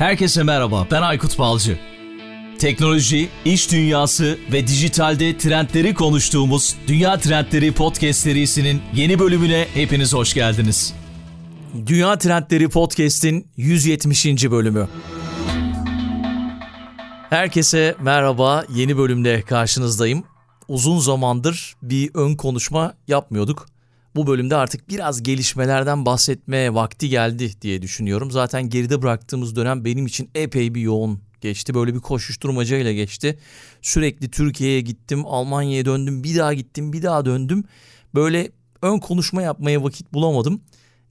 Herkese 0.00 0.42
merhaba, 0.42 0.86
ben 0.90 1.02
Aykut 1.02 1.38
Balcı. 1.38 1.78
Teknoloji, 2.58 3.28
iş 3.44 3.72
dünyası 3.72 4.38
ve 4.52 4.66
dijitalde 4.66 5.38
trendleri 5.38 5.94
konuştuğumuz 5.94 6.76
Dünya 6.86 7.18
Trendleri 7.18 7.72
Podcast 7.72 8.20
serisinin 8.20 8.82
yeni 8.94 9.18
bölümüne 9.18 9.66
hepiniz 9.74 10.14
hoş 10.14 10.34
geldiniz. 10.34 10.94
Dünya 11.86 12.18
Trendleri 12.18 12.68
Podcast'in 12.68 13.46
170. 13.56 14.26
bölümü. 14.26 14.88
Herkese 17.30 17.96
merhaba, 18.00 18.64
yeni 18.74 18.98
bölümde 18.98 19.42
karşınızdayım. 19.42 20.24
Uzun 20.68 20.98
zamandır 20.98 21.74
bir 21.82 22.10
ön 22.14 22.36
konuşma 22.36 22.94
yapmıyorduk. 23.08 23.66
Bu 24.16 24.26
bölümde 24.26 24.56
artık 24.56 24.88
biraz 24.88 25.22
gelişmelerden 25.22 26.06
bahsetmeye 26.06 26.74
vakti 26.74 27.08
geldi 27.08 27.52
diye 27.62 27.82
düşünüyorum. 27.82 28.30
Zaten 28.30 28.68
geride 28.68 29.02
bıraktığımız 29.02 29.56
dönem 29.56 29.84
benim 29.84 30.06
için 30.06 30.30
epey 30.34 30.74
bir 30.74 30.80
yoğun 30.80 31.20
geçti. 31.40 31.74
Böyle 31.74 31.94
bir 31.94 32.00
koşuşturmacayla 32.00 32.92
geçti. 32.92 33.38
Sürekli 33.82 34.30
Türkiye'ye 34.30 34.80
gittim, 34.80 35.26
Almanya'ya 35.26 35.84
döndüm, 35.84 36.24
bir 36.24 36.38
daha 36.38 36.54
gittim, 36.54 36.92
bir 36.92 37.02
daha 37.02 37.24
döndüm. 37.24 37.64
Böyle 38.14 38.50
ön 38.82 38.98
konuşma 38.98 39.42
yapmaya 39.42 39.82
vakit 39.82 40.12
bulamadım. 40.12 40.60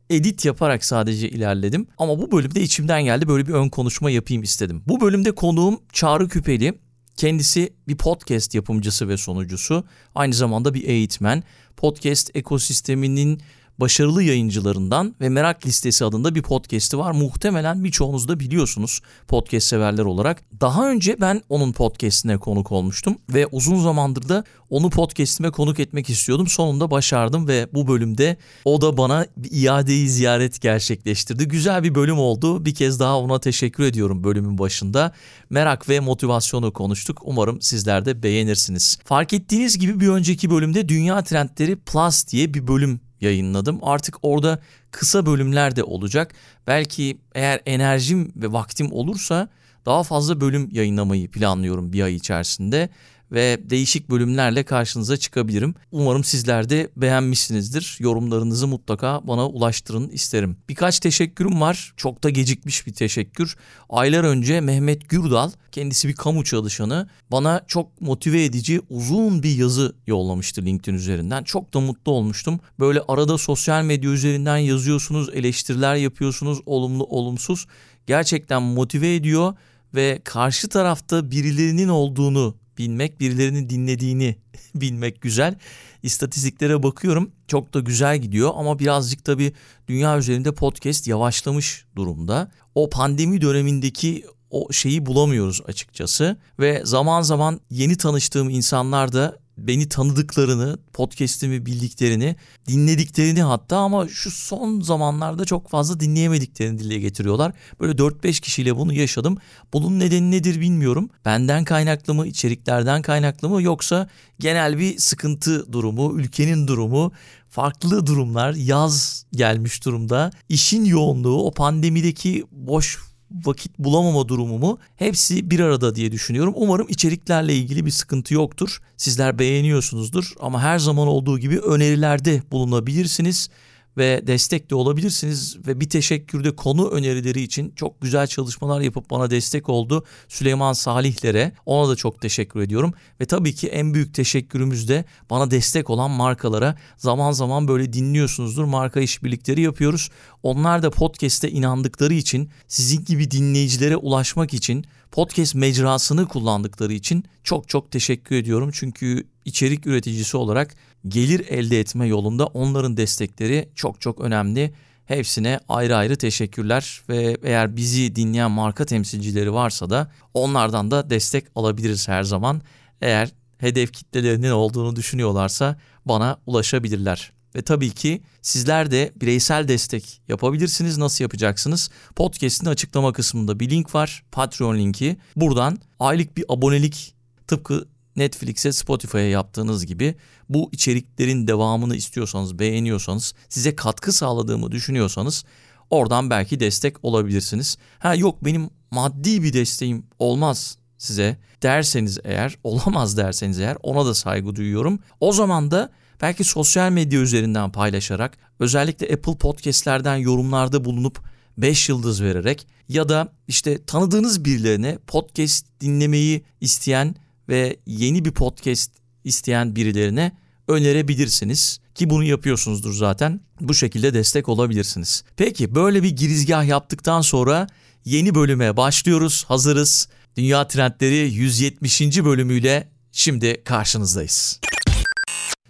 Edit 0.09 0.45
yaparak 0.45 0.86
sadece 0.86 1.30
ilerledim. 1.30 1.88
Ama 1.97 2.20
bu 2.20 2.31
bölümde 2.31 2.61
içimden 2.61 3.03
geldi 3.03 3.27
böyle 3.27 3.47
bir 3.47 3.53
ön 3.53 3.70
konuşma 3.70 4.11
yapayım 4.11 4.44
istedim. 4.44 4.84
Bu 4.88 5.02
bölümde 5.02 5.31
konuğum 5.31 5.80
Çağrı 5.94 6.27
Küpeli. 6.27 6.80
Kendisi 7.16 7.73
bir 7.88 7.97
podcast 7.97 8.55
yapımcısı 8.55 9.08
ve 9.08 9.17
sunucusu. 9.17 9.84
Aynı 10.16 10.34
zamanda 10.34 10.73
bir 10.73 10.84
eğitmen. 10.84 11.44
Podcast 11.81 12.31
ekosisteminin 12.35 13.38
başarılı 13.79 14.23
yayıncılarından 14.23 15.15
ve 15.21 15.29
Merak 15.29 15.65
Listesi 15.65 16.05
adında 16.05 16.35
bir 16.35 16.41
podcast'i 16.41 16.97
var. 16.97 17.11
Muhtemelen 17.11 17.83
birçoğunuz 17.83 18.27
da 18.27 18.39
biliyorsunuz 18.39 19.02
podcast 19.27 19.67
severler 19.67 20.05
olarak. 20.05 20.43
Daha 20.61 20.89
önce 20.89 21.21
ben 21.21 21.41
onun 21.49 21.71
podcast'ine 21.71 22.38
konuk 22.38 22.71
olmuştum 22.71 23.17
ve 23.33 23.47
uzun 23.47 23.80
zamandır 23.80 24.30
da 24.30 24.44
onu 24.69 24.89
podcast'ime 24.89 25.52
konuk 25.52 25.80
etmek 25.80 26.09
istiyordum. 26.09 26.47
Sonunda 26.47 26.91
başardım 26.91 27.47
ve 27.47 27.67
bu 27.73 27.88
bölümde 27.88 28.38
o 28.66 28.81
da 28.81 28.97
bana 28.97 29.25
iadeyi 29.52 30.09
ziyaret 30.09 30.61
gerçekleştirdi. 30.61 31.47
Güzel 31.47 31.83
bir 31.83 31.95
bölüm 31.95 32.19
oldu. 32.19 32.66
Bir 32.66 32.75
kez 32.75 32.99
daha 32.99 33.19
ona 33.19 33.39
teşekkür 33.39 33.83
ediyorum 33.83 34.23
bölümün 34.23 34.58
başında. 34.58 35.11
Merak 35.49 35.89
ve 35.89 35.99
motivasyonu 35.99 36.73
konuştuk. 36.73 37.21
Umarım 37.23 37.61
sizler 37.61 38.05
de 38.05 38.23
beğenirsiniz. 38.23 38.99
Fark 39.05 39.33
ettiğiniz 39.33 39.77
gibi 39.77 39.99
bir 39.99 40.08
önceki 40.08 40.49
bölümde 40.49 40.89
Dünya 40.89 41.23
Trendleri 41.23 41.75
Plus 41.75 42.27
diye 42.27 42.53
bir 42.53 42.67
bölüm 42.67 42.99
yayınladım. 43.22 43.80
Artık 43.81 44.17
orada 44.22 44.59
kısa 44.92 45.25
bölümler 45.25 45.75
de 45.75 45.84
olacak. 45.84 46.34
Belki 46.67 47.17
eğer 47.36 47.61
enerjim 47.66 48.31
ve 48.36 48.52
vaktim 48.52 48.92
olursa 48.92 49.48
daha 49.86 50.03
fazla 50.03 50.42
bölüm 50.42 50.70
yayınlamayı 50.72 51.31
planlıyorum 51.31 51.94
bir 51.94 52.02
ay 52.02 52.16
içerisinde 52.16 52.89
ve 53.31 53.59
değişik 53.69 54.09
bölümlerle 54.09 54.63
karşınıza 54.63 55.17
çıkabilirim. 55.17 55.75
Umarım 55.91 56.23
sizler 56.23 56.69
de 56.69 56.89
beğenmişsinizdir. 56.97 57.97
Yorumlarınızı 57.99 58.67
mutlaka 58.67 59.27
bana 59.27 59.47
ulaştırın 59.47 60.09
isterim. 60.09 60.58
Birkaç 60.69 60.99
teşekkürüm 60.99 61.61
var. 61.61 61.94
Çok 61.97 62.23
da 62.23 62.30
gecikmiş 62.30 62.88
bir 62.88 62.94
teşekkür. 62.94 63.55
Aylar 63.89 64.23
önce 64.23 64.61
Mehmet 64.61 65.09
Gürdal, 65.09 65.52
kendisi 65.71 66.08
bir 66.08 66.13
kamu 66.13 66.44
çalışanı, 66.44 67.09
bana 67.31 67.61
çok 67.67 68.02
motive 68.02 68.44
edici 68.44 68.81
uzun 68.89 69.43
bir 69.43 69.58
yazı 69.58 69.95
yollamıştı 70.08 70.66
LinkedIn 70.66 70.97
üzerinden. 70.97 71.43
Çok 71.43 71.73
da 71.73 71.80
mutlu 71.80 72.11
olmuştum. 72.11 72.59
Böyle 72.80 73.02
arada 73.08 73.38
sosyal 73.38 73.83
medya 73.83 74.11
üzerinden 74.11 74.58
yazıyorsunuz, 74.58 75.30
eleştiriler 75.33 75.95
yapıyorsunuz, 75.95 76.59
olumlu 76.66 77.03
olumsuz. 77.03 77.66
Gerçekten 78.08 78.61
motive 78.61 79.16
ediyor 79.16 79.53
ve 79.95 80.21
karşı 80.23 80.69
tarafta 80.69 81.31
birilerinin 81.31 81.88
olduğunu 81.88 82.55
bilmek, 82.80 83.19
birilerinin 83.19 83.69
dinlediğini 83.69 84.35
bilmek 84.75 85.22
güzel. 85.22 85.55
İstatistiklere 86.04 86.83
bakıyorum 86.83 87.31
çok 87.48 87.73
da 87.73 87.80
güzel 87.80 88.17
gidiyor 88.17 88.52
ama 88.55 88.80
birazcık 88.80 89.26
tabii 89.26 89.54
dünya 89.87 90.17
üzerinde 90.17 90.54
podcast 90.54 91.08
yavaşlamış 91.08 91.86
durumda. 91.95 92.52
O 92.76 92.89
pandemi 92.89 93.42
dönemindeki 93.42 94.26
o 94.52 94.71
şeyi 94.71 95.05
bulamıyoruz 95.05 95.61
açıkçası 95.65 96.37
ve 96.59 96.81
zaman 96.86 97.21
zaman 97.21 97.59
yeni 97.70 97.98
tanıştığım 97.98 98.49
insanlar 98.49 99.14
da 99.14 99.37
beni 99.67 99.89
tanıdıklarını, 99.89 100.77
podcast'imi 100.93 101.65
bildiklerini, 101.65 102.36
dinlediklerini 102.67 103.42
hatta 103.42 103.77
ama 103.77 104.08
şu 104.08 104.31
son 104.31 104.81
zamanlarda 104.81 105.45
çok 105.45 105.70
fazla 105.70 105.99
dinleyemediklerini 105.99 106.80
dile 106.80 106.99
getiriyorlar. 106.99 107.53
Böyle 107.80 107.93
4-5 107.93 108.42
kişiyle 108.42 108.75
bunu 108.75 108.93
yaşadım. 108.93 109.37
Bunun 109.73 109.99
nedeni 109.99 110.31
nedir 110.31 110.61
bilmiyorum. 110.61 111.09
Benden 111.25 111.64
kaynaklı 111.64 112.14
mı, 112.14 112.27
içeriklerden 112.27 113.02
kaynaklı 113.02 113.49
mı 113.49 113.61
yoksa 113.61 114.09
genel 114.39 114.80
bir 114.80 114.98
sıkıntı 114.98 115.73
durumu, 115.73 116.19
ülkenin 116.19 116.67
durumu, 116.67 117.11
farklı 117.49 118.05
durumlar, 118.08 118.53
yaz 118.53 119.25
gelmiş 119.31 119.86
durumda. 119.86 120.31
İşin 120.49 120.86
yoğunluğu, 120.86 121.43
o 121.43 121.52
pandemideki 121.52 122.45
boş 122.52 122.99
vakit 123.32 123.80
bulamama 123.80 124.28
durumumu 124.28 124.80
hepsi 124.95 125.52
bir 125.52 125.60
arada 125.60 125.95
diye 125.95 126.12
düşünüyorum. 126.12 126.54
Umarım 126.58 126.88
içeriklerle 126.90 127.56
ilgili 127.56 127.86
bir 127.86 127.92
sıkıntı 127.92 128.34
yoktur. 128.34 128.81
Sizler 128.98 129.40
beğeniyorsunuzdur 129.40 130.34
ama 130.40 130.62
her 130.62 130.80
zaman 130.80 131.07
olduğu 131.07 131.40
gibi 131.40 131.60
önerilerde 131.60 132.44
bulunabilirsiniz 132.51 133.50
ve 133.98 134.27
destek 134.27 134.69
de 134.69 134.75
olabilirsiniz. 134.75 135.57
Ve 135.68 135.80
bir 135.80 135.89
teşekkürde 135.89 136.56
konu 136.56 136.89
önerileri 136.89 137.42
için 137.42 137.74
çok 137.75 138.01
güzel 138.01 138.27
çalışmalar 138.27 138.81
yapıp 138.81 139.10
bana 139.10 139.31
destek 139.31 139.69
oldu 139.69 140.06
Süleyman 140.27 140.74
Salihlere. 140.74 141.51
Ona 141.66 141.89
da 141.89 141.95
çok 141.95 142.22
teşekkür 142.22 142.62
ediyorum. 142.62 142.94
Ve 143.22 143.25
tabii 143.25 143.56
ki 143.56 143.68
en 143.68 143.94
büyük 143.94 144.13
teşekkürümüz 144.13 144.89
de 144.89 145.06
bana 145.30 145.51
destek 145.51 145.89
olan 145.89 146.12
markalara. 146.12 146.78
Zaman 146.98 147.31
zaman 147.31 147.68
böyle 147.68 147.94
dinliyorsunuzdur. 147.94 148.63
Marka 148.63 149.00
işbirlikleri 149.00 149.62
yapıyoruz. 149.62 150.10
Onlar 150.44 150.83
da 150.83 150.89
podcast'e 150.89 151.51
inandıkları 151.51 152.13
için 152.13 152.50
sizin 152.68 153.06
gibi 153.06 153.31
dinleyicilere 153.31 153.98
ulaşmak 153.98 154.54
için 154.54 154.86
podcast 155.12 155.56
mecrasını 155.56 156.27
kullandıkları 156.27 156.94
için 156.94 157.24
çok 157.44 157.69
çok 157.69 157.92
teşekkür 157.92 158.36
ediyorum 158.36 158.69
çünkü 158.74 159.27
içerik 159.45 159.88
üreticisi 159.88 160.38
olarak 160.38 160.75
gelir 161.07 161.45
elde 161.50 161.80
etme 161.80 162.07
yolunda 162.07 162.45
onların 162.45 162.97
destekleri 162.97 163.69
çok 163.75 164.01
çok 164.01 164.21
önemli. 164.21 164.74
Hepsine 165.06 165.59
ayrı 165.69 165.95
ayrı 165.95 166.15
teşekkürler 166.15 167.01
ve 167.09 167.38
eğer 167.44 167.75
bizi 167.75 168.15
dinleyen 168.15 168.51
marka 168.51 168.86
temsilcileri 168.86 169.53
varsa 169.53 169.89
da 169.89 170.12
onlardan 170.33 170.92
da 170.92 171.09
destek 171.09 171.45
alabiliriz 171.56 172.07
her 172.07 172.24
zaman. 172.24 172.62
Eğer 173.01 173.30
hedef 173.57 173.94
kitlelerinin 173.94 174.51
olduğunu 174.51 174.95
düşünüyorlarsa 174.95 175.80
bana 176.06 176.38
ulaşabilirler. 176.45 177.38
Ve 177.56 177.62
tabii 177.62 177.89
ki 177.89 178.21
sizler 178.42 178.92
de 178.92 179.13
bireysel 179.15 179.68
destek 179.68 180.21
yapabilirsiniz. 180.27 180.98
Nasıl 180.98 181.24
yapacaksınız? 181.24 181.89
Podcast'in 182.15 182.65
açıklama 182.65 183.13
kısmında 183.13 183.60
bir 183.60 183.69
link 183.69 183.95
var. 183.95 184.24
Patreon 184.31 184.77
linki. 184.77 185.18
Buradan 185.36 185.77
aylık 186.00 186.38
bir 186.38 186.45
abonelik 186.50 187.15
tıpkı 187.48 187.88
Netflix'e, 188.15 188.71
Spotify'a 188.71 189.21
yaptığınız 189.21 189.86
gibi 189.86 190.15
bu 190.50 190.69
içeriklerin 190.71 191.48
devamını 191.48 191.95
istiyorsanız, 191.95 192.60
beğeniyorsanız, 192.60 193.33
size 193.50 193.75
katkı 193.75 194.12
sağladığımı 194.12 194.71
düşünüyorsanız 194.71 195.45
oradan 195.89 196.30
belki 196.30 196.60
destek 196.60 197.06
olabilirsiniz. 197.06 197.77
Ha 198.00 198.16
yok 198.16 198.45
benim 198.45 198.69
maddi 198.92 199.44
bir 199.44 199.54
desteğim 199.54 200.06
olmaz 200.19 200.77
size 200.98 201.38
derseniz 201.63 202.19
eğer, 202.24 202.57
olamaz 202.63 203.18
derseniz 203.18 203.60
eğer 203.60 203.77
ona 203.83 204.06
da 204.06 204.13
saygı 204.13 204.56
duyuyorum. 204.56 205.00
O 205.19 205.31
zaman 205.31 205.71
da 205.71 205.92
belki 206.21 206.44
sosyal 206.44 206.91
medya 206.91 207.19
üzerinden 207.19 207.71
paylaşarak, 207.71 208.38
özellikle 208.59 209.13
Apple 209.13 209.38
Podcast'lerden 209.38 210.15
yorumlarda 210.15 210.85
bulunup 210.85 211.19
5 211.57 211.89
yıldız 211.89 212.24
vererek 212.24 212.68
ya 212.89 213.09
da 213.09 213.33
işte 213.47 213.85
tanıdığınız 213.85 214.45
birilerine 214.45 214.98
podcast 215.07 215.66
dinlemeyi 215.81 216.44
isteyen 216.62 217.16
ve 217.50 217.77
yeni 217.86 218.25
bir 218.25 218.31
podcast 218.31 218.92
isteyen 219.24 219.75
birilerine 219.75 220.31
önerebilirsiniz 220.68 221.80
ki 221.95 222.10
bunu 222.10 222.24
yapıyorsunuzdur 222.24 222.94
zaten. 222.94 223.42
Bu 223.62 223.74
şekilde 223.74 224.13
destek 224.13 224.50
olabilirsiniz. 224.50 225.24
Peki 225.38 225.75
böyle 225.75 226.04
bir 226.04 226.10
girizgah 226.10 226.65
yaptıktan 226.65 227.22
sonra 227.22 227.68
yeni 228.06 228.36
bölüme 228.36 228.77
başlıyoruz. 228.77 229.45
Hazırız. 229.48 230.10
Dünya 230.38 230.68
Trendleri 230.68 231.33
170. 231.33 232.01
bölümüyle 232.01 232.88
şimdi 233.12 233.63
karşınızdayız. 233.63 234.60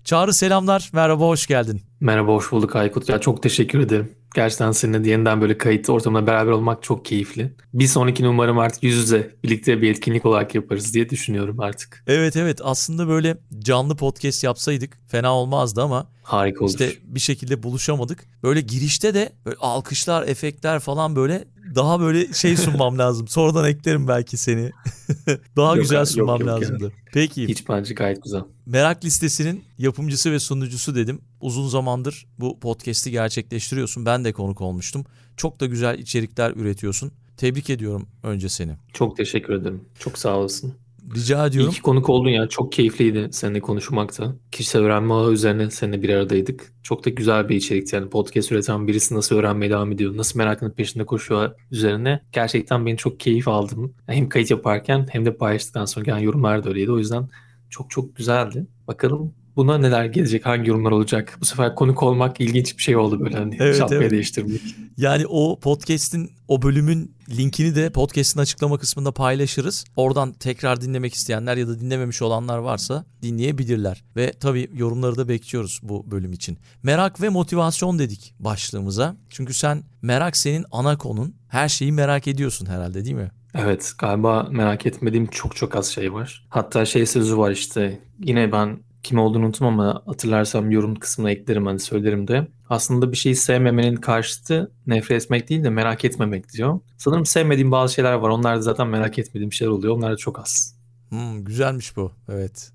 Çağrı 0.09 0.33
selamlar. 0.33 0.89
Merhaba 0.93 1.27
hoş 1.27 1.47
geldin. 1.47 1.81
Merhaba 1.99 2.31
hoş 2.31 2.51
bulduk 2.51 2.75
Aykut. 2.75 3.09
Ya 3.09 3.19
çok 3.19 3.43
teşekkür 3.43 3.79
ederim. 3.79 4.11
Gerçekten 4.35 4.71
seninle 4.71 5.09
yeniden 5.09 5.41
böyle 5.41 5.57
kayıt 5.57 5.89
ortamında 5.89 6.27
beraber 6.27 6.51
olmak 6.51 6.83
çok 6.83 7.05
keyifli. 7.05 7.53
Bir 7.73 7.87
sonraki 7.87 8.27
umarım 8.27 8.57
artık 8.57 8.83
yüz 8.83 8.95
yüze 8.95 9.35
birlikte 9.43 9.81
bir 9.81 9.91
etkinlik 9.91 10.25
olarak 10.25 10.55
yaparız 10.55 10.93
diye 10.93 11.09
düşünüyorum 11.09 11.59
artık. 11.59 12.03
Evet 12.07 12.35
evet 12.35 12.59
aslında 12.63 13.07
böyle 13.07 13.37
canlı 13.59 13.95
podcast 13.95 14.43
yapsaydık 14.43 14.97
fena 15.07 15.35
olmazdı 15.35 15.81
ama 15.81 16.07
Harika 16.23 16.65
olur. 16.65 16.69
İşte 16.69 16.93
bir 17.03 17.19
şekilde 17.19 17.63
buluşamadık. 17.63 18.25
Böyle 18.43 18.61
girişte 18.61 19.13
de 19.13 19.31
böyle 19.45 19.57
alkışlar, 19.59 20.27
efektler 20.27 20.79
falan 20.79 21.15
böyle 21.15 21.45
daha 21.75 21.99
böyle 21.99 22.33
şey 22.33 22.57
sunmam 22.57 22.97
lazım. 22.99 23.27
Sonradan 23.27 23.69
eklerim 23.69 24.07
belki 24.07 24.37
seni. 24.37 24.71
daha 25.57 25.75
Yok 25.75 25.83
güzel 25.83 25.97
abi, 25.97 26.01
yok, 26.01 26.07
sunmam 26.07 26.39
yok 26.39 26.49
lazımdı. 26.49 26.91
Peki. 27.13 27.47
Hiç 27.47 27.69
bence 27.69 27.93
gayet 27.93 28.23
güzel. 28.23 28.41
Merak 28.65 29.05
listesinin 29.05 29.63
yapımcısı 29.77 30.31
ve 30.31 30.39
sunucusu 30.39 30.95
dedim. 30.95 31.21
Uzun 31.41 31.67
zamandır 31.67 32.27
bu 32.39 32.59
podcast'i 32.59 33.11
gerçekleştiriyorsun. 33.11 34.05
Ben 34.05 34.25
de 34.25 34.33
konuk 34.33 34.61
olmuştum. 34.61 35.05
Çok 35.37 35.59
da 35.59 35.65
güzel 35.65 35.99
içerikler 35.99 36.51
üretiyorsun. 36.51 37.11
Tebrik 37.37 37.69
ediyorum 37.69 38.07
önce 38.23 38.49
seni. 38.49 38.71
Çok 38.93 39.17
teşekkür 39.17 39.53
ederim. 39.53 39.81
Çok 39.99 40.17
sağ 40.17 40.37
olasın. 40.37 40.73
Rica 41.15 41.45
İyi 41.45 41.49
ediyorum. 41.49 41.71
ki 41.71 41.81
konuk 41.81 42.09
oldun 42.09 42.29
ya. 42.29 42.47
Çok 42.47 42.71
keyifliydi 42.71 43.27
seninle 43.31 43.59
konuşmakta. 43.59 44.35
Kişisel 44.51 44.81
öğrenme 44.81 45.13
ağı 45.13 45.31
üzerine 45.31 45.71
seninle 45.71 46.01
bir 46.01 46.09
aradaydık. 46.09 46.73
Çok 46.83 47.05
da 47.05 47.09
güzel 47.09 47.49
bir 47.49 47.55
içerikti. 47.55 47.95
Yani 47.95 48.09
podcast 48.09 48.51
üreten 48.51 48.87
birisi 48.87 49.15
nasıl 49.15 49.35
öğrenmeye 49.35 49.71
devam 49.71 49.91
ediyor, 49.91 50.17
nasıl 50.17 50.39
merakının 50.39 50.71
peşinde 50.71 51.05
koşuyor 51.05 51.51
üzerine. 51.71 52.21
Gerçekten 52.31 52.85
ben 52.85 52.95
çok 52.95 53.19
keyif 53.19 53.47
aldım. 53.47 53.93
Hem 54.07 54.29
kayıt 54.29 54.51
yaparken 54.51 55.07
hem 55.11 55.25
de 55.25 55.37
paylaştıktan 55.37 55.85
sonra 55.85 56.05
gelen 56.05 56.17
yorumlar 56.19 56.63
da 56.63 56.69
öyleydi. 56.69 56.91
O 56.91 56.97
yüzden 56.97 57.29
çok 57.69 57.89
çok 57.89 58.15
güzeldi. 58.15 58.67
Bakalım 58.87 59.33
buna 59.55 59.77
neler 59.77 60.05
gelecek, 60.05 60.45
hangi 60.45 60.69
yorumlar 60.69 60.91
olacak. 60.91 61.37
Bu 61.41 61.45
sefer 61.45 61.75
konuk 61.75 62.03
olmak 62.03 62.41
ilginç 62.41 62.77
bir 62.77 62.83
şey 62.83 62.97
oldu 62.97 63.19
böyle 63.19 63.37
hani 63.37 63.57
Evet, 63.59 63.77
şapkayı 63.77 64.01
evet. 64.01 64.11
değiştirmek. 64.11 64.61
Yani 64.97 65.27
o 65.27 65.59
podcast'in 65.59 66.31
o 66.47 66.61
bölümün 66.61 67.15
linkini 67.37 67.75
de 67.75 67.89
podcast'in 67.89 68.39
açıklama 68.39 68.77
kısmında 68.77 69.11
paylaşırız. 69.11 69.85
Oradan 69.95 70.33
tekrar 70.33 70.81
dinlemek 70.81 71.13
isteyenler 71.13 71.57
ya 71.57 71.67
da 71.67 71.79
dinlememiş 71.79 72.21
olanlar 72.21 72.57
varsa 72.57 73.05
dinleyebilirler. 73.21 74.03
Ve 74.15 74.31
tabii 74.39 74.69
yorumları 74.73 75.17
da 75.17 75.27
bekliyoruz 75.27 75.79
bu 75.83 76.11
bölüm 76.11 76.33
için. 76.33 76.57
Merak 76.83 77.21
ve 77.21 77.29
motivasyon 77.29 77.99
dedik 77.99 78.35
başlığımıza. 78.39 79.15
Çünkü 79.29 79.53
sen 79.53 79.83
merak 80.01 80.37
senin 80.37 80.65
ana 80.71 80.97
konun. 80.97 81.35
Her 81.47 81.69
şeyi 81.69 81.91
merak 81.91 82.27
ediyorsun 82.27 82.65
herhalde 82.65 83.05
değil 83.05 83.15
mi? 83.15 83.31
Evet 83.55 83.93
galiba 83.97 84.47
merak 84.51 84.85
etmediğim 84.85 85.27
çok 85.27 85.55
çok 85.55 85.75
az 85.75 85.87
şey 85.87 86.13
var. 86.13 86.45
Hatta 86.49 86.85
şey 86.85 87.05
sözü 87.05 87.37
var 87.37 87.51
işte 87.51 87.99
yine 88.19 88.51
ben 88.51 88.77
kim 89.03 89.19
olduğunu 89.19 89.45
unuttum 89.45 89.67
ama 89.67 90.01
hatırlarsam 90.05 90.71
yorum 90.71 90.95
kısmına 90.95 91.31
eklerim 91.31 91.65
hani 91.65 91.79
söylerim 91.79 92.27
de. 92.27 92.47
Aslında 92.69 93.11
bir 93.11 93.17
şeyi 93.17 93.35
sevmemenin 93.35 93.95
karşıtı 93.95 94.71
nefret 94.87 95.23
etmek 95.23 95.49
değil 95.49 95.63
de 95.63 95.69
merak 95.69 96.05
etmemek 96.05 96.53
diyor. 96.53 96.79
Sanırım 96.97 97.25
sevmediğim 97.25 97.71
bazı 97.71 97.93
şeyler 97.93 98.13
var. 98.13 98.29
Onlar 98.29 98.57
da 98.57 98.61
zaten 98.61 98.87
merak 98.87 99.19
etmediğim 99.19 99.53
şeyler 99.53 99.71
oluyor. 99.71 99.95
Onlar 99.95 100.11
da 100.11 100.17
çok 100.17 100.39
az. 100.39 100.75
Hmm, 101.09 101.43
güzelmiş 101.43 101.97
bu. 101.97 102.11
Evet. 102.29 102.71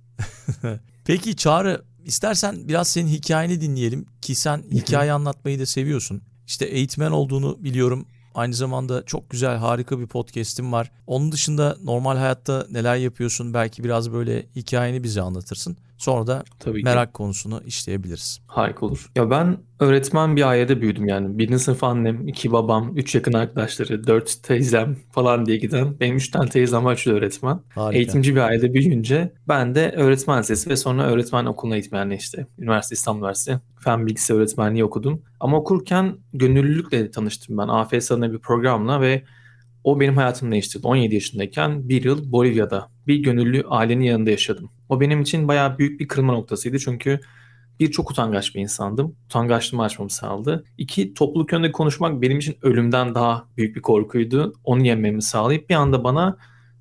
Peki 1.05 1.37
Çağrı 1.37 1.83
istersen 2.05 2.69
biraz 2.69 2.89
senin 2.89 3.09
hikayeni 3.09 3.61
dinleyelim 3.61 4.07
ki 4.21 4.35
sen 4.35 4.65
hikaye 4.71 5.13
anlatmayı 5.13 5.61
da 5.61 5.67
seviyorsun. 5.67 6.23
İşte 6.47 6.65
eğitmen 6.65 7.11
olduğunu 7.11 7.65
biliyorum. 7.65 8.07
Aynı 8.35 8.55
zamanda 8.55 9.05
çok 9.05 9.31
güzel 9.31 9.57
harika 9.57 10.01
bir 10.01 10.07
podcast'in 10.07 10.73
var. 10.73 10.93
Onun 11.07 11.33
dışında 11.33 11.77
normal 11.85 12.17
hayatta 12.17 12.67
neler 12.71 12.97
yapıyorsun 12.97 13.55
belki 13.55 13.85
biraz 13.85 14.13
böyle 14.13 14.47
hikayeni 14.57 15.03
bize 15.03 15.21
anlatırsın. 15.21 15.77
Sonra 15.99 16.27
da 16.27 16.45
Tabii 16.59 16.79
ki. 16.79 16.85
merak 16.85 17.15
konusunu 17.15 17.63
işleyebiliriz. 17.67 18.41
Harika 18.47 18.87
olur. 18.87 19.11
Ya 19.17 19.31
ben 19.31 19.59
öğretmen 19.81 20.37
bir 20.37 20.49
ailede 20.49 20.81
büyüdüm 20.81 21.09
yani. 21.09 21.39
Birinci 21.39 21.59
sınıf 21.59 21.85
annem, 21.85 22.29
iki 22.29 22.53
babam, 22.53 22.97
üç 22.97 23.15
yakın 23.15 23.33
arkadaşları, 23.33 24.07
dört 24.07 24.43
teyzem 24.43 24.97
falan 25.13 25.47
diye 25.47 25.57
giden. 25.57 26.01
Benim 26.01 26.17
üç 26.17 26.31
tane 26.31 26.49
teyzem 26.49 26.85
var, 26.85 26.95
üçü 26.95 27.13
öğretmen. 27.13 27.61
Harika. 27.75 27.99
Eğitimci 27.99 28.35
bir 28.35 28.41
ailede 28.41 28.75
büyüyünce 28.75 29.33
ben 29.49 29.75
de 29.75 29.91
öğretmen 29.97 30.41
lisesi 30.41 30.71
ve 30.71 30.77
sonra 30.77 31.03
öğretmen 31.07 31.45
okuluna 31.45 31.75
eğitmenliği 31.75 32.19
işte. 32.21 32.47
Üniversite 32.59 32.95
İstanbul 32.95 33.21
Üniversitesi. 33.21 33.61
Fen 33.81 34.07
bilgisayar 34.07 34.35
öğretmenliği 34.35 34.85
okudum. 34.85 35.23
Ama 35.41 35.57
okurken 35.57 36.17
gönüllülükle 36.33 37.11
tanıştım 37.11 37.59
ben. 37.59 37.69
AFS 37.69 38.13
adına 38.13 38.33
bir 38.33 38.39
programla 38.39 39.01
ve 39.01 39.23
o 39.85 40.01
benim 40.01 40.17
hayatımı 40.17 40.53
değiştirdi. 40.53 40.87
17 40.87 41.15
yaşındayken 41.15 41.89
bir 41.89 42.05
yıl 42.05 42.33
Bolivya'da 42.33 42.89
bir 43.07 43.17
gönüllü 43.17 43.65
ailenin 43.69 44.05
yanında 44.05 44.31
yaşadım. 44.31 44.71
O 44.89 45.01
benim 45.01 45.21
için 45.21 45.49
bayağı 45.49 45.79
büyük 45.79 46.01
bir 46.01 46.09
kırılma 46.09 46.33
noktasıydı 46.33 46.79
çünkü 46.79 47.21
bir 47.81 47.91
çok 47.91 48.11
utangaç 48.11 48.55
bir 48.55 48.61
insandım. 48.61 49.17
Utangaçlığımı 49.25 49.83
açmamı 49.83 50.11
sağladı. 50.11 50.65
İki, 50.79 51.15
topluluk 51.15 51.53
önünde 51.53 51.73
konuşmak 51.73 52.23
benim 52.23 52.39
için 52.39 52.57
ölümden 52.63 53.15
daha 53.15 53.49
büyük 53.57 53.77
bir 53.77 53.83
korkuydu. 53.83 54.53
Onu 54.65 54.87
yenmemi 54.87 55.23
sağlayıp 55.23 55.71
bir 55.71 55.75
anda 55.75 56.05
bana 56.05 56.37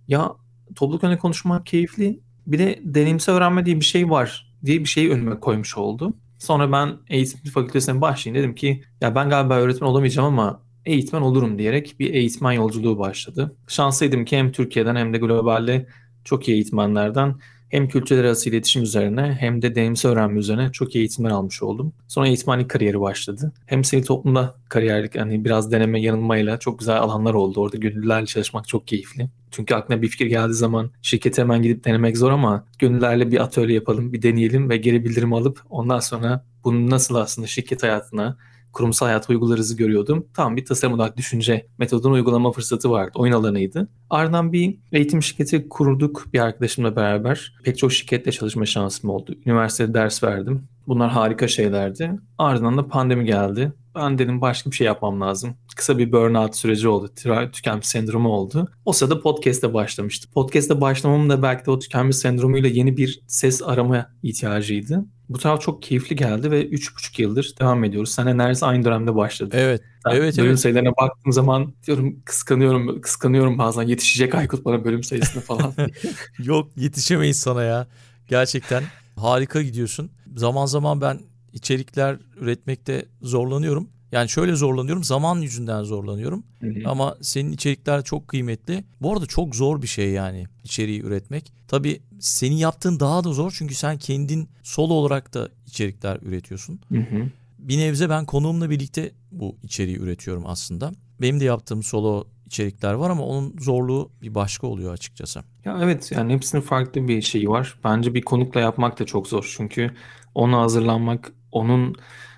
ya 0.08 0.32
topluluk 0.76 1.04
önünde 1.04 1.18
konuşmak 1.18 1.66
keyifli 1.66 2.20
bir 2.48 2.60
de 2.60 2.80
deneyimsel 2.84 3.36
öğrenme 3.36 3.66
diye 3.66 3.76
bir 3.76 3.86
şey 3.86 4.10
var 4.10 4.54
diye 4.66 4.80
bir 4.80 4.86
şeyi 4.86 5.12
önüme 5.12 5.40
koymuş 5.40 5.78
oldu. 5.78 6.14
Sonra 6.40 6.72
ben 6.72 6.98
eğitim 7.10 7.52
fakültesine 7.52 8.02
başlayayım 8.02 8.44
dedim 8.44 8.56
ki 8.56 8.84
ya 9.02 9.16
ben 9.16 9.30
galiba 9.30 9.56
öğretmen 9.56 9.88
olamayacağım 9.88 10.28
ama 10.28 10.62
eğitmen 10.86 11.22
olurum 11.22 11.60
diyerek 11.60 11.96
bir 12.00 12.14
eğitmen 12.14 12.52
yolculuğu 12.52 13.00
başladı. 13.00 13.56
Şanslıydım 13.68 14.26
ki 14.26 14.38
hem 14.38 14.52
Türkiye'den 14.52 14.96
hem 14.96 15.14
de 15.14 15.18
globalde 15.18 15.88
çok 16.24 16.48
iyi 16.48 16.54
eğitmenlerden 16.54 17.36
hem 17.74 17.88
kültürler 17.88 18.24
arası 18.24 18.50
iletişim 18.50 18.84
üzerine 18.84 19.38
hem 19.40 19.62
de 19.62 19.76
deneyimsel 19.76 20.12
öğrenme 20.12 20.40
üzerine 20.40 20.72
çok 20.72 20.96
iyi 20.96 21.00
eğitimler 21.00 21.30
almış 21.30 21.64
oldum. 21.64 21.94
Sonra 22.08 22.28
eğitmenlik 22.28 22.70
kariyeri 22.70 23.02
başladı. 23.02 23.54
Hem 23.66 23.84
sivil 23.84 24.04
toplumda 24.04 24.56
kariyerlik 24.70 25.20
hani 25.20 25.46
biraz 25.46 25.72
deneme 25.72 26.02
yanılmayla 26.02 26.60
çok 26.60 26.80
güzel 26.80 26.98
alanlar 26.98 27.34
oldu. 27.34 27.62
Orada 27.62 27.78
gönüllülerle 27.78 28.26
çalışmak 28.26 28.68
çok 28.68 28.88
keyifli. 28.88 29.30
Çünkü 29.52 29.76
aklına 29.76 30.02
bir 30.02 30.08
fikir 30.08 30.26
geldiği 30.26 30.54
zaman 30.54 30.92
şirkete 31.02 31.42
hemen 31.42 31.62
gidip 31.62 31.86
denemek 31.86 32.18
zor 32.18 32.32
ama 32.32 32.66
gönüllülerle 32.80 33.32
bir 33.32 33.44
atölye 33.44 33.76
yapalım, 33.76 34.14
bir 34.14 34.22
deneyelim 34.22 34.70
ve 34.70 34.78
geri 34.78 35.06
bildirim 35.06 35.34
alıp 35.34 35.62
ondan 35.70 36.00
sonra 36.00 36.46
bunu 36.64 36.90
nasıl 36.90 37.16
aslında 37.16 37.48
şirket 37.48 37.84
hayatına, 37.84 38.38
kurumsal 38.74 39.06
hayata 39.06 39.34
uygularızı 39.34 39.78
görüyordum. 39.78 40.26
Tam 40.34 40.56
bir 40.56 40.66
tasarım 40.66 40.94
odaklı 40.94 41.18
düşünce 41.18 41.68
metodunu 41.78 42.14
uygulama 42.14 42.52
fırsatı 42.52 42.92
vardı. 42.92 43.12
Oyun 43.16 43.34
alanıydı. 43.34 43.88
Ardından 44.10 44.54
bir 44.54 44.78
eğitim 44.92 45.24
şirketi 45.24 45.70
kurduk 45.70 46.28
bir 46.34 46.40
arkadaşımla 46.40 46.96
beraber. 46.96 47.54
Pek 47.64 47.78
çok 47.78 47.94
şirketle 47.94 48.32
çalışma 48.32 48.66
şansım 48.66 49.10
oldu. 49.10 49.36
Üniversitede 49.46 49.94
ders 49.94 50.24
verdim. 50.24 50.64
Bunlar 50.88 51.12
harika 51.12 51.48
şeylerdi. 51.48 52.12
Ardından 52.38 52.78
da 52.78 52.88
pandemi 52.88 53.26
geldi. 53.26 53.74
Ben 53.96 54.18
dedim 54.18 54.42
başka 54.42 54.72
bir 54.72 54.76
şey 54.76 54.88
yapmam 54.88 55.22
lazım. 55.22 55.56
Kısa 55.76 55.98
bir 55.98 56.12
burnout 56.12 56.56
süreci 56.56 56.88
oldu. 56.88 57.12
Tükenmiş 57.52 57.88
sendromu 57.88 58.30
oldu. 58.30 58.68
O 58.86 58.94
sırada 58.94 59.22
podcast'e 59.22 59.74
başlamıştım. 59.74 60.32
Podcast'e 60.34 60.82
başlamamın 60.82 61.30
da 61.30 61.42
belki 61.42 61.66
de 61.66 61.72
o 61.72 61.80
tükenmiş 61.80 62.18
sendromuyla 62.18 62.70
yeni 62.70 62.98
bir 62.98 63.22
ses 63.28 63.62
arama 63.62 64.12
ihtiyacıydı. 64.24 65.06
Bu 65.30 65.38
taraf 65.38 65.62
çok 65.62 65.82
keyifli 65.82 66.16
geldi 66.16 66.52
ve 66.52 66.70
3,5 66.70 67.22
yıldır 67.22 67.54
devam 67.60 67.84
ediyoruz. 67.84 68.12
Sen 68.12 68.38
neredeyse 68.38 68.66
aynı 68.66 68.86
dönemde 68.86 69.16
başladık. 69.16 69.54
Evet. 69.56 69.82
Ben 70.06 70.16
Evet, 70.16 70.38
bölüm 70.38 70.50
evet. 70.50 70.60
sayılarına 70.60 70.92
baktığım 71.02 71.34
zaman 71.34 71.74
diyorum 71.88 72.22
kıskanıyorum, 72.26 73.02
kıskanıyorum 73.02 73.58
bazen 73.58 73.84
yetişecek 73.84 74.36
Aykut 74.36 74.66
bana 74.66 74.84
bölüm 74.86 75.04
sayısını 75.04 75.44
falan. 75.44 75.74
Yok 76.40 76.68
yetişemeyiz 76.78 77.40
sana 77.40 77.64
ya. 77.64 77.88
Gerçekten 78.28 78.84
harika 79.16 79.62
gidiyorsun. 79.62 80.12
Zaman 80.36 80.66
zaman 80.66 81.02
ben 81.02 81.20
içerikler 81.54 82.18
üretmekte 82.38 83.06
zorlanıyorum. 83.22 83.90
Yani 84.12 84.30
şöyle 84.30 84.56
zorlanıyorum. 84.56 85.04
Zaman 85.04 85.42
yüzünden 85.42 85.84
zorlanıyorum. 85.84 86.44
Hı 86.60 86.68
hı. 86.68 86.80
Ama 86.86 87.18
senin 87.22 87.52
içerikler 87.52 88.04
çok 88.04 88.28
kıymetli. 88.28 88.84
Bu 89.02 89.14
arada 89.14 89.26
çok 89.26 89.56
zor 89.56 89.82
bir 89.82 89.88
şey 89.88 90.10
yani 90.10 90.46
içeriği 90.64 91.02
üretmek. 91.02 91.54
Tabii 91.68 92.02
senin 92.20 92.56
yaptığın 92.56 93.00
daha 93.00 93.24
da 93.24 93.34
zor 93.34 93.56
çünkü 93.58 93.76
sen 93.76 93.98
kendin 93.98 94.50
solo 94.64 94.94
olarak 94.94 95.34
da 95.34 95.50
içerikler 95.68 96.20
üretiyorsun. 96.22 96.80
Hı 96.90 96.98
hı. 96.98 97.30
Bir 97.60 97.78
nebze 97.78 98.10
ben 98.10 98.26
konuğumla 98.26 98.70
birlikte 98.70 99.12
bu 99.32 99.58
içeriği 99.64 99.98
üretiyorum 99.98 100.44
aslında. 100.46 100.92
Benim 101.22 101.40
de 101.40 101.46
yaptığım 101.46 101.84
solo 101.84 102.28
içerikler 102.46 102.94
var 102.94 103.10
ama 103.10 103.24
onun 103.26 103.56
zorluğu 103.60 104.12
bir 104.22 104.36
başka 104.36 104.68
oluyor 104.68 104.94
açıkçası. 104.94 105.44
Ya 105.66 105.80
evet 105.82 106.12
yani 106.12 106.34
hepsinin 106.34 106.62
farklı 106.62 107.08
bir 107.08 107.22
şeyi 107.22 107.50
var. 107.50 107.80
Bence 107.84 108.14
bir 108.14 108.22
konukla 108.22 108.60
yapmak 108.60 109.00
da 109.00 109.06
çok 109.06 109.28
zor. 109.28 109.54
Çünkü 109.58 109.92
ona 110.36 110.62
hazırlanmak, 110.62 111.32
onun 111.52 111.96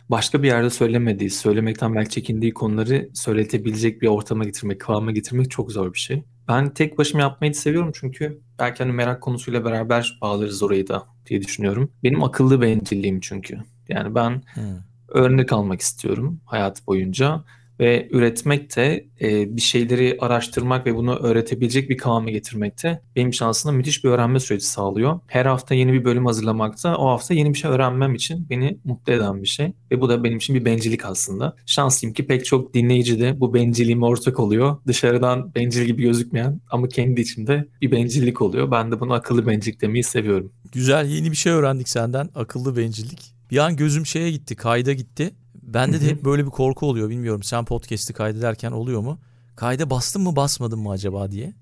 başka 0.09 0.43
bir 0.43 0.47
yerde 0.47 0.69
söylemediği, 0.69 1.29
söylemekten 1.29 1.95
belki 1.95 2.09
çekindiği 2.09 2.53
konuları 2.53 3.09
söyletebilecek 3.13 4.01
bir 4.01 4.07
ortama 4.07 4.43
getirmek, 4.43 4.81
kıvama 4.81 5.11
getirmek 5.11 5.51
çok 5.51 5.71
zor 5.71 5.93
bir 5.93 5.99
şey. 5.99 6.23
Ben 6.47 6.73
tek 6.73 6.97
başıma 6.97 7.23
yapmayı 7.23 7.55
seviyorum 7.55 7.91
çünkü 7.95 8.41
belki 8.59 8.83
hani 8.83 8.91
merak 8.93 9.21
konusuyla 9.23 9.65
beraber 9.65 10.17
bağlarız 10.21 10.63
orayı 10.63 10.87
da 10.87 11.07
diye 11.25 11.41
düşünüyorum. 11.41 11.91
Benim 12.03 12.23
akıllı 12.23 12.61
bencilliğim 12.61 13.19
çünkü. 13.19 13.57
Yani 13.89 14.15
ben 14.15 14.41
Hmm. 14.53 14.63
örnek 15.07 15.53
almak 15.53 15.81
istiyorum 15.81 16.41
hayat 16.45 16.87
boyunca 16.87 17.43
ve 17.79 18.07
üretmek 18.11 18.75
de 18.75 19.05
e, 19.21 19.55
bir 19.55 19.61
şeyleri 19.61 20.17
araştırmak 20.19 20.85
ve 20.85 20.95
bunu 20.95 21.15
öğretebilecek 21.15 21.89
bir 21.89 21.97
kıvama 21.97 22.29
getirmek 22.29 22.83
de 22.83 23.01
benim 23.15 23.29
için 23.29 23.45
aslında 23.45 23.75
müthiş 23.75 24.03
bir 24.03 24.09
öğrenme 24.09 24.39
süreci 24.39 24.65
sağlıyor. 24.65 25.19
Her 25.27 25.45
hafta 25.45 25.75
yeni 25.75 25.93
bir 25.93 26.05
bölüm 26.05 26.25
hazırlamakta 26.25 26.97
o 26.97 27.07
hafta 27.07 27.33
yeni 27.33 27.53
bir 27.53 27.57
şey 27.57 27.71
öğrenmem 27.71 28.15
için 28.15 28.49
beni 28.49 28.77
mutlu 28.85 29.13
eden 29.13 29.41
bir 29.41 29.47
şey 29.47 29.73
ve 29.91 30.01
bu 30.01 30.09
da 30.09 30.23
benim 30.23 30.37
için 30.37 30.55
bir 30.55 30.65
bencillik 30.65 31.05
aslında. 31.05 31.55
Şanslıyım 31.65 32.13
ki 32.13 32.27
pek 32.27 32.45
çok 32.45 32.73
dinleyici 32.73 33.19
de 33.19 33.39
bu 33.39 33.53
bencilliğime 33.53 34.05
ortak 34.05 34.39
oluyor. 34.39 34.77
Dışarıdan 34.87 35.55
bencil 35.55 35.85
gibi 35.85 36.03
gözükmeyen 36.03 36.61
ama 36.71 36.87
kendi 36.87 37.21
içinde 37.21 37.67
bir 37.81 37.91
bencillik 37.91 38.41
oluyor. 38.41 38.71
Ben 38.71 38.91
de 38.91 38.99
bunu 38.99 39.13
akıllı 39.13 39.47
bencillik 39.47 39.81
demeyi 39.81 40.03
seviyorum. 40.03 40.51
Güzel 40.71 41.05
yeni 41.05 41.31
bir 41.31 41.35
şey 41.35 41.53
öğrendik 41.53 41.89
senden. 41.89 42.29
Akıllı 42.35 42.77
bencillik. 42.77 43.35
Bir 43.51 43.57
an 43.57 43.75
gözüm 43.75 44.05
şeye 44.05 44.31
gitti, 44.31 44.55
kayda 44.55 44.93
gitti. 44.93 45.31
Bende 45.65 46.01
de 46.01 46.05
hep 46.07 46.25
böyle 46.25 46.45
bir 46.45 46.51
korku 46.51 46.85
oluyor. 46.85 47.09
Bilmiyorum 47.09 47.43
sen 47.43 47.65
podcast'i 47.65 48.13
kaydederken 48.13 48.71
oluyor 48.71 49.01
mu? 49.01 49.19
kayda 49.55 49.89
bastım 49.89 50.23
mı 50.23 50.35
basmadım 50.35 50.81
mı 50.81 50.89
acaba 50.91 51.31
diye. 51.31 51.53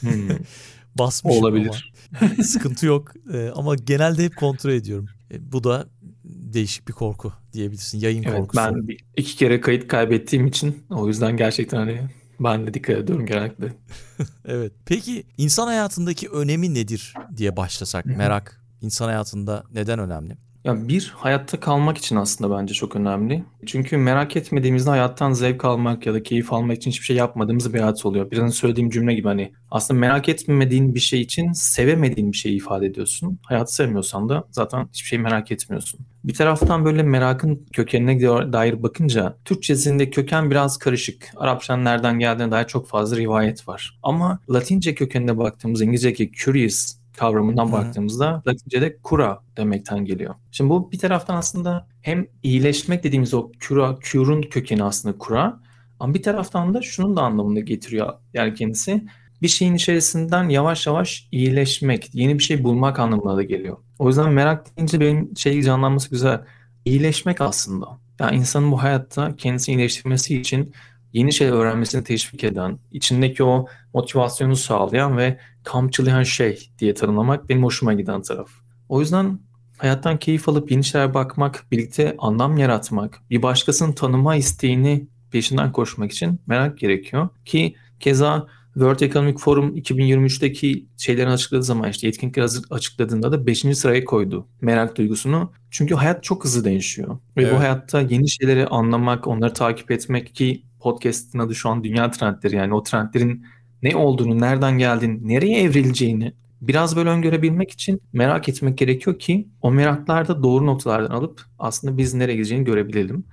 Hmm. 0.00 0.28
Basmışım 0.94 1.42
Olabilir. 1.42 1.92
ama 2.20 2.30
sıkıntı 2.44 2.86
yok. 2.86 3.12
Ee, 3.32 3.50
ama 3.54 3.74
genelde 3.74 4.24
hep 4.24 4.36
kontrol 4.36 4.70
ediyorum. 4.70 5.08
E, 5.30 5.52
bu 5.52 5.64
da 5.64 5.86
değişik 6.24 6.88
bir 6.88 6.92
korku 6.92 7.32
diyebilirsin. 7.52 7.98
Yayın 8.00 8.22
Evet, 8.22 8.36
korkusu. 8.36 8.56
ben 8.64 8.88
bir, 8.88 9.04
iki 9.16 9.36
kere 9.36 9.60
kayıt 9.60 9.88
kaybettiğim 9.88 10.46
için 10.46 10.82
o 10.90 11.08
yüzden 11.08 11.36
gerçekten 11.36 11.76
hani 11.78 12.00
ben 12.40 12.66
de 12.66 12.74
dikkat 12.74 12.96
ediyorum 12.96 13.26
genellikle. 13.26 13.72
Evet. 14.44 14.72
Peki 14.86 15.24
insan 15.38 15.66
hayatındaki 15.66 16.28
önemi 16.28 16.74
nedir 16.74 17.14
diye 17.36 17.56
başlasak. 17.56 18.06
Merak 18.06 18.62
insan 18.80 19.06
hayatında 19.06 19.64
neden 19.74 19.98
önemli? 19.98 20.36
Ya 20.64 20.88
bir 20.88 21.12
hayatta 21.16 21.60
kalmak 21.60 21.98
için 21.98 22.16
aslında 22.16 22.56
bence 22.58 22.74
çok 22.74 22.96
önemli. 22.96 23.44
Çünkü 23.66 23.96
merak 23.96 24.36
etmediğimizde 24.36 24.90
hayattan 24.90 25.32
zevk 25.32 25.64
almak 25.64 26.06
ya 26.06 26.14
da 26.14 26.22
keyif 26.22 26.52
almak 26.52 26.76
için 26.76 26.90
hiçbir 26.90 27.04
şey 27.04 27.16
yapmadığımız 27.16 27.74
bir 27.74 27.80
hayat 27.80 28.06
oluyor. 28.06 28.30
Biraz 28.30 28.44
önce 28.44 28.52
söylediğim 28.52 28.90
cümle 28.90 29.14
gibi 29.14 29.28
hani 29.28 29.52
aslında 29.70 30.00
merak 30.00 30.28
etmediğin 30.28 30.94
bir 30.94 31.00
şey 31.00 31.20
için 31.20 31.52
sevemediğin 31.52 32.32
bir 32.32 32.36
şeyi 32.36 32.56
ifade 32.56 32.86
ediyorsun. 32.86 33.38
Hayatı 33.42 33.74
sevmiyorsan 33.74 34.28
da 34.28 34.44
zaten 34.50 34.88
hiçbir 34.92 35.08
şey 35.08 35.18
merak 35.18 35.52
etmiyorsun. 35.52 36.00
Bir 36.24 36.34
taraftan 36.34 36.84
böyle 36.84 37.02
merakın 37.02 37.66
kökenine 37.72 38.20
dair 38.52 38.82
bakınca 38.82 39.36
Türkçesinde 39.44 40.10
köken 40.10 40.50
biraz 40.50 40.78
karışık. 40.78 41.32
Arapçanın 41.36 41.84
nereden 41.84 42.18
geldiğine 42.18 42.52
dair 42.52 42.66
çok 42.66 42.88
fazla 42.88 43.16
rivayet 43.16 43.68
var. 43.68 43.98
Ama 44.02 44.38
Latince 44.50 44.94
kökenine 44.94 45.38
baktığımız 45.38 45.82
İngilizce'deki 45.82 46.32
curious 46.32 46.99
kavramından 47.20 47.68
Hı. 47.68 47.72
baktığımızda 47.72 48.42
Latince'de 48.46 48.96
cura 49.08 49.38
demekten 49.56 50.04
geliyor. 50.04 50.34
Şimdi 50.50 50.70
bu 50.70 50.92
bir 50.92 50.98
taraftan 50.98 51.36
aslında 51.36 51.88
hem 52.02 52.26
iyileşmek 52.42 53.04
dediğimiz 53.04 53.34
o 53.34 53.50
cura, 53.58 53.98
cure'un 54.00 54.42
kökeni 54.42 54.84
aslında 54.84 55.14
cura 55.26 55.60
ama 56.00 56.14
bir 56.14 56.22
taraftan 56.22 56.74
da 56.74 56.82
şunun 56.82 57.16
da 57.16 57.22
anlamını 57.22 57.60
getiriyor 57.60 58.12
yani 58.34 58.54
kendisi 58.54 59.04
bir 59.42 59.48
şeyin 59.48 59.74
içerisinden 59.74 60.48
yavaş 60.48 60.86
yavaş 60.86 61.28
iyileşmek, 61.32 62.14
yeni 62.14 62.38
bir 62.38 62.42
şey 62.42 62.64
bulmak 62.64 62.98
anlamına 62.98 63.36
da 63.36 63.42
geliyor. 63.42 63.76
O 63.98 64.08
yüzden 64.08 64.32
merak 64.32 64.76
deyince 64.76 65.00
benim 65.00 65.36
şey 65.36 65.62
canlanması 65.62 66.10
güzel. 66.10 66.40
İyileşmek 66.84 67.40
aslında. 67.40 67.86
Yani 68.20 68.36
insanın 68.36 68.72
bu 68.72 68.82
hayatta 68.82 69.36
kendisini 69.36 69.74
iyileştirmesi 69.74 70.40
için 70.40 70.72
yeni 71.12 71.32
şeyler 71.32 71.52
öğrenmesini 71.52 72.04
teşvik 72.04 72.44
eden, 72.44 72.78
içindeki 72.92 73.44
o 73.44 73.66
motivasyonu 73.94 74.56
sağlayan 74.56 75.16
ve 75.16 75.38
kamçılayan 75.64 76.22
şey 76.22 76.70
diye 76.78 76.94
tanımlamak 76.94 77.48
benim 77.48 77.64
hoşuma 77.64 77.92
giden 77.92 78.22
taraf. 78.22 78.48
O 78.88 79.00
yüzden 79.00 79.38
hayattan 79.78 80.18
keyif 80.18 80.48
alıp 80.48 80.70
yeni 80.70 80.84
şeyler 80.84 81.14
bakmak, 81.14 81.64
birlikte 81.72 82.14
anlam 82.18 82.58
yaratmak, 82.58 83.20
bir 83.30 83.42
başkasının 83.42 83.92
tanıma 83.92 84.36
isteğini 84.36 85.06
peşinden 85.30 85.72
koşmak 85.72 86.12
için 86.12 86.40
merak 86.46 86.78
gerekiyor. 86.78 87.28
Ki 87.44 87.74
keza 88.00 88.46
World 88.74 89.00
Economic 89.00 89.36
Forum 89.38 89.76
2023'teki 89.76 90.86
şeylerini 90.96 91.32
açıkladığı 91.32 91.62
zaman 91.62 91.90
işte 91.90 92.06
yetkinlikleri 92.06 92.46
açıkladığında 92.70 93.32
da 93.32 93.46
5. 93.46 93.58
sıraya 93.78 94.04
koydu 94.04 94.46
merak 94.60 94.96
duygusunu. 94.96 95.52
Çünkü 95.70 95.94
hayat 95.94 96.22
çok 96.22 96.44
hızlı 96.44 96.64
değişiyor. 96.64 97.18
Ve 97.36 97.42
Evet. 97.42 97.54
bu 97.54 97.58
hayatta 97.60 98.00
yeni 98.00 98.30
şeyleri 98.30 98.66
anlamak, 98.66 99.26
onları 99.26 99.52
takip 99.52 99.90
etmek 99.90 100.34
ki 100.34 100.62
podcast'ın 100.80 101.38
adı 101.38 101.54
şu 101.54 101.68
an 101.68 101.84
dünya 101.84 102.10
trendleri 102.10 102.56
yani 102.56 102.74
o 102.74 102.82
trendlerin 102.82 103.44
ne 103.82 103.96
olduğunu, 103.96 104.40
nereden 104.40 104.78
geldiğini, 104.78 105.28
nereye 105.28 105.62
evrileceğini 105.62 106.32
biraz 106.60 106.96
böyle 106.96 107.10
öngörebilmek 107.10 107.70
için 107.70 108.00
merak 108.12 108.48
etmek 108.48 108.78
gerekiyor 108.78 109.18
ki 109.18 109.48
o 109.62 109.70
meraklar 109.70 110.28
da 110.28 110.42
doğru 110.42 110.66
noktalardan 110.66 111.14
alıp 111.14 111.42
aslında 111.58 111.98
biz 111.98 112.14
nereye 112.14 112.34
gideceğini 112.34 112.64
görebilelim. 112.64 113.24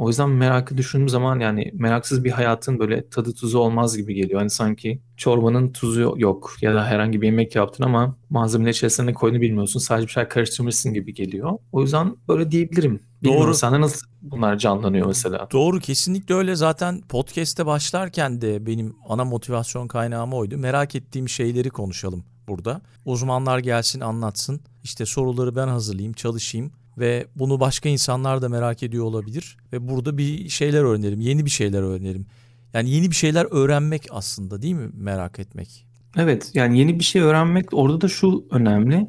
O 0.00 0.08
yüzden 0.08 0.30
merakı 0.30 0.76
düşündüğüm 0.76 1.08
zaman 1.08 1.40
yani 1.40 1.70
meraksız 1.74 2.24
bir 2.24 2.30
hayatın 2.30 2.78
böyle 2.78 3.08
tadı 3.08 3.34
tuzu 3.34 3.58
olmaz 3.58 3.96
gibi 3.96 4.14
geliyor. 4.14 4.40
Hani 4.40 4.50
sanki 4.50 5.00
çorbanın 5.16 5.72
tuzu 5.72 6.14
yok 6.16 6.56
ya 6.60 6.74
da 6.74 6.86
herhangi 6.86 7.22
bir 7.22 7.26
yemek 7.26 7.54
yaptın 7.54 7.84
ama 7.84 8.16
malzemeler 8.30 8.70
içerisine 8.70 9.06
ne 9.06 9.14
koyduğunu 9.14 9.40
bilmiyorsun. 9.40 9.80
Sadece 9.80 10.06
bir 10.06 10.12
şey 10.12 10.24
karıştırmışsın 10.24 10.94
gibi 10.94 11.14
geliyor. 11.14 11.58
O 11.72 11.82
yüzden 11.82 12.16
böyle 12.28 12.50
diyebilirim. 12.50 13.00
Bilmiyorum 13.22 13.46
Doğru. 13.46 13.54
sende 13.54 13.80
nasıl 13.80 14.06
bunlar 14.22 14.58
canlanıyor 14.58 15.06
mesela? 15.06 15.48
Doğru 15.52 15.80
kesinlikle 15.80 16.34
öyle. 16.34 16.56
Zaten 16.56 17.00
podcast'te 17.08 17.66
başlarken 17.66 18.40
de 18.40 18.66
benim 18.66 18.96
ana 19.08 19.24
motivasyon 19.24 19.88
kaynağım 19.88 20.32
oydu. 20.32 20.58
Merak 20.58 20.94
ettiğim 20.94 21.28
şeyleri 21.28 21.70
konuşalım 21.70 22.24
burada. 22.48 22.80
Uzmanlar 23.04 23.58
gelsin 23.58 24.00
anlatsın. 24.00 24.60
İşte 24.82 25.06
soruları 25.06 25.56
ben 25.56 25.68
hazırlayayım, 25.68 26.12
çalışayım 26.12 26.72
ve 27.00 27.26
bunu 27.36 27.60
başka 27.60 27.88
insanlar 27.88 28.42
da 28.42 28.48
merak 28.48 28.82
ediyor 28.82 29.04
olabilir 29.04 29.56
ve 29.72 29.88
burada 29.88 30.18
bir 30.18 30.48
şeyler 30.48 30.82
öğrenelim, 30.82 31.20
yeni 31.20 31.44
bir 31.44 31.50
şeyler 31.50 31.82
öğrenelim. 31.82 32.26
Yani 32.74 32.90
yeni 32.90 33.10
bir 33.10 33.16
şeyler 33.16 33.46
öğrenmek 33.50 34.06
aslında 34.10 34.62
değil 34.62 34.74
mi 34.74 34.90
merak 34.94 35.38
etmek? 35.38 35.86
Evet 36.16 36.50
yani 36.54 36.78
yeni 36.78 36.98
bir 36.98 37.04
şey 37.04 37.22
öğrenmek 37.22 37.66
orada 37.72 38.00
da 38.00 38.08
şu 38.08 38.44
önemli. 38.50 39.08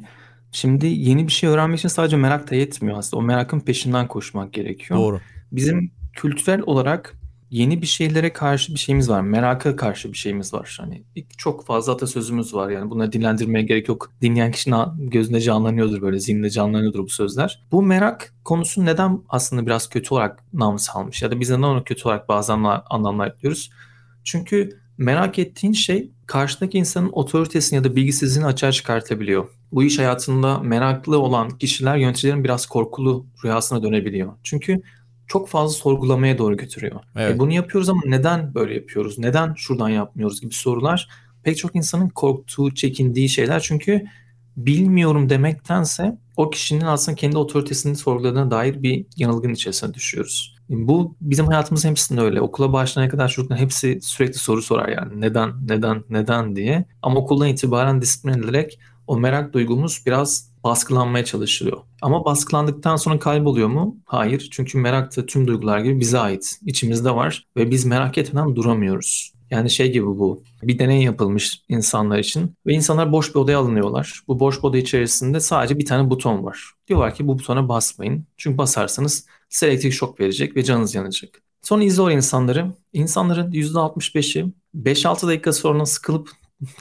Şimdi 0.52 0.86
yeni 0.86 1.26
bir 1.26 1.32
şey 1.32 1.50
öğrenmek 1.50 1.78
için 1.78 1.88
sadece 1.88 2.16
merak 2.16 2.50
da 2.50 2.54
yetmiyor 2.54 2.98
aslında. 2.98 3.22
O 3.22 3.26
merakın 3.26 3.60
peşinden 3.60 4.08
koşmak 4.08 4.52
gerekiyor. 4.52 5.00
Doğru. 5.00 5.20
Bizim 5.52 5.90
kültürel 6.12 6.62
olarak 6.66 7.21
yeni 7.52 7.82
bir 7.82 7.86
şeylere 7.86 8.32
karşı 8.32 8.74
bir 8.74 8.78
şeyimiz 8.78 9.08
var. 9.08 9.20
Meraka 9.20 9.76
karşı 9.76 10.12
bir 10.12 10.18
şeyimiz 10.18 10.54
var. 10.54 10.76
Hani 10.80 11.04
çok 11.38 11.66
fazla 11.66 11.92
atasözümüz 11.92 12.54
var 12.54 12.70
yani 12.70 12.90
bunları 12.90 13.12
dinlendirmeye 13.12 13.64
gerek 13.64 13.88
yok. 13.88 14.12
Dinleyen 14.22 14.52
kişinin 14.52 15.10
gözünde 15.10 15.40
canlanıyordur 15.40 16.02
böyle 16.02 16.20
zihninde 16.20 16.50
canlanıyordur 16.50 17.04
bu 17.04 17.08
sözler. 17.08 17.62
Bu 17.72 17.82
merak 17.82 18.34
konusu 18.44 18.84
neden 18.84 19.20
aslında 19.28 19.66
biraz 19.66 19.88
kötü 19.88 20.14
olarak 20.14 20.44
nam 20.52 20.78
salmış 20.78 21.22
ya 21.22 21.30
da 21.30 21.40
biz 21.40 21.50
neden 21.50 21.62
onu 21.62 21.84
kötü 21.84 22.08
olarak 22.08 22.28
bazen 22.28 22.64
anlamlar 22.90 23.26
yapıyoruz? 23.26 23.70
Çünkü 24.24 24.80
merak 24.98 25.38
ettiğin 25.38 25.72
şey 25.72 26.10
karşıdaki 26.26 26.78
insanın 26.78 27.10
otoritesini 27.12 27.76
ya 27.76 27.84
da 27.84 27.96
bilgisizliğini 27.96 28.46
açığa 28.46 28.72
çıkartabiliyor. 28.72 29.48
Bu 29.72 29.82
iş 29.82 29.98
hayatında 29.98 30.58
meraklı 30.58 31.18
olan 31.18 31.50
kişiler 31.58 31.96
yöneticilerin 31.96 32.44
biraz 32.44 32.66
korkulu 32.66 33.26
rüyasına 33.44 33.82
dönebiliyor. 33.82 34.32
Çünkü 34.42 34.82
çok 35.32 35.48
fazla 35.48 35.74
sorgulamaya 35.74 36.38
doğru 36.38 36.56
götürüyor. 36.56 37.00
Evet. 37.16 37.36
E 37.36 37.38
bunu 37.38 37.52
yapıyoruz 37.52 37.88
ama 37.88 38.00
neden 38.06 38.54
böyle 38.54 38.74
yapıyoruz? 38.74 39.18
Neden 39.18 39.54
şuradan 39.54 39.88
yapmıyoruz 39.88 40.40
gibi 40.40 40.54
sorular 40.54 41.08
pek 41.42 41.58
çok 41.58 41.76
insanın 41.76 42.08
korktuğu, 42.08 42.74
çekindiği 42.74 43.28
şeyler. 43.28 43.60
Çünkü 43.60 44.04
bilmiyorum 44.56 45.28
demektense 45.28 46.18
o 46.36 46.50
kişinin 46.50 46.84
aslında 46.84 47.16
kendi 47.16 47.38
otoritesini 47.38 47.96
sorguladığına 47.96 48.50
dair 48.50 48.82
bir 48.82 49.06
yanılgının 49.16 49.54
içerisine 49.54 49.94
düşüyoruz. 49.94 50.56
Bu 50.68 51.16
bizim 51.20 51.46
hayatımız 51.46 51.84
hepsinde 51.84 52.20
öyle. 52.20 52.40
Okula 52.40 52.72
başlayana 52.72 53.10
kadar 53.10 53.28
çocukların 53.28 53.62
hepsi 53.62 54.00
sürekli 54.02 54.38
soru 54.38 54.62
sorar 54.62 54.88
yani 54.88 55.20
neden, 55.20 55.52
neden, 55.68 56.04
neden 56.10 56.56
diye. 56.56 56.84
Ama 57.02 57.20
okuldan 57.20 57.48
itibaren 57.48 58.02
disiplin 58.02 58.32
edilerek 58.32 58.78
o 59.06 59.16
merak 59.18 59.52
duygumuz 59.52 60.02
biraz 60.06 60.51
baskılanmaya 60.64 61.24
çalışılıyor. 61.24 61.78
Ama 62.02 62.24
baskılandıktan 62.24 62.96
sonra 62.96 63.18
kayboluyor 63.18 63.68
mu? 63.68 63.96
Hayır. 64.06 64.48
Çünkü 64.52 64.78
merak 64.78 65.16
da 65.16 65.26
tüm 65.26 65.46
duygular 65.46 65.78
gibi 65.78 66.00
bize 66.00 66.18
ait. 66.18 66.58
İçimizde 66.66 67.10
var 67.10 67.46
ve 67.56 67.70
biz 67.70 67.84
merak 67.84 68.18
etmeden 68.18 68.56
duramıyoruz. 68.56 69.32
Yani 69.50 69.70
şey 69.70 69.92
gibi 69.92 70.06
bu. 70.06 70.42
Bir 70.62 70.78
deney 70.78 71.02
yapılmış 71.02 71.60
insanlar 71.68 72.18
için 72.18 72.54
ve 72.66 72.72
insanlar 72.72 73.12
boş 73.12 73.34
bir 73.34 73.40
odaya 73.40 73.58
alınıyorlar. 73.58 74.20
Bu 74.28 74.40
boş 74.40 74.58
bir 74.58 74.62
oda 74.62 74.78
içerisinde 74.78 75.40
sadece 75.40 75.78
bir 75.78 75.86
tane 75.86 76.10
buton 76.10 76.44
var. 76.44 76.70
Diyorlar 76.88 77.14
ki 77.14 77.26
bu 77.26 77.38
butona 77.38 77.68
basmayın. 77.68 78.26
Çünkü 78.36 78.58
basarsanız 78.58 79.26
size 79.48 79.66
elektrik 79.72 79.92
şok 79.92 80.20
verecek 80.20 80.56
ve 80.56 80.62
canınız 80.62 80.94
yanacak. 80.94 81.42
Sonra 81.62 81.84
izle 81.84 82.02
o 82.02 82.10
insanları. 82.10 82.72
İnsanların 82.92 83.52
%65'i 83.52 84.52
5-6 84.76 85.26
dakika 85.28 85.52
sonra 85.52 85.86
sıkılıp 85.86 86.30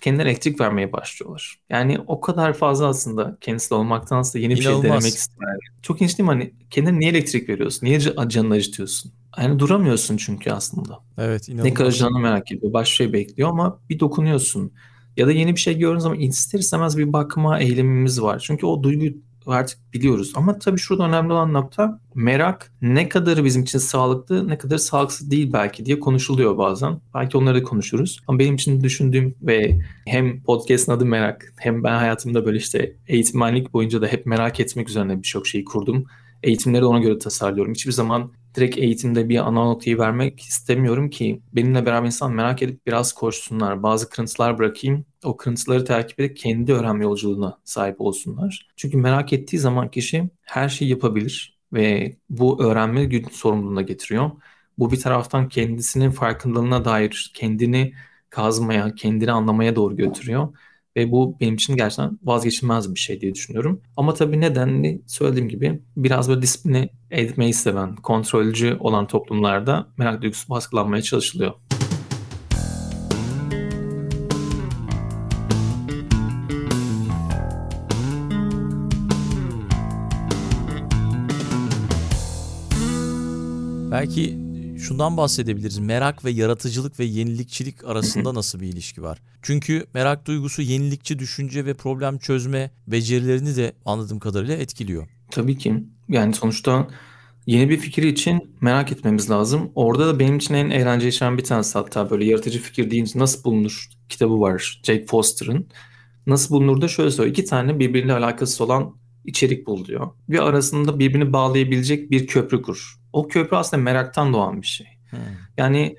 kendilerine 0.02 0.32
elektrik 0.32 0.60
vermeye 0.62 0.92
başlıyorlar. 0.94 1.60
Yani 1.70 2.00
o 2.08 2.22
kadar 2.22 2.54
fazla 2.54 2.88
aslında 2.88 3.38
kendisi 3.42 3.74
olmaktansa 3.74 4.40
yeni 4.40 4.60
bir 4.60 4.64
İnanılmaz. 4.64 4.82
şey 4.82 4.84
denemek 4.84 5.16
ister. 5.16 5.58
Çok 5.82 5.98
ilginç 6.02 6.18
değil 6.18 6.30
mi? 6.30 6.34
Hani 6.34 6.54
kendine 6.70 7.00
niye 7.00 7.12
elektrik 7.12 7.50
veriyorsun? 7.50 7.88
Niye 7.88 8.00
canını 8.00 8.54
acıtıyorsun? 8.54 9.12
Yani 9.38 9.60
duramıyorsun 9.60 10.18
çünkü 10.18 10.52
aslında. 10.52 11.00
Evet 11.18 11.50
Ne 11.62 11.74
inanılmaz. 11.74 11.74
karacağını 11.74 12.20
merak 12.20 12.52
ediyor. 12.52 12.74
Başka 12.74 12.96
şey 12.96 13.14
bekliyor 13.14 13.50
ama 13.50 13.80
bir 13.90 14.00
dokunuyorsun. 14.00 14.74
Ya 15.18 15.28
da 15.28 15.32
yeni 15.32 15.56
bir 15.56 15.60
şey 15.60 15.78
gördüğün 15.78 16.00
zaman 16.00 16.20
ister 16.20 16.60
istemez 16.60 16.98
bir 16.98 17.14
bakma 17.14 17.60
eğilimimiz 17.60 18.22
var. 18.22 18.40
Çünkü 18.46 18.66
o 18.66 18.84
duyguyu 18.84 19.14
artık 19.46 19.94
biliyoruz. 19.94 20.34
Ama 20.36 20.60
tabii 20.60 20.80
şurada 20.80 21.04
önemli 21.04 21.34
olan 21.34 21.54
nokta 21.54 22.00
merak 22.16 22.72
ne 22.82 23.10
kadar 23.10 23.46
bizim 23.46 23.64
için 23.64 23.80
sağlıklı 23.80 24.48
ne 24.48 24.58
kadar 24.58 24.78
sağlıksız 24.78 25.32
değil 25.32 25.54
belki 25.54 25.86
diye 25.86 26.00
konuşuluyor 26.00 26.58
bazen. 26.58 27.02
Belki 27.14 27.38
onları 27.38 27.56
da 27.60 27.64
konuşuruz. 27.64 28.20
Ama 28.28 28.40
benim 28.40 28.56
için 28.56 28.84
düşündüğüm 28.84 29.36
ve 29.42 29.80
hem 30.06 30.44
podcast'ın 30.44 30.92
adı 30.92 31.06
merak 31.06 31.54
hem 31.58 31.84
ben 31.84 31.98
hayatımda 31.98 32.46
böyle 32.46 32.58
işte 32.58 32.96
eğitmenlik 33.08 33.74
boyunca 33.74 34.02
da 34.02 34.08
hep 34.08 34.26
merak 34.26 34.60
etmek 34.60 34.90
üzerine 34.90 35.18
birçok 35.18 35.48
şeyi 35.48 35.66
kurdum. 35.66 36.06
Eğitimleri 36.44 36.86
ona 36.86 37.00
göre 37.00 37.20
tasarlıyorum. 37.20 37.74
Hiçbir 37.74 37.92
zaman 37.92 38.32
direkt 38.56 38.78
eğitimde 38.78 39.30
bir 39.30 39.38
ana 39.38 39.66
notayı 39.66 39.98
vermek 39.98 40.40
istemiyorum 40.40 41.10
ki 41.10 41.42
benimle 41.54 41.86
beraber 41.86 42.06
insan 42.06 42.34
merak 42.34 42.62
edip 42.64 42.88
biraz 42.88 43.14
koşsunlar. 43.14 43.84
Bazı 43.84 44.10
kırıntılar 44.10 44.58
bırakayım. 44.58 45.06
O 45.24 45.38
kırıntıları 45.38 45.86
takip 45.86 46.20
edip 46.20 46.38
kendi 46.38 46.74
öğrenme 46.74 47.04
yolculuğuna 47.04 47.60
sahip 47.64 48.02
olsunlar. 48.02 48.70
Çünkü 48.76 48.98
merak 48.98 49.34
ettiği 49.34 49.58
zaman 49.60 49.92
kişi 49.92 50.30
her 50.42 50.70
şeyi 50.70 50.92
yapabilir 50.92 51.60
ve 51.74 52.16
bu 52.30 52.64
öğrenme 52.64 53.06
gün 53.06 53.28
sorumluluğuna 53.32 53.82
getiriyor. 53.82 54.32
Bu 54.78 54.92
bir 54.92 55.00
taraftan 55.00 55.50
kendisinin 55.50 56.12
farkındalığına 56.12 56.86
dair 56.86 57.32
kendini 57.36 57.94
kazmaya, 58.30 58.96
kendini 58.96 59.32
anlamaya 59.32 59.76
doğru 59.76 59.96
götürüyor. 59.96 60.50
Ve 60.98 61.12
bu 61.12 61.38
benim 61.40 61.56
için 61.56 61.76
gerçekten 61.76 62.20
vazgeçilmez 62.24 62.96
bir 62.96 63.00
şey 63.00 63.22
diye 63.22 63.34
düşünüyorum. 63.36 63.82
Ama 63.98 64.14
tabii 64.14 64.42
nedenli 64.42 65.02
söylediğim 65.08 65.50
gibi 65.50 65.82
biraz 65.98 66.30
böyle 66.30 66.42
disiplini 66.42 66.90
etmeyi 67.12 67.54
seven, 67.54 67.96
kontrolcü 67.96 68.78
olan 68.80 69.08
toplumlarda 69.08 69.88
merak 69.98 70.22
duygusu 70.22 70.50
baskılanmaya 70.50 71.02
çalışılıyor. 71.02 71.54
Belki 83.92 84.51
şundan 84.82 85.18
bahsedebiliriz. 85.18 85.80
Merak 85.80 86.26
ve 86.26 86.32
yaratıcılık 86.32 87.00
ve 87.00 87.06
yenilikçilik 87.06 87.84
arasında 87.86 88.34
nasıl 88.34 88.60
bir 88.60 88.68
ilişki 88.68 89.04
var? 89.04 89.22
Çünkü 89.42 89.86
merak 89.94 90.26
duygusu 90.28 90.62
yenilikçi 90.62 91.20
düşünce 91.20 91.66
ve 91.66 91.74
problem 91.74 92.18
çözme 92.18 92.72
becerilerini 92.88 93.56
de 93.56 93.74
anladığım 93.86 94.20
kadarıyla 94.20 94.56
etkiliyor. 94.56 95.08
Tabii 95.32 95.58
ki. 95.58 95.84
Yani 96.10 96.34
sonuçta 96.34 96.88
yeni 97.46 97.70
bir 97.70 97.78
fikir 97.78 98.04
için 98.04 98.56
merak 98.62 98.92
etmemiz 98.92 99.30
lazım. 99.30 99.72
Orada 99.76 100.08
da 100.08 100.20
benim 100.20 100.38
için 100.38 100.54
en 100.54 100.70
eğlenceli 100.70 101.14
şeyden 101.14 101.38
bir 101.38 101.44
tanesi 101.44 101.78
hatta 101.78 102.10
böyle 102.10 102.26
yaratıcı 102.26 102.60
fikir 102.60 102.92
deyince 102.92 103.20
nasıl 103.20 103.44
bulunur 103.44 103.90
kitabı 104.10 104.40
var 104.40 104.82
Jake 104.84 105.06
Foster'ın. 105.06 105.68
Nasıl 106.28 106.56
bulunur 106.56 106.82
da 106.82 106.88
şöyle 106.88 107.12
söylüyor. 107.12 107.38
İki 107.38 107.46
tane 107.46 107.80
birbiriyle 107.80 108.14
alakası 108.14 108.64
olan 108.64 108.96
içerik 109.26 109.68
bul 109.68 109.86
diyor. 109.86 110.10
Ve 110.30 110.42
arasında 110.42 111.00
birbirini 111.00 111.34
bağlayabilecek 111.34 112.12
bir 112.12 112.28
köprü 112.28 112.62
kur. 112.62 113.01
O 113.14 113.28
köprü 113.28 113.58
aslında 113.58 113.84
meraktan 113.84 114.34
doğan 114.34 114.62
bir 114.62 114.68
şey. 114.68 114.88
Hmm. 115.10 115.20
Yani 115.58 115.96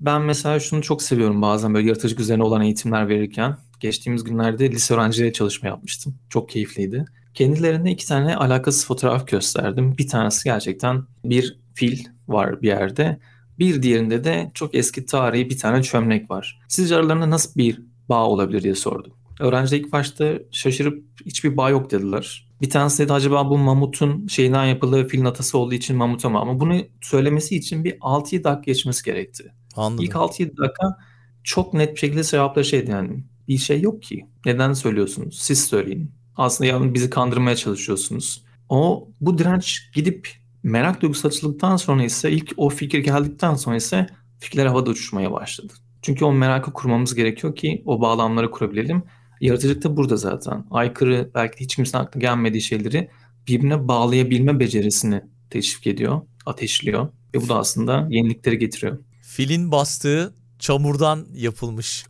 ben 0.00 0.22
mesela 0.22 0.60
şunu 0.60 0.82
çok 0.82 1.02
seviyorum 1.02 1.42
bazen 1.42 1.74
böyle 1.74 1.88
yaratıcılık 1.88 2.20
üzerine 2.20 2.42
olan 2.42 2.62
eğitimler 2.62 3.08
verirken. 3.08 3.56
Geçtiğimiz 3.80 4.24
günlerde 4.24 4.70
lise 4.70 4.94
öğrencileriyle 4.94 5.32
çalışma 5.32 5.68
yapmıştım. 5.68 6.18
Çok 6.30 6.48
keyifliydi. 6.48 7.04
Kendilerine 7.34 7.92
iki 7.92 8.06
tane 8.06 8.36
alakasız 8.36 8.86
fotoğraf 8.86 9.26
gösterdim. 9.26 9.98
Bir 9.98 10.08
tanesi 10.08 10.44
gerçekten 10.44 11.02
bir 11.24 11.58
fil 11.74 12.04
var 12.28 12.62
bir 12.62 12.68
yerde. 12.68 13.18
Bir 13.58 13.82
diğerinde 13.82 14.24
de 14.24 14.50
çok 14.54 14.74
eski 14.74 15.06
tarihi 15.06 15.50
bir 15.50 15.58
tane 15.58 15.82
çömlek 15.82 16.30
var. 16.30 16.60
Sizce 16.68 16.96
aralarında 16.96 17.30
nasıl 17.30 17.54
bir 17.56 17.82
bağ 18.08 18.26
olabilir 18.28 18.62
diye 18.62 18.74
sordum. 18.74 19.12
Öğrenciler 19.40 19.78
ilk 19.78 19.92
başta 19.92 20.34
şaşırıp 20.50 21.04
hiçbir 21.26 21.56
bağ 21.56 21.70
yok 21.70 21.90
dediler. 21.90 22.47
Bir 22.60 22.70
tanesi 22.70 23.02
dedi 23.02 23.12
acaba 23.12 23.50
bu 23.50 23.58
mamutun 23.58 24.26
şeyinden 24.26 24.64
yapıldığı 24.64 25.08
filin 25.08 25.24
atası 25.24 25.58
olduğu 25.58 25.74
için 25.74 25.96
mamuta 25.96 26.28
mı? 26.28 26.38
Ama 26.38 26.60
bunu 26.60 26.80
söylemesi 27.00 27.56
için 27.56 27.84
bir 27.84 27.98
6-7 27.98 28.44
dakika 28.44 28.60
geçmesi 28.60 29.04
gerekti. 29.04 29.52
Anladım. 29.76 30.04
İlk 30.04 30.12
6-7 30.12 30.56
dakika 30.56 30.98
çok 31.44 31.74
net 31.74 31.94
bir 31.94 32.00
şekilde 32.00 32.24
cevapları 32.24 32.64
şeydi 32.64 32.90
yani. 32.90 33.24
Bir 33.48 33.58
şey 33.58 33.80
yok 33.80 34.02
ki. 34.02 34.26
Neden 34.44 34.72
söylüyorsunuz? 34.72 35.38
Siz 35.38 35.64
söyleyin. 35.66 36.10
Aslında 36.36 36.68
yani 36.68 36.94
bizi 36.94 37.10
kandırmaya 37.10 37.56
çalışıyorsunuz. 37.56 38.44
O 38.68 39.08
bu 39.20 39.38
direnç 39.38 39.90
gidip 39.94 40.28
merak 40.62 41.02
duygusu 41.02 41.28
açıldıktan 41.28 41.76
sonra 41.76 42.04
ise 42.04 42.30
ilk 42.30 42.52
o 42.56 42.68
fikir 42.68 42.98
geldikten 42.98 43.54
sonra 43.54 43.76
ise 43.76 44.06
fikirler 44.38 44.66
havada 44.66 44.90
uçuşmaya 44.90 45.32
başladı. 45.32 45.72
Çünkü 46.02 46.24
o 46.24 46.32
merakı 46.32 46.72
kurmamız 46.72 47.14
gerekiyor 47.14 47.56
ki 47.56 47.82
o 47.86 48.00
bağlamları 48.00 48.50
kurabilelim. 48.50 49.02
Yaratıcılık 49.40 49.84
da 49.84 49.96
burada 49.96 50.16
zaten. 50.16 50.64
Aykırı 50.70 51.30
belki 51.34 51.60
hiç 51.60 51.76
kimsenin 51.76 52.02
aklına 52.02 52.20
gelmediği 52.20 52.62
şeyleri 52.62 53.10
birbirine 53.48 53.88
bağlayabilme 53.88 54.60
becerisini 54.60 55.22
teşvik 55.50 55.86
ediyor, 55.86 56.20
ateşliyor. 56.46 57.08
Ve 57.34 57.40
bu 57.40 57.48
da 57.48 57.58
aslında 57.58 58.06
yenilikleri 58.10 58.58
getiriyor. 58.58 58.98
Filin 59.22 59.72
bastığı 59.72 60.34
çamurdan 60.58 61.26
yapılmış. 61.34 62.06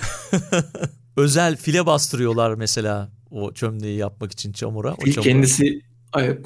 Özel 1.16 1.56
file 1.56 1.86
bastırıyorlar 1.86 2.54
mesela 2.54 3.10
o 3.30 3.52
çömleği 3.52 3.98
yapmak 3.98 4.32
için 4.32 4.52
çamura. 4.52 4.94
O 4.94 4.96
çamura. 4.96 5.20
Kendisi 5.20 5.82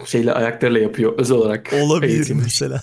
şeyle 0.07 0.33
ayaklarıyla 0.33 0.81
yapıyor 0.81 1.19
özel 1.19 1.37
olarak. 1.37 1.73
Olabilir 1.83 2.15
eğitimli. 2.15 2.43
mesela. 2.43 2.83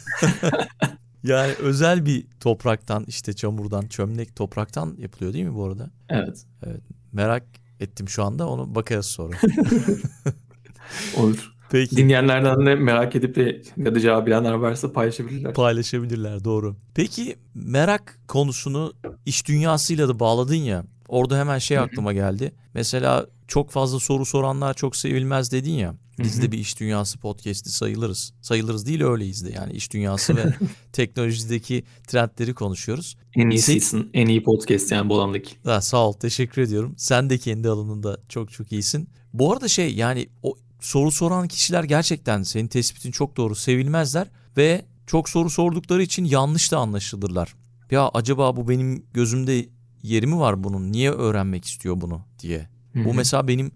yani 1.23 1.53
özel 1.53 2.05
bir 2.05 2.25
topraktan 2.39 3.05
işte 3.07 3.33
çamurdan 3.33 3.87
çömlek 3.87 4.35
topraktan 4.35 4.95
yapılıyor 4.97 5.33
değil 5.33 5.45
mi 5.45 5.55
bu 5.55 5.65
arada? 5.65 5.89
Evet. 6.09 6.45
Evet. 6.63 6.81
Merak 7.13 7.43
ettim 7.79 8.09
şu 8.09 8.23
anda. 8.23 8.47
Onu 8.47 8.75
bakarız 8.75 9.05
sonra. 9.05 9.35
Olur. 11.17 11.51
Peki. 11.71 11.97
Dinleyenlerden 11.97 12.65
de 12.65 12.75
merak 12.75 13.15
edip 13.15 13.35
de 13.35 13.61
ya 13.77 13.95
da 13.95 13.99
cevap 13.99 14.27
bilenler 14.27 14.51
varsa 14.51 14.91
paylaşabilirler. 14.93 15.53
Paylaşabilirler 15.53 16.43
doğru. 16.43 16.75
Peki 16.95 17.35
merak 17.55 18.19
konusunu 18.27 18.93
iş 19.25 19.47
dünyasıyla 19.47 20.07
da 20.07 20.19
bağladın 20.19 20.55
ya. 20.55 20.83
Orada 21.07 21.39
hemen 21.39 21.57
şey 21.57 21.77
aklıma 21.77 22.13
geldi. 22.13 22.51
Mesela 22.73 23.25
çok 23.47 23.71
fazla 23.71 23.99
soru 23.99 24.25
soranlar 24.25 24.73
çok 24.73 24.95
sevilmez 24.95 25.51
dedin 25.51 25.71
ya. 25.71 25.95
Biz 26.23 26.41
de 26.41 26.51
bir 26.51 26.57
iş 26.57 26.79
dünyası 26.79 27.19
podcast'i 27.19 27.71
sayılırız. 27.71 28.33
Sayılırız 28.41 28.85
değil 28.85 29.01
öyleyiz 29.01 29.45
de 29.45 29.51
yani 29.51 29.73
iş 29.73 29.93
dünyası 29.93 30.35
ve 30.35 30.53
teknolojideki 30.93 31.83
trendleri 32.07 32.53
konuşuyoruz. 32.53 33.17
En 33.35 33.49
iyisisin. 33.49 34.09
En 34.13 34.27
iyi 34.27 34.43
podcast 34.43 34.91
yani 34.91 35.09
bu 35.09 35.15
alandaki. 35.15 35.55
Ha, 35.63 35.81
sağ 35.81 36.07
ol. 36.07 36.13
Teşekkür 36.13 36.61
ediyorum. 36.61 36.93
Sen 36.97 37.29
de 37.29 37.37
kendi 37.37 37.69
alanında 37.69 38.17
çok 38.29 38.51
çok 38.51 38.71
iyisin. 38.71 39.09
Bu 39.33 39.53
arada 39.53 39.67
şey 39.67 39.95
yani 39.95 40.29
o 40.43 40.57
soru 40.79 41.11
soran 41.11 41.47
kişiler 41.47 41.83
gerçekten 41.83 42.43
senin 42.43 42.67
tespitin 42.67 43.11
çok 43.11 43.37
doğru 43.37 43.55
sevilmezler 43.55 44.27
ve 44.57 44.85
çok 45.07 45.29
soru 45.29 45.49
sordukları 45.49 46.03
için 46.03 46.25
yanlış 46.25 46.71
da 46.71 46.77
anlaşılırlar. 46.77 47.55
Ya 47.91 48.09
acaba 48.13 48.55
bu 48.55 48.69
benim 48.69 49.05
gözümde 49.13 49.65
yeri 50.03 50.27
mi 50.27 50.39
var 50.39 50.63
bunun? 50.63 50.91
Niye 50.91 51.11
öğrenmek 51.11 51.65
istiyor 51.65 52.01
bunu 52.01 52.21
diye. 52.39 52.69
Hı-hı. 52.93 53.05
Bu 53.05 53.13
mesela 53.13 53.47
benim 53.47 53.71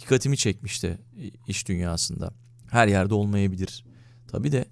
dikkatimi 0.00 0.36
çekmişti 0.36 0.98
iş 1.48 1.68
dünyasında. 1.68 2.30
Her 2.70 2.88
yerde 2.88 3.14
olmayabilir. 3.14 3.84
Tabii 4.28 4.52
de 4.52 4.64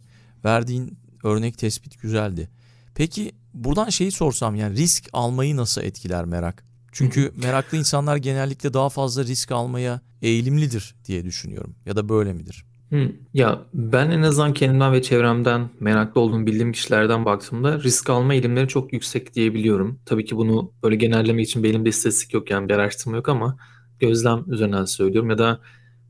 verdiğin 0.45 0.99
örnek 1.25 1.59
tespit 1.59 2.03
güzeldi. 2.03 2.49
Peki 2.95 3.33
buradan 3.55 3.89
şeyi 3.89 4.13
sorsam 4.13 4.55
yani 4.55 4.77
risk 4.77 5.09
almayı 5.13 5.57
nasıl 5.57 5.83
etkiler 5.83 6.25
merak? 6.25 6.65
Çünkü 6.93 7.33
meraklı 7.37 7.79
insanlar 7.79 8.17
genellikle 8.17 8.75
daha 8.75 8.89
fazla 8.89 9.25
risk 9.25 9.53
almaya 9.53 10.01
eğilimlidir 10.23 10.95
diye 11.05 11.25
düşünüyorum. 11.25 11.75
Ya 11.87 11.97
da 11.97 12.09
böyle 12.09 12.33
midir? 12.33 12.65
Hı. 12.91 13.13
Ya 13.35 13.63
ben 13.75 14.11
en 14.11 14.23
azından 14.23 14.53
kendimden 14.55 14.93
ve 14.93 15.03
çevremden 15.03 15.71
meraklı 15.81 16.21
olduğum 16.21 16.47
bildiğim 16.47 16.73
kişilerden 16.73 17.25
baktığımda 17.25 17.83
risk 17.83 18.11
alma 18.11 18.35
eğilimleri 18.35 18.69
çok 18.69 18.93
yüksek 18.93 19.35
diyebiliyorum. 19.35 20.01
Tabii 20.07 20.25
ki 20.25 20.37
bunu 20.37 20.73
böyle 20.83 20.97
genelleme 20.97 21.43
için 21.43 21.63
benim 21.63 21.85
de 21.85 21.89
istatistik 21.89 22.35
yok 22.35 22.51
yani 22.51 22.69
bir 22.69 22.75
araştırma 22.75 23.17
yok 23.17 23.29
ama 23.29 23.57
gözlem 24.01 24.45
üzerinden 24.49 24.85
söylüyorum 24.85 25.31
ya 25.31 25.39
da 25.39 25.61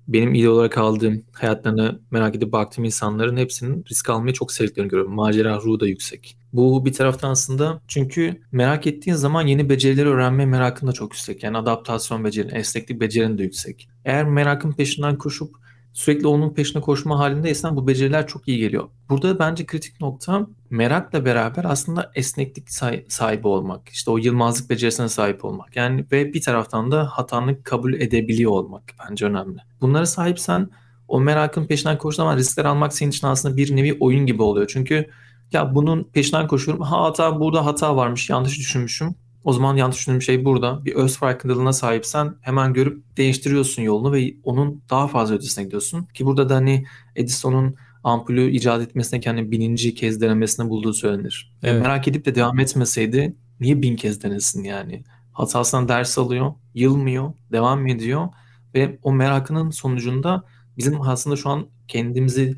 benim 0.08 0.34
iyi 0.34 0.48
olarak 0.48 0.78
aldığım 0.78 1.24
hayatlarına 1.32 2.00
merak 2.10 2.36
edip 2.36 2.52
baktığım 2.52 2.84
insanların 2.84 3.36
hepsinin 3.36 3.84
risk 3.90 4.10
almayı 4.10 4.34
çok 4.34 4.52
sevdiklerini 4.52 4.90
görüyorum. 4.90 5.14
Macera 5.14 5.56
ruhu 5.56 5.80
da 5.80 5.86
yüksek. 5.86 6.38
Bu 6.52 6.84
bir 6.84 6.92
taraftan 6.92 7.30
aslında 7.30 7.80
çünkü 7.88 8.40
merak 8.52 8.86
ettiğin 8.86 9.16
zaman 9.16 9.46
yeni 9.46 9.68
becerileri 9.68 10.08
öğrenme 10.08 10.46
merakın 10.46 10.86
da 10.86 10.92
çok 10.92 11.12
yüksek. 11.14 11.42
Yani 11.42 11.58
adaptasyon 11.58 12.24
becerin, 12.24 12.54
esneklik 12.54 13.00
becerin 13.00 13.38
de 13.38 13.42
yüksek. 13.42 13.88
Eğer 14.04 14.24
merakın 14.24 14.72
peşinden 14.72 15.18
koşup 15.18 15.56
sürekli 15.98 16.26
onun 16.26 16.54
peşine 16.54 16.82
koşma 16.82 17.18
halindeysen 17.18 17.76
bu 17.76 17.86
beceriler 17.86 18.26
çok 18.26 18.48
iyi 18.48 18.58
geliyor. 18.58 18.88
Burada 19.08 19.38
bence 19.38 19.66
kritik 19.66 20.00
nokta 20.00 20.46
merakla 20.70 21.24
beraber 21.24 21.64
aslında 21.64 22.12
esneklik 22.14 22.70
sahibi 23.08 23.48
olmak. 23.48 23.88
İşte 23.88 24.10
o 24.10 24.18
yılmazlık 24.18 24.70
becerisine 24.70 25.08
sahip 25.08 25.44
olmak. 25.44 25.76
Yani 25.76 26.04
ve 26.12 26.34
bir 26.34 26.40
taraftan 26.40 26.90
da 26.90 27.06
hatanı 27.06 27.62
kabul 27.62 27.94
edebiliyor 27.94 28.50
olmak 28.50 28.82
bence 28.98 29.26
önemli. 29.26 29.58
Bunlara 29.80 30.06
sahipsen 30.06 30.70
o 31.08 31.20
merakın 31.20 31.66
peşinden 31.66 31.98
koştuğun 31.98 32.24
zaman 32.24 32.36
riskler 32.36 32.64
almak 32.64 32.94
senin 32.94 33.10
için 33.10 33.26
aslında 33.26 33.56
bir 33.56 33.76
nevi 33.76 33.96
oyun 34.00 34.26
gibi 34.26 34.42
oluyor. 34.42 34.66
Çünkü 34.72 35.10
ya 35.52 35.74
bunun 35.74 36.04
peşinden 36.04 36.46
koşuyorum. 36.46 36.82
Ha 36.82 37.02
hata 37.02 37.40
burada 37.40 37.66
hata 37.66 37.96
varmış 37.96 38.30
yanlış 38.30 38.58
düşünmüşüm. 38.58 39.14
O 39.48 39.52
zaman 39.52 39.76
yanlış 39.76 39.96
düşündüğüm 39.96 40.22
şey 40.22 40.44
burada. 40.44 40.84
Bir 40.84 40.94
öz 40.94 41.16
farkındalığına 41.16 41.72
sahipsen 41.72 42.34
hemen 42.40 42.72
görüp 42.72 43.16
değiştiriyorsun 43.16 43.82
yolunu 43.82 44.12
ve 44.12 44.34
onun 44.44 44.82
daha 44.90 45.08
fazla 45.08 45.34
ötesine 45.34 45.64
gidiyorsun. 45.64 46.04
Ki 46.14 46.26
burada 46.26 46.48
da 46.48 46.54
hani 46.54 46.86
Edison'un 47.16 47.76
ampulü 48.04 48.50
icat 48.50 48.82
etmesine 48.82 49.20
kendi 49.20 49.50
bininci 49.50 49.94
kez 49.94 50.20
denemesine 50.20 50.68
bulduğu 50.68 50.92
söylenir. 50.92 51.52
Evet. 51.62 51.74
Yani 51.74 51.82
merak 51.82 52.08
edip 52.08 52.24
de 52.24 52.34
devam 52.34 52.58
etmeseydi 52.58 53.36
niye 53.60 53.82
bin 53.82 53.96
kez 53.96 54.22
denesin 54.22 54.64
yani? 54.64 55.04
Hatasından 55.32 55.88
ders 55.88 56.18
alıyor, 56.18 56.54
yılmıyor, 56.74 57.32
devam 57.52 57.86
ediyor 57.86 58.28
ve 58.74 58.98
o 59.02 59.12
merakının 59.12 59.70
sonucunda 59.70 60.44
bizim 60.76 61.00
aslında 61.02 61.36
şu 61.36 61.50
an 61.50 61.66
kendimizi 61.88 62.56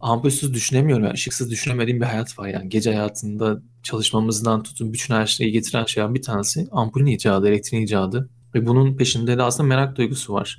ampulsüz 0.00 0.54
düşünemiyorum. 0.54 1.04
Yani 1.04 1.14
ışıksız 1.14 1.50
düşünemediğim 1.50 2.00
bir 2.00 2.06
hayat 2.06 2.38
var 2.38 2.48
yani. 2.48 2.68
Gece 2.68 2.94
hayatında 2.94 3.62
çalışmamızdan 3.82 4.62
tutun 4.62 4.92
bütün 4.92 5.14
her 5.14 5.26
şeyi 5.26 5.52
getiren 5.52 5.84
şeyden 5.84 6.14
bir 6.14 6.22
tanesi 6.22 6.68
ampulün 6.72 7.06
icadı, 7.06 7.48
elektriğin 7.48 7.82
icadı. 7.82 8.28
Ve 8.54 8.66
bunun 8.66 8.96
peşinde 8.96 9.38
de 9.38 9.42
aslında 9.42 9.68
merak 9.68 9.96
duygusu 9.96 10.32
var. 10.32 10.58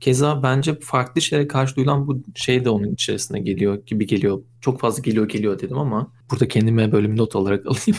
Keza 0.00 0.42
bence 0.42 0.78
farklı 0.80 1.20
şeylere 1.22 1.48
karşı 1.48 1.76
duyulan 1.76 2.06
bu 2.06 2.22
şey 2.34 2.64
de 2.64 2.70
onun 2.70 2.92
içerisine 2.92 3.40
geliyor 3.40 3.86
gibi 3.86 4.06
geliyor. 4.06 4.42
Çok 4.60 4.80
fazla 4.80 5.02
geliyor 5.02 5.28
geliyor 5.28 5.60
dedim 5.60 5.78
ama 5.78 6.12
burada 6.30 6.48
kendime 6.48 6.92
bölüm 6.92 7.16
not 7.16 7.36
olarak 7.36 7.66
alayım. 7.66 7.98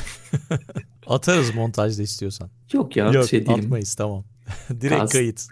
Atarız 1.07 1.55
montajda 1.55 2.01
istiyorsan. 2.03 2.49
Yok 2.73 2.95
ya 2.95 3.11
Yok, 3.11 3.27
şey 3.29 3.45
değilim. 3.45 3.59
atmayız 3.59 3.95
tamam. 3.95 4.25
Direkt 4.81 5.11
kayıt. 5.13 5.47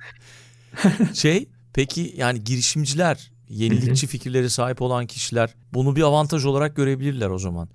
şey 1.13 1.49
peki 1.73 2.13
yani 2.17 2.43
girişimciler, 2.43 3.31
yenilikçi 3.49 4.07
fikirleri 4.07 4.49
sahip 4.49 4.81
olan 4.81 5.05
kişiler 5.05 5.53
bunu 5.73 5.95
bir 5.95 6.01
avantaj 6.01 6.45
olarak 6.45 6.75
görebilirler 6.75 7.29
o 7.29 7.37
zaman. 7.39 7.69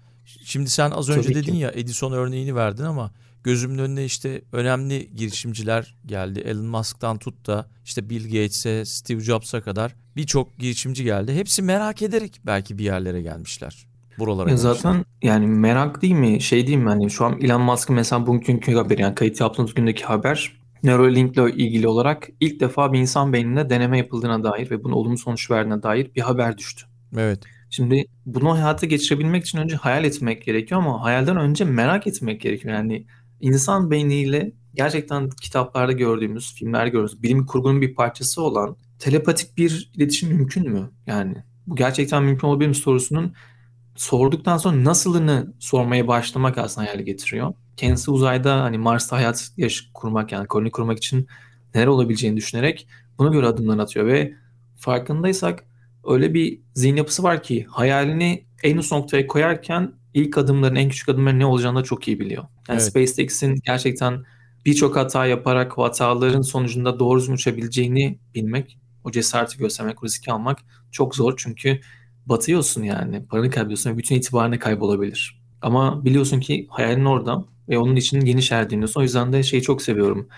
Şimdi 0.44 0.70
sen 0.70 0.90
az 0.90 1.08
önce 1.08 1.22
Tabii 1.22 1.34
ki. 1.34 1.42
dedin 1.42 1.56
ya 1.56 1.70
Edison 1.74 2.12
örneğini 2.12 2.54
verdin 2.54 2.84
ama 2.84 3.10
gözümün 3.44 3.78
önüne 3.78 4.04
işte 4.04 4.42
önemli 4.52 5.10
girişimciler 5.16 5.94
geldi. 6.06 6.40
Elon 6.40 6.66
Musk'tan 6.66 7.18
tut 7.18 7.46
da 7.46 7.66
işte 7.84 8.10
Bill 8.10 8.24
Gates'e, 8.24 8.84
Steve 8.84 9.20
Jobs'a 9.20 9.60
kadar 9.60 9.94
birçok 10.16 10.58
girişimci 10.58 11.04
geldi. 11.04 11.34
Hepsi 11.34 11.62
merak 11.62 12.02
ederek 12.02 12.40
belki 12.46 12.78
bir 12.78 12.84
yerlere 12.84 13.22
gelmişler. 13.22 13.86
Buralara 14.18 14.50
Ya 14.50 14.56
gelmişler. 14.56 14.74
zaten 14.74 15.04
yani 15.22 15.46
merak 15.46 16.02
değil 16.02 16.14
mi? 16.14 16.40
Şey 16.40 16.66
değil 16.66 16.78
mi? 16.78 16.88
Hani 16.88 17.10
şu 17.10 17.24
an 17.24 17.40
Elon 17.40 17.62
Musk'ın 17.62 17.96
mesela 17.96 18.26
bugünkü 18.26 18.74
haber 18.74 18.98
yani 18.98 19.14
kayıt 19.14 19.40
yaptığımız 19.40 19.74
gündeki 19.74 20.04
haber 20.04 20.52
Neuralink 20.82 21.36
ile 21.36 21.50
ilgili 21.50 21.88
olarak 21.88 22.28
ilk 22.40 22.60
defa 22.60 22.92
bir 22.92 22.98
insan 22.98 23.32
beyninde 23.32 23.70
deneme 23.70 23.98
yapıldığına 23.98 24.44
dair 24.44 24.70
ve 24.70 24.84
bunun 24.84 24.94
olumlu 24.94 25.18
sonuç 25.18 25.50
verdiğine 25.50 25.82
dair 25.82 26.14
bir 26.14 26.20
haber 26.20 26.58
düştü. 26.58 26.86
Evet. 27.16 27.42
Şimdi 27.70 28.04
bunu 28.26 28.54
hayata 28.54 28.86
geçirebilmek 28.86 29.44
için 29.44 29.58
önce 29.58 29.76
hayal 29.76 30.04
etmek 30.04 30.44
gerekiyor 30.44 30.80
ama 30.80 31.04
hayalden 31.04 31.36
önce 31.36 31.64
merak 31.64 32.06
etmek 32.06 32.40
gerekiyor. 32.40 32.74
Yani 32.74 33.06
insan 33.40 33.90
beyniyle 33.90 34.52
gerçekten 34.74 35.30
kitaplarda 35.30 35.92
gördüğümüz, 35.92 36.54
filmlerde 36.54 36.90
gördüğümüz 36.90 37.22
bilim 37.22 37.46
kurgunun 37.46 37.80
bir 37.80 37.94
parçası 37.94 38.42
olan 38.42 38.76
telepatik 38.98 39.56
bir 39.56 39.90
iletişim 39.94 40.28
mümkün 40.28 40.70
mü? 40.70 40.90
Yani 41.06 41.34
bu 41.66 41.76
gerçekten 41.76 42.22
mümkün 42.22 42.48
olabilir 42.48 42.68
mi 42.68 42.74
sorusunun 42.74 43.34
sorduktan 43.96 44.58
sonra 44.58 44.84
nasılını 44.84 45.54
sormaya 45.58 46.08
başlamak 46.08 46.58
aslında 46.58 46.86
hayal 46.86 47.00
getiriyor. 47.00 47.54
Kendisi 47.76 48.10
uzayda 48.10 48.62
hani 48.62 48.78
Mars'ta 48.78 49.16
hayat 49.16 49.50
yaş 49.56 49.90
kurmak 49.94 50.32
yani 50.32 50.46
koloni 50.46 50.70
kurmak 50.70 50.98
için 50.98 51.26
neler 51.74 51.86
olabileceğini 51.86 52.36
düşünerek 52.36 52.88
buna 53.18 53.28
göre 53.28 53.46
adımlar 53.46 53.78
atıyor 53.78 54.06
ve 54.06 54.32
farkındaysak 54.76 55.64
öyle 56.06 56.34
bir 56.34 56.60
zihin 56.74 56.96
yapısı 56.96 57.22
var 57.22 57.42
ki 57.42 57.66
hayalini 57.70 58.44
en 58.62 58.76
üst 58.76 58.92
noktaya 58.92 59.26
koyarken 59.26 59.92
ilk 60.14 60.38
adımların 60.38 60.74
en 60.76 60.88
küçük 60.88 61.08
adımların 61.08 61.38
ne 61.38 61.46
olacağını 61.46 61.78
da 61.78 61.82
çok 61.82 62.08
iyi 62.08 62.20
biliyor. 62.20 62.42
Yani 62.68 62.80
Evet. 62.80 62.82
SpaceX'in 62.82 63.60
gerçekten 63.64 64.24
birçok 64.66 64.96
hata 64.96 65.26
yaparak 65.26 65.78
o 65.78 65.84
hataların 65.84 66.42
sonucunda 66.42 66.98
doğru 66.98 67.18
düzgün 67.20 67.34
uçabileceğini 67.34 68.18
bilmek, 68.34 68.78
o 69.04 69.10
cesareti 69.10 69.58
göstermek, 69.58 70.02
o 70.02 70.06
riski 70.06 70.32
almak 70.32 70.58
çok 70.92 71.14
zor 71.14 71.34
çünkü 71.36 71.80
batıyorsun 72.26 72.82
yani. 72.82 73.26
Paranı 73.26 73.50
kaybediyorsun 73.50 73.90
ve 73.90 73.98
bütün 73.98 74.16
itibarını 74.16 74.58
kaybolabilir. 74.58 75.42
Ama 75.62 76.04
biliyorsun 76.04 76.40
ki 76.40 76.66
hayalin 76.70 77.04
orada 77.04 77.44
ve 77.68 77.78
onun 77.78 77.96
için 77.96 78.20
geniş 78.20 78.52
erdiniyorsun. 78.52 79.00
O 79.00 79.02
yüzden 79.02 79.32
de 79.32 79.42
şeyi 79.42 79.62
çok 79.62 79.82
seviyorum. 79.82 80.28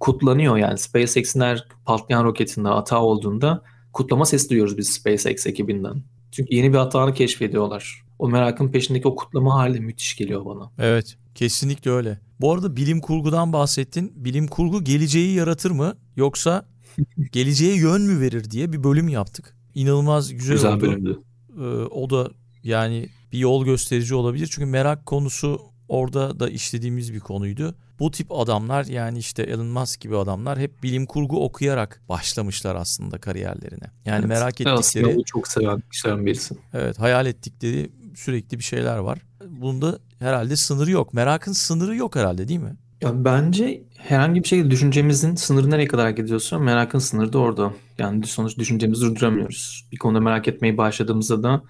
Kutlanıyor 0.00 0.56
yani 0.56 0.78
SpaceX'in 0.78 1.40
her 1.40 1.68
patlayan 1.86 2.24
roketinde 2.24 2.68
hata 2.68 3.02
olduğunda 3.02 3.62
kutlama 3.92 4.24
sesi 4.26 4.50
duyuyoruz 4.50 4.78
biz 4.78 4.88
SpaceX 4.88 5.46
ekibinden. 5.46 6.02
Çünkü 6.30 6.54
yeni 6.54 6.72
bir 6.72 6.78
hatanı 6.78 7.14
keşfediyorlar. 7.14 8.04
O 8.18 8.28
merakın 8.28 8.68
peşindeki 8.68 9.08
o 9.08 9.16
kutlama 9.16 9.54
hali 9.54 9.80
müthiş 9.80 10.16
geliyor 10.16 10.44
bana. 10.44 10.70
Evet, 10.78 11.16
kesinlikle 11.34 11.90
öyle. 11.90 12.20
Bu 12.40 12.52
arada 12.52 12.76
bilim 12.76 13.00
kurgudan 13.00 13.52
bahsettin. 13.52 14.12
Bilim 14.16 14.46
kurgu 14.48 14.84
geleceği 14.84 15.34
yaratır 15.34 15.70
mı 15.70 15.94
yoksa 16.16 16.66
geleceğe 17.32 17.76
yön 17.76 18.02
mü 18.02 18.20
verir 18.20 18.50
diye 18.50 18.72
bir 18.72 18.84
bölüm 18.84 19.08
yaptık. 19.08 19.56
İnanılmaz 19.74 20.32
güzel, 20.32 20.54
Güzel 20.56 20.72
oldu. 20.72 20.80
bölümdü. 20.80 21.18
Ee, 21.58 21.62
o 21.90 22.10
da 22.10 22.30
yani 22.62 23.08
bir 23.32 23.38
yol 23.38 23.64
gösterici 23.64 24.14
olabilir. 24.14 24.48
Çünkü 24.50 24.66
merak 24.70 25.06
konusu 25.06 25.60
orada 25.88 26.40
da 26.40 26.50
işlediğimiz 26.50 27.14
bir 27.14 27.20
konuydu. 27.20 27.74
Bu 27.98 28.10
tip 28.10 28.32
adamlar 28.32 28.84
yani 28.84 29.18
işte 29.18 29.42
Elon 29.42 29.66
Musk 29.66 30.00
gibi 30.00 30.16
adamlar 30.16 30.58
hep 30.58 30.82
bilim 30.82 31.06
kurgu 31.06 31.44
okuyarak 31.44 32.02
başlamışlar 32.08 32.74
aslında 32.74 33.18
kariyerlerine. 33.18 33.86
Yani 34.04 34.18
Evet. 34.18 34.28
merak 34.28 34.60
aslında 34.60 34.74
ettikleri 34.78 35.18
o 35.18 35.24
çok 35.24 35.48
seven 35.48 35.82
kişilerden 35.90 36.26
birisi. 36.26 36.54
Evet 36.72 36.98
hayal 37.00 37.26
ettikleri 37.26 37.90
sürekli 38.16 38.58
bir 38.58 38.64
şeyler 38.64 38.96
var. 38.98 39.18
Bunda 39.48 39.98
herhalde 40.18 40.56
sınırı 40.56 40.90
yok. 40.90 41.14
Merakın 41.14 41.52
sınırı 41.52 41.96
yok 41.96 42.16
herhalde 42.16 42.48
değil 42.48 42.60
mi? 42.60 42.76
Ya 43.00 43.24
bence 43.24 43.82
herhangi 43.98 44.42
bir 44.42 44.48
şekilde 44.48 44.70
düşüncemizin 44.70 45.34
sınırı 45.34 45.70
nereye 45.70 45.88
kadar 45.88 46.10
gidiyorsa 46.10 46.58
merakın 46.58 46.98
sınırı 46.98 47.32
da 47.32 47.38
orada. 47.38 47.72
Yani 47.98 48.26
sonuç 48.26 48.58
düşüncemizi 48.58 49.02
durduramıyoruz. 49.02 49.88
Bir 49.92 49.96
konuda 49.96 50.20
merak 50.20 50.48
etmeye 50.48 50.78
başladığımızda 50.78 51.42
da 51.42 51.62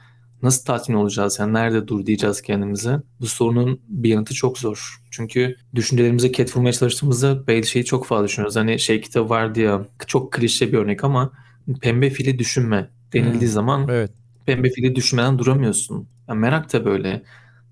nasıl 0.44 0.64
tatmin 0.64 0.96
olacağız? 0.96 1.38
Yani 1.40 1.52
nerede 1.52 1.88
dur 1.88 2.06
diyeceğiz 2.06 2.42
kendimize? 2.42 3.02
Bu 3.20 3.26
sorunun 3.26 3.80
bir 3.88 4.08
yanıtı 4.10 4.34
çok 4.34 4.58
zor. 4.58 4.96
Çünkü 5.10 5.56
düşüncelerimize 5.74 6.32
ket 6.32 6.56
vurmaya 6.56 6.72
çalıştığımızda 6.72 7.46
belli 7.46 7.66
şeyi 7.66 7.84
çok 7.84 8.06
fazla 8.06 8.24
düşünüyoruz. 8.28 8.56
Hani 8.56 8.78
şey 8.80 9.00
kitabı 9.00 9.28
vardı 9.30 9.60
ya 9.60 9.88
çok 10.06 10.32
klişe 10.32 10.72
bir 10.72 10.78
örnek 10.78 11.04
ama 11.04 11.32
pembe 11.80 12.10
fili 12.10 12.38
düşünme 12.38 12.90
denildiği 13.12 13.40
Hmm. 13.40 13.54
zaman 13.54 13.88
Evet. 13.88 14.10
pembe 14.46 14.70
fili 14.70 14.94
düşünmeden 14.96 15.38
duramıyorsun. 15.38 16.08
Yani 16.28 16.38
merak 16.40 16.72
da 16.72 16.84
böyle. 16.84 17.22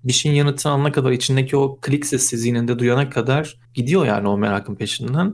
Bir 0.03 0.13
şeyin 0.13 0.35
yanıtını 0.35 0.71
alana 0.73 0.91
kadar 0.91 1.11
içindeki 1.11 1.57
o 1.57 1.79
klik 1.81 2.05
sesi 2.05 2.37
zihninde 2.37 2.79
duyana 2.79 3.09
kadar 3.09 3.59
gidiyor 3.73 4.05
yani 4.05 4.27
o 4.27 4.37
merakın 4.37 4.75
peşinden. 4.75 5.33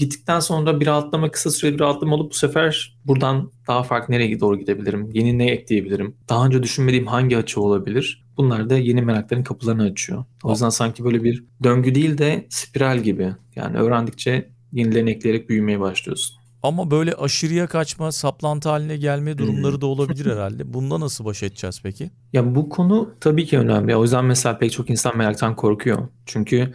Gittikten 0.00 0.40
sonra 0.40 0.80
bir 0.80 0.86
rahatlama 0.86 1.30
kısa 1.30 1.50
süreli 1.50 1.74
bir 1.74 1.80
rahatlama 1.80 2.14
olup 2.16 2.30
bu 2.30 2.34
sefer 2.34 2.98
buradan 3.04 3.52
daha 3.68 3.82
farklı 3.82 4.14
nereye 4.14 4.40
doğru 4.40 4.58
gidebilirim? 4.58 5.10
Yeni 5.14 5.38
ne 5.38 5.50
ekleyebilirim? 5.50 6.16
Daha 6.28 6.46
önce 6.46 6.62
düşünmediğim 6.62 7.06
hangi 7.06 7.36
açı 7.36 7.60
olabilir? 7.60 8.24
Bunlar 8.36 8.70
da 8.70 8.78
yeni 8.78 9.02
merakların 9.02 9.42
kapılarını 9.42 9.82
açıyor. 9.82 10.24
O 10.44 10.50
yüzden 10.50 10.68
sanki 10.68 11.04
böyle 11.04 11.24
bir 11.24 11.44
döngü 11.62 11.94
değil 11.94 12.18
de 12.18 12.46
spiral 12.50 12.98
gibi. 12.98 13.32
Yani 13.56 13.76
öğrendikçe 13.78 14.50
yenilerini 14.72 15.10
ekleyerek 15.10 15.48
büyümeye 15.48 15.80
başlıyorsun. 15.80 16.36
Ama 16.62 16.90
böyle 16.90 17.14
aşırıya 17.14 17.66
kaçma, 17.66 18.12
saplantı 18.12 18.68
haline 18.68 18.96
gelme 18.96 19.38
durumları 19.38 19.74
Hmm. 19.74 19.80
da 19.80 19.86
olabilir 19.86 20.26
herhalde. 20.32 20.74
Bunda 20.74 21.00
nasıl 21.00 21.24
baş 21.24 21.42
edeceğiz 21.42 21.80
peki? 21.82 22.10
Ya 22.32 22.54
bu 22.54 22.68
konu 22.68 23.14
tabii 23.20 23.46
ki 23.46 23.58
önemli. 23.58 23.96
O 23.96 24.02
yüzden 24.02 24.24
mesela 24.24 24.58
pek 24.58 24.72
çok 24.72 24.90
insan 24.90 25.16
meraktan 25.16 25.56
korkuyor. 25.56 26.08
Çünkü 26.26 26.74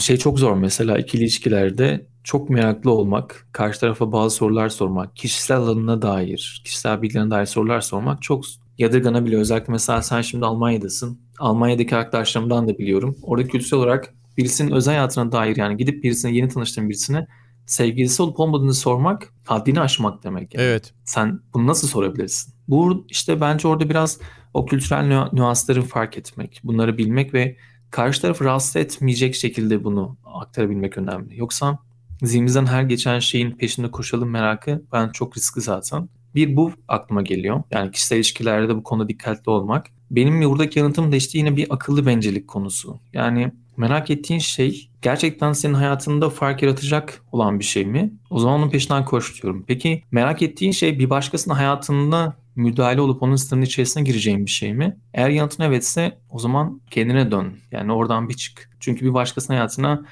şey 0.00 0.16
çok 0.16 0.38
zor 0.38 0.54
mesela 0.56 0.98
ikili 0.98 1.22
ilişkilerde 1.22 2.06
çok 2.24 2.50
meraklı 2.50 2.90
olmak, 2.90 3.48
karşı 3.52 3.80
tarafa 3.80 4.12
bazı 4.12 4.36
sorular 4.36 4.68
sormak, 4.68 5.16
kişisel 5.16 5.56
alanına 5.56 6.02
dair, 6.02 6.62
kişisel 6.64 7.02
bilgilerine 7.02 7.30
dair 7.30 7.46
sorular 7.46 7.80
sormak 7.80 8.22
çok 8.22 8.44
yadırganabiliyor. 8.78 9.40
Özellikle 9.40 9.72
mesela 9.72 10.02
sen 10.02 10.20
şimdi 10.20 10.46
Almanya'dasın. 10.46 11.20
Almanya'daki 11.38 11.96
arkadaşlarımdan 11.96 12.68
da 12.68 12.78
biliyorum. 12.78 13.16
Orada 13.22 13.48
kültürel 13.48 13.82
olarak 13.82 14.14
birisinin 14.38 14.70
özel 14.70 14.94
hayatına 14.94 15.32
dair 15.32 15.56
yani 15.56 15.76
gidip 15.76 16.04
birisine 16.04 16.32
yeni 16.32 16.48
tanıştığın 16.48 16.88
birisine 16.88 17.26
sevgilisi 17.66 18.22
olup 18.22 18.40
olmadığını 18.40 18.74
sormak 18.74 19.34
haddini 19.46 19.80
aşmak 19.80 20.24
demek. 20.24 20.54
Yani. 20.54 20.64
Evet. 20.64 20.94
Sen 21.04 21.40
bunu 21.54 21.66
nasıl 21.66 21.88
sorabilirsin? 21.88 22.54
Bu 22.68 23.06
işte 23.08 23.40
bence 23.40 23.68
orada 23.68 23.88
biraz 23.88 24.20
o 24.54 24.66
kültürel 24.66 25.04
nü- 25.04 25.36
nüansları 25.36 25.82
fark 25.82 26.18
etmek, 26.18 26.60
bunları 26.64 26.98
bilmek 26.98 27.34
ve 27.34 27.56
karşı 27.90 28.22
tarafı 28.22 28.44
rahatsız 28.44 28.76
etmeyecek 28.76 29.34
şekilde 29.34 29.84
bunu 29.84 30.16
aktarabilmek 30.24 30.98
önemli. 30.98 31.38
Yoksa 31.38 31.78
zihnimizden 32.22 32.66
her 32.66 32.82
geçen 32.82 33.18
şeyin 33.18 33.50
peşinde 33.50 33.90
koşalım 33.90 34.30
merakı 34.30 34.82
ben 34.92 35.08
çok 35.08 35.36
riskli 35.36 35.60
zaten. 35.60 36.08
Bir 36.34 36.56
bu 36.56 36.72
aklıma 36.88 37.22
geliyor. 37.22 37.62
Yani 37.70 37.90
kişisel 37.90 38.16
ilişkilerde 38.16 38.68
de 38.68 38.76
bu 38.76 38.82
konuda 38.82 39.08
dikkatli 39.08 39.50
olmak. 39.50 39.86
Benim 40.10 40.50
buradaki 40.50 40.78
yanıtım 40.78 41.12
da 41.12 41.16
işte 41.16 41.38
yine 41.38 41.56
bir 41.56 41.66
akıllı 41.70 42.06
bencillik 42.06 42.48
konusu. 42.48 43.00
Yani 43.12 43.52
merak 43.76 44.10
ettiğin 44.10 44.40
şey 44.40 44.90
gerçekten 45.02 45.52
senin 45.52 45.74
hayatında 45.74 46.30
fark 46.30 46.62
yaratacak 46.62 47.22
olan 47.32 47.58
bir 47.58 47.64
şey 47.64 47.86
mi? 47.86 48.12
O 48.30 48.38
zaman 48.38 48.60
onun 48.60 48.70
peşinden 48.70 49.04
koş 49.04 49.42
diyorum. 49.42 49.64
Peki 49.66 50.02
merak 50.10 50.42
ettiğin 50.42 50.72
şey 50.72 50.98
bir 50.98 51.10
başkasının 51.10 51.54
hayatında 51.54 52.36
müdahale 52.56 53.00
olup 53.00 53.22
onun 53.22 53.36
sınırının 53.36 53.66
içerisine 53.66 54.02
gireceğin 54.02 54.46
bir 54.46 54.50
şey 54.50 54.74
mi? 54.74 54.96
Eğer 55.14 55.28
yanıtın 55.28 55.62
evetse 55.62 56.18
o 56.30 56.38
zaman 56.38 56.80
kendine 56.90 57.30
dön. 57.30 57.52
Yani 57.72 57.92
oradan 57.92 58.28
bir 58.28 58.34
çık. 58.34 58.70
Çünkü 58.80 59.04
bir 59.04 59.14
başkasının 59.14 59.56
hayatına 59.56 60.04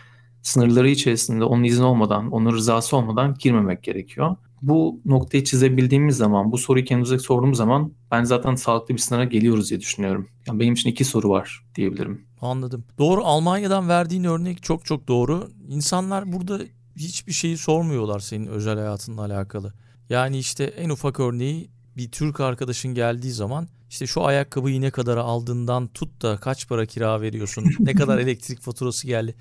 sınırları 0.42 0.90
içerisinde 0.90 1.44
onun 1.44 1.64
izni 1.64 1.84
olmadan, 1.84 2.30
onun 2.32 2.52
rızası 2.52 2.96
olmadan 2.96 3.36
girmemek 3.38 3.82
gerekiyor. 3.82 4.36
Bu 4.62 5.00
noktayı 5.04 5.44
çizebildiğimiz 5.44 6.16
zaman, 6.16 6.52
bu 6.52 6.58
soruyu 6.58 6.84
kendimize 6.84 7.18
sorduğumuz 7.18 7.58
zaman 7.58 7.92
ben 8.10 8.24
zaten 8.24 8.54
sağlıklı 8.54 8.94
bir 8.94 9.00
sınıra 9.00 9.24
geliyoruz 9.24 9.70
diye 9.70 9.80
düşünüyorum. 9.80 10.28
Yani 10.46 10.60
benim 10.60 10.74
için 10.74 10.90
iki 10.90 11.04
soru 11.04 11.28
var 11.28 11.64
diyebilirim. 11.74 12.26
Anladım. 12.40 12.84
Doğru 12.98 13.24
Almanya'dan 13.24 13.88
verdiğin 13.88 14.24
örnek 14.24 14.62
çok 14.62 14.84
çok 14.84 15.08
doğru. 15.08 15.50
İnsanlar 15.68 16.32
burada 16.32 16.60
hiçbir 16.96 17.32
şeyi 17.32 17.58
sormuyorlar 17.58 18.20
senin 18.20 18.46
özel 18.46 18.78
hayatınla 18.78 19.22
alakalı. 19.22 19.72
Yani 20.08 20.38
işte 20.38 20.64
en 20.64 20.90
ufak 20.90 21.20
örneği 21.20 21.70
bir 21.96 22.10
Türk 22.10 22.40
arkadaşın 22.40 22.94
geldiği 22.94 23.32
zaman 23.32 23.68
işte 23.90 24.06
şu 24.06 24.24
ayakkabıyı 24.24 24.80
ne 24.80 24.90
kadara 24.90 25.22
aldığından 25.22 25.86
tut 25.86 26.22
da 26.22 26.36
kaç 26.36 26.68
para 26.68 26.86
kira 26.86 27.20
veriyorsun, 27.20 27.64
ne 27.80 27.94
kadar 27.94 28.18
elektrik 28.24 28.60
faturası 28.60 29.06
geldi. 29.06 29.34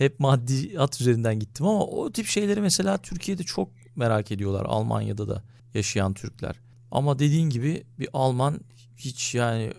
Hep 0.00 0.20
maddiyat 0.20 1.00
üzerinden 1.00 1.38
gittim 1.38 1.66
ama 1.66 1.86
o 1.86 2.12
tip 2.12 2.26
şeyleri 2.26 2.60
mesela 2.60 2.98
Türkiye'de 2.98 3.42
çok 3.42 3.68
merak 3.96 4.32
ediyorlar 4.32 4.66
Almanya'da 4.68 5.28
da 5.28 5.42
yaşayan 5.74 6.14
Türkler. 6.14 6.56
Ama 6.90 7.18
dediğin 7.18 7.50
gibi 7.50 7.84
bir 7.98 8.08
Alman 8.12 8.60
hiç 8.96 9.34
yani 9.34 9.72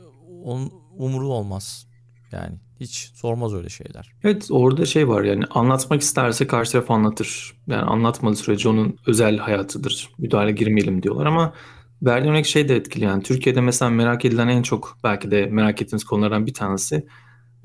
onun 0.43 0.73
umuru 0.97 1.27
olmaz. 1.27 1.87
Yani 2.31 2.55
hiç 2.79 3.11
sormaz 3.15 3.53
öyle 3.53 3.69
şeyler. 3.69 4.11
Evet 4.23 4.47
orada 4.51 4.85
şey 4.85 5.07
var 5.07 5.23
yani 5.23 5.43
anlatmak 5.49 6.01
isterse 6.01 6.47
karşı 6.47 6.71
taraf 6.71 6.91
anlatır. 6.91 7.53
Yani 7.67 7.83
anlatmadığı 7.83 8.35
sürece 8.35 8.69
onun 8.69 8.97
özel 9.07 9.37
hayatıdır. 9.37 10.09
Müdahale 10.17 10.51
girmeyelim 10.51 11.03
diyorlar 11.03 11.25
ama 11.25 11.53
verdiğim 12.01 12.33
örnek 12.33 12.45
şey 12.45 12.69
de 12.69 12.75
etkili 12.75 13.03
yani. 13.03 13.23
Türkiye'de 13.23 13.61
mesela 13.61 13.91
merak 13.91 14.25
edilen 14.25 14.47
en 14.47 14.61
çok 14.61 14.97
belki 15.03 15.31
de 15.31 15.45
merak 15.45 15.81
ettiğiniz 15.81 16.03
konulardan 16.03 16.45
bir 16.45 16.53
tanesi 16.53 17.07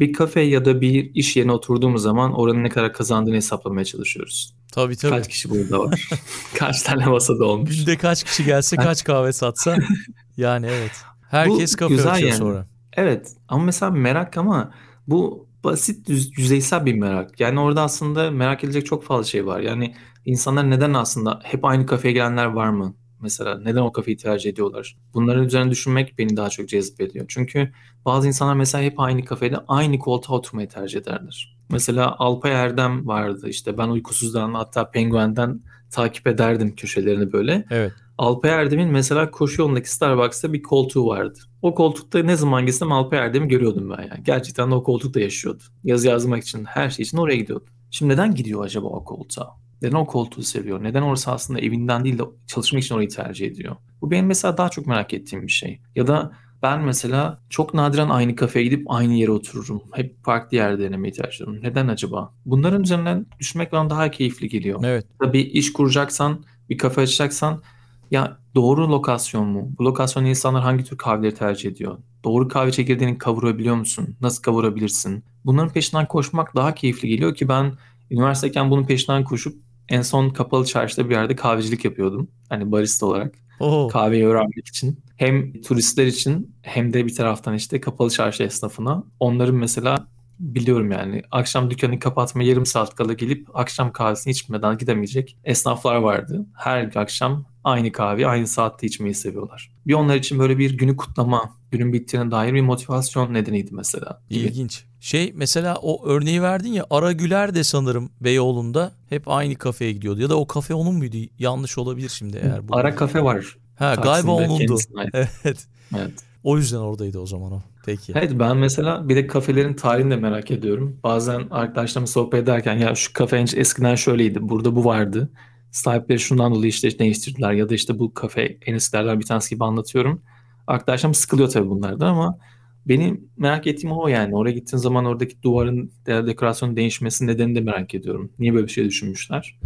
bir 0.01 0.13
kafe 0.13 0.41
ya 0.41 0.65
da 0.65 0.81
bir 0.81 1.15
iş 1.15 1.37
yerine 1.37 1.53
oturduğumuz 1.53 2.03
zaman 2.03 2.33
oranın 2.33 2.65
ne 2.65 2.69
kadar 2.69 2.93
kazandığını 2.93 3.37
hesaplamaya 3.37 3.85
çalışıyoruz. 3.85 4.55
Tabii 4.73 4.97
tabii. 4.97 5.11
Kaç 5.11 5.29
kişi 5.29 5.51
burada 5.51 5.79
var? 5.79 6.09
kaç 6.55 6.83
tane 6.83 7.07
masada 7.07 7.45
olmuş? 7.45 7.79
Günde 7.79 7.97
kaç 7.97 8.25
kişi 8.25 8.45
gelse 8.45 8.77
kaç 8.77 9.05
kahve 9.05 9.33
satsa 9.33 9.77
yani 10.37 10.67
evet. 10.67 10.93
Herkes 11.31 11.75
Bu 11.75 11.79
kafe 11.79 11.95
açıyor 11.95 12.31
yani. 12.31 12.39
sonra. 12.39 12.67
Evet 12.93 13.33
ama 13.49 13.65
mesela 13.65 13.91
merak 13.91 14.37
ama 14.37 14.73
bu 15.07 15.49
basit 15.65 16.09
yüzeysel 16.39 16.87
bir 16.87 16.95
merak. 16.95 17.41
Yani 17.41 17.61
orada 17.61 17.83
aslında 17.83 18.31
merak 18.31 18.65
edilecek 18.65 18.87
çok 18.87 19.05
fazla 19.05 19.25
şey 19.25 19.47
var. 19.47 19.61
Yani 19.61 19.95
insanlar 20.25 20.71
neden 20.71 20.95
aslında 20.95 21.41
hep 21.43 21.65
aynı 21.65 21.87
kafeye 21.87 22.13
gelenler 22.13 22.47
var 22.47 22.69
mı? 22.69 22.95
Mesela 23.23 23.59
neden 23.59 23.81
o 23.81 23.93
kafeyi 23.93 24.17
tercih 24.17 24.51
ediyorlar? 24.51 24.97
Bunların 25.15 25.45
üzerine 25.45 25.71
düşünmek 25.71 26.19
beni 26.19 26.37
daha 26.37 26.51
çok 26.51 26.69
cezbediyor. 26.69 27.25
Çünkü 27.29 27.73
bazı 28.05 28.29
insanlar 28.29 28.55
mesela 28.55 28.85
hep 28.85 29.01
aynı 29.01 29.25
kafede 29.25 29.57
aynı 29.69 29.99
koltuğa 29.99 30.37
oturmayı 30.37 30.69
tercih 30.69 31.01
ederler. 31.01 31.57
Mesela 31.71 32.17
Alpay 32.19 32.53
Erdem 32.53 33.07
vardı 33.07 33.49
işte 33.49 33.79
ben 33.79 33.89
uykusuzdan 33.89 34.55
hatta 34.55 34.91
penguenden 34.91 35.61
takip 35.91 36.27
ederdim 36.27 36.75
köşelerini 36.77 37.33
böyle. 37.33 37.65
Evet. 37.71 37.93
Alpay 38.19 38.51
Erdem'in 38.51 38.89
mesela 38.89 39.31
koşu 39.31 39.63
yolundaki 39.63 39.93
Starbucks'ta 39.93 40.53
bir 40.53 40.63
koltuğu 40.63 41.07
vardı. 41.07 41.39
O 41.63 41.75
koltukta 41.75 42.19
ne 42.19 42.37
zaman 42.37 42.67
gitsem 42.67 42.93
Alpay 42.93 43.19
Erdem'i 43.19 43.49
görüyordum 43.49 43.91
ben 43.91 44.03
yani. 44.03 44.25
Gerçekten 44.25 44.71
de 44.71 44.75
o 44.75 44.83
koltukta 44.83 45.21
yaşıyordu. 45.21 45.63
Yazı 45.85 46.09
yazmak 46.09 46.43
için, 46.43 46.65
her 46.65 46.91
şey 46.91 47.03
için 47.03 47.19
oraya 47.19 47.37
gidiyordu. 47.37 47.65
Şimdi 47.91 48.13
neden 48.13 48.35
gidiyor 48.35 48.65
acaba 48.65 48.87
o 48.87 49.05
koltuğa? 49.05 49.66
Neden 49.83 49.97
o 49.97 50.07
koltuğu 50.07 50.43
seviyor? 50.43 50.83
Neden 50.83 51.03
orası 51.03 51.31
aslında 51.31 51.61
evinden 51.61 52.05
değil 52.05 52.19
de 52.19 52.23
çalışmak 52.47 52.83
için 52.83 52.95
orayı 52.95 53.09
tercih 53.09 53.47
ediyor? 53.47 53.77
Bu 54.01 54.11
benim 54.11 54.27
mesela 54.27 54.59
daha 54.59 54.69
çok 54.69 54.87
merak 54.87 55.15
ettiğim 55.15 55.43
bir 55.47 55.53
şey. 55.53 55.81
Ya 55.95 56.07
da 56.07 56.33
ben 56.63 56.81
mesela 56.81 57.41
çok 57.51 57.75
nadiren 57.75 58.09
aynı 58.09 58.37
kafeye 58.37 58.65
gidip 58.65 58.91
aynı 58.91 59.15
yere 59.15 59.31
otururum. 59.31 59.83
Hep 59.93 60.25
farklı 60.25 60.57
yerde 60.57 60.83
denemeyi 60.83 61.13
tercih 61.13 61.37
ediyorum. 61.37 61.59
Neden 61.63 61.89
acaba? 61.89 62.35
Bunların 62.47 62.83
üzerinden 62.83 63.27
düşünmek 63.39 63.73
bana 63.73 63.91
daha 63.91 64.11
keyifli 64.11 64.49
geliyor. 64.49 64.81
Evet. 64.85 65.07
Bir 65.23 65.45
iş 65.47 65.73
kuracaksan, 65.73 66.45
bir 66.71 66.79
kafe 66.79 67.01
açacaksan 67.01 67.63
ya 68.11 68.39
doğru 68.55 68.91
lokasyon 68.91 69.47
mu? 69.47 69.71
Bu 69.79 69.85
lokasyonda 69.85 70.29
insanlar 70.29 70.63
hangi 70.63 70.85
tür 70.85 70.97
kahveleri 70.97 71.35
tercih 71.35 71.71
ediyor? 71.71 71.99
Doğru 72.25 72.49
kahve 72.49 72.73
çekirdeğini 72.73 73.19
kavurabiliyor 73.19 73.77
musun? 73.77 74.17
Nasıl 74.21 74.43
kavurabilirsin? 74.43 75.25
Bunların 75.45 75.73
peşinden 75.73 76.09
koşmak 76.09 76.55
daha 76.57 76.75
keyifli 76.75 77.09
geliyor 77.09 77.35
ki 77.35 77.49
ben 77.49 77.73
üniversiteyken 78.11 78.71
bunun 78.71 78.87
peşinden 78.87 79.25
koşup 79.25 79.66
en 79.89 80.03
son 80.03 80.31
kapalı 80.31 80.65
çarşıda 80.65 81.09
bir 81.09 81.15
yerde 81.15 81.37
kahvecilik 81.37 81.85
yapıyordum. 81.85 82.31
Hani 82.49 82.73
barista 82.73 83.07
olarak 83.07 83.35
Oo. 83.61 83.89
kahveyi 83.89 84.27
öğrenmek 84.27 84.69
için. 84.69 85.01
Hem 85.17 85.63
turistler 85.63 86.07
için 86.07 86.55
hem 86.63 86.93
de 86.93 87.07
bir 87.07 87.15
taraftan 87.15 87.55
işte 87.55 87.81
kapalı 87.81 88.11
çarşı 88.11 88.43
esnafına. 88.43 89.05
Onların 89.21 89.55
mesela 89.55 90.09
biliyorum 90.39 90.91
yani 90.93 91.23
akşam 91.31 91.71
dükkanı 91.71 91.99
kapatma 91.99 92.43
yarım 92.43 92.67
saat 92.67 92.95
kala 92.95 93.13
gelip 93.13 93.49
akşam 93.55 93.93
kahvesini 93.93 94.31
içmeden 94.31 94.79
gidemeyecek 94.79 95.37
esnaflar 95.45 95.97
vardı. 95.97 96.47
Her 96.55 96.97
akşam 96.97 97.45
aynı 97.65 97.93
kahveyi 97.93 98.27
aynı 98.27 98.47
saatte 98.47 98.87
içmeyi 98.87 99.15
seviyorlar. 99.15 99.71
Bir 99.87 99.95
onlar 99.95 100.17
için 100.17 100.39
böyle 100.39 100.59
bir 100.59 100.79
günü 100.79 100.97
kutlama, 100.97 101.51
günün 101.71 101.93
bittiğine 101.93 102.31
dair 102.31 102.55
bir 102.55 102.61
motivasyon 102.61 103.35
nedeniydi 103.35 103.71
mesela. 103.75 104.23
gibi. 104.31 104.41
İlginç. 104.41 104.85
Şey 105.01 105.33
mesela 105.37 105.77
o 105.83 106.07
örneği 106.07 106.43
verdin 106.43 106.73
ya 106.73 106.87
Ara 106.91 107.13
Güler 107.13 107.55
de 107.55 107.65
sanırım 107.65 108.11
Beyoğlu'nda 108.21 108.93
hep 109.09 109.29
aynı 109.29 109.55
kafeye 109.55 109.93
gidiyordu. 109.93 110.21
Ya 110.21 110.31
da 110.31 110.37
o 110.39 110.47
kafe 110.47 110.75
onun 110.75 110.95
muydu? 110.95 111.17
Yanlış 111.39 111.79
olabilir 111.79 112.09
şimdi 112.09 112.41
eğer. 112.43 112.69
Bu... 112.69 112.77
Ara 112.77 112.95
kafe 112.95 113.25
var. 113.25 113.57
Ha 113.79 113.95
galiba 113.95 114.13
Taksim'de 114.13 114.33
onundu. 114.33 114.59
kendisine 114.59 115.01
ait. 115.01 115.11
Evet. 115.15 115.67
Evet. 115.97 116.13
O 116.45 116.57
yüzden 116.57 116.77
oradaydı 116.77 117.19
o 117.19 117.27
zaman 117.27 117.53
o. 117.53 117.63
Peki. 117.87 118.13
Evet 118.17 118.33
ben 118.35 118.57
mesela 118.57 119.09
bir 119.09 119.17
de 119.17 119.27
kafelerin 119.27 119.75
tarihini 119.75 120.11
de 120.11 120.17
merak 120.17 120.51
ediyorum. 120.51 121.01
Bazen 121.05 121.47
arkadaşlarımla 121.51 122.07
sohbet 122.07 122.43
ederken 122.43 122.79
ya 122.79 122.95
şu 122.95 123.13
kafe 123.13 123.39
eskiden 123.57 123.95
şöyleydi, 123.95 124.39
burada 124.49 124.77
bu 124.77 124.85
vardı. 124.85 125.31
Sahipleri 125.71 126.19
şundan 126.19 126.55
dolayı 126.55 126.69
işte 126.69 126.99
değiştirdiler 126.99 127.53
ya 127.53 127.69
da 127.69 127.75
işte 127.75 127.99
bu 127.99 128.15
kafe 128.15 128.59
en 128.67 128.75
eskilerden 128.75 129.21
bir 129.21 129.27
tanesi 129.27 129.55
gibi 129.55 129.65
anlatıyorum. 129.65 130.23
Arkadaşlarım 130.67 131.15
sıkılıyor 131.15 131.49
tabii 131.49 131.69
bunlardan 131.69 132.07
ama 132.07 132.39
benim 132.87 133.29
merak 133.37 133.67
ettiğim 133.67 133.93
o 133.93 134.09
yani. 134.09 134.37
Oraya 134.37 134.53
gittiğin 134.53 134.81
zaman 134.81 135.05
oradaki 135.05 135.43
duvarın 135.43 135.93
de- 136.07 136.27
dekorasyonun 136.27 136.77
değişmesi 136.77 137.27
nedenini 137.27 137.55
de 137.55 137.61
merak 137.61 137.95
ediyorum. 137.95 138.33
Niye 138.39 138.55
böyle 138.55 138.67
bir 138.67 138.73
şey 138.73 138.85
düşünmüşler? 138.85 139.59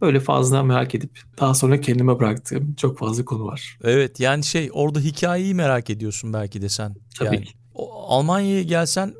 Böyle 0.00 0.20
fazla 0.20 0.62
merak 0.62 0.94
edip 0.94 1.10
daha 1.40 1.54
sonra 1.54 1.80
kendime 1.80 2.18
bıraktığım 2.18 2.74
çok 2.74 2.98
fazla 2.98 3.24
konu 3.24 3.46
var. 3.46 3.78
Evet 3.84 4.20
yani 4.20 4.44
şey 4.44 4.70
orada 4.72 5.00
hikayeyi 5.00 5.54
merak 5.54 5.90
ediyorsun 5.90 6.32
belki 6.32 6.62
de 6.62 6.68
sen. 6.68 6.94
Tabii 7.18 7.34
yani, 7.34 7.44
ki. 7.44 7.52
O- 7.76 8.06
Almanya'ya 8.08 8.62
gelsen 8.62 9.14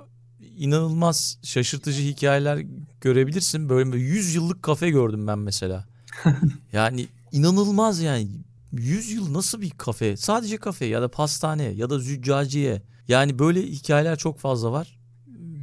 inanılmaz 0.59 1.39
şaşırtıcı 1.43 2.03
hikayeler 2.03 2.65
görebilirsin. 3.01 3.69
Böyle 3.69 3.99
100 3.99 4.35
yıllık 4.35 4.63
kafe 4.63 4.91
gördüm 4.91 5.27
ben 5.27 5.39
mesela. 5.39 5.85
yani 6.73 7.07
inanılmaz 7.33 8.01
yani 8.01 8.29
100 8.73 9.11
yıl 9.11 9.35
nasıl 9.35 9.61
bir 9.61 9.71
kafe? 9.71 10.17
Sadece 10.17 10.57
kafe 10.57 10.85
ya 10.85 11.03
da 11.03 11.09
pastane 11.09 11.63
ya 11.65 11.91
da 11.91 11.99
züccaciye. 11.99 12.83
Yani 13.09 13.39
böyle 13.39 13.63
hikayeler 13.63 14.19
çok 14.19 14.39
fazla 14.39 14.73
var. 14.73 14.99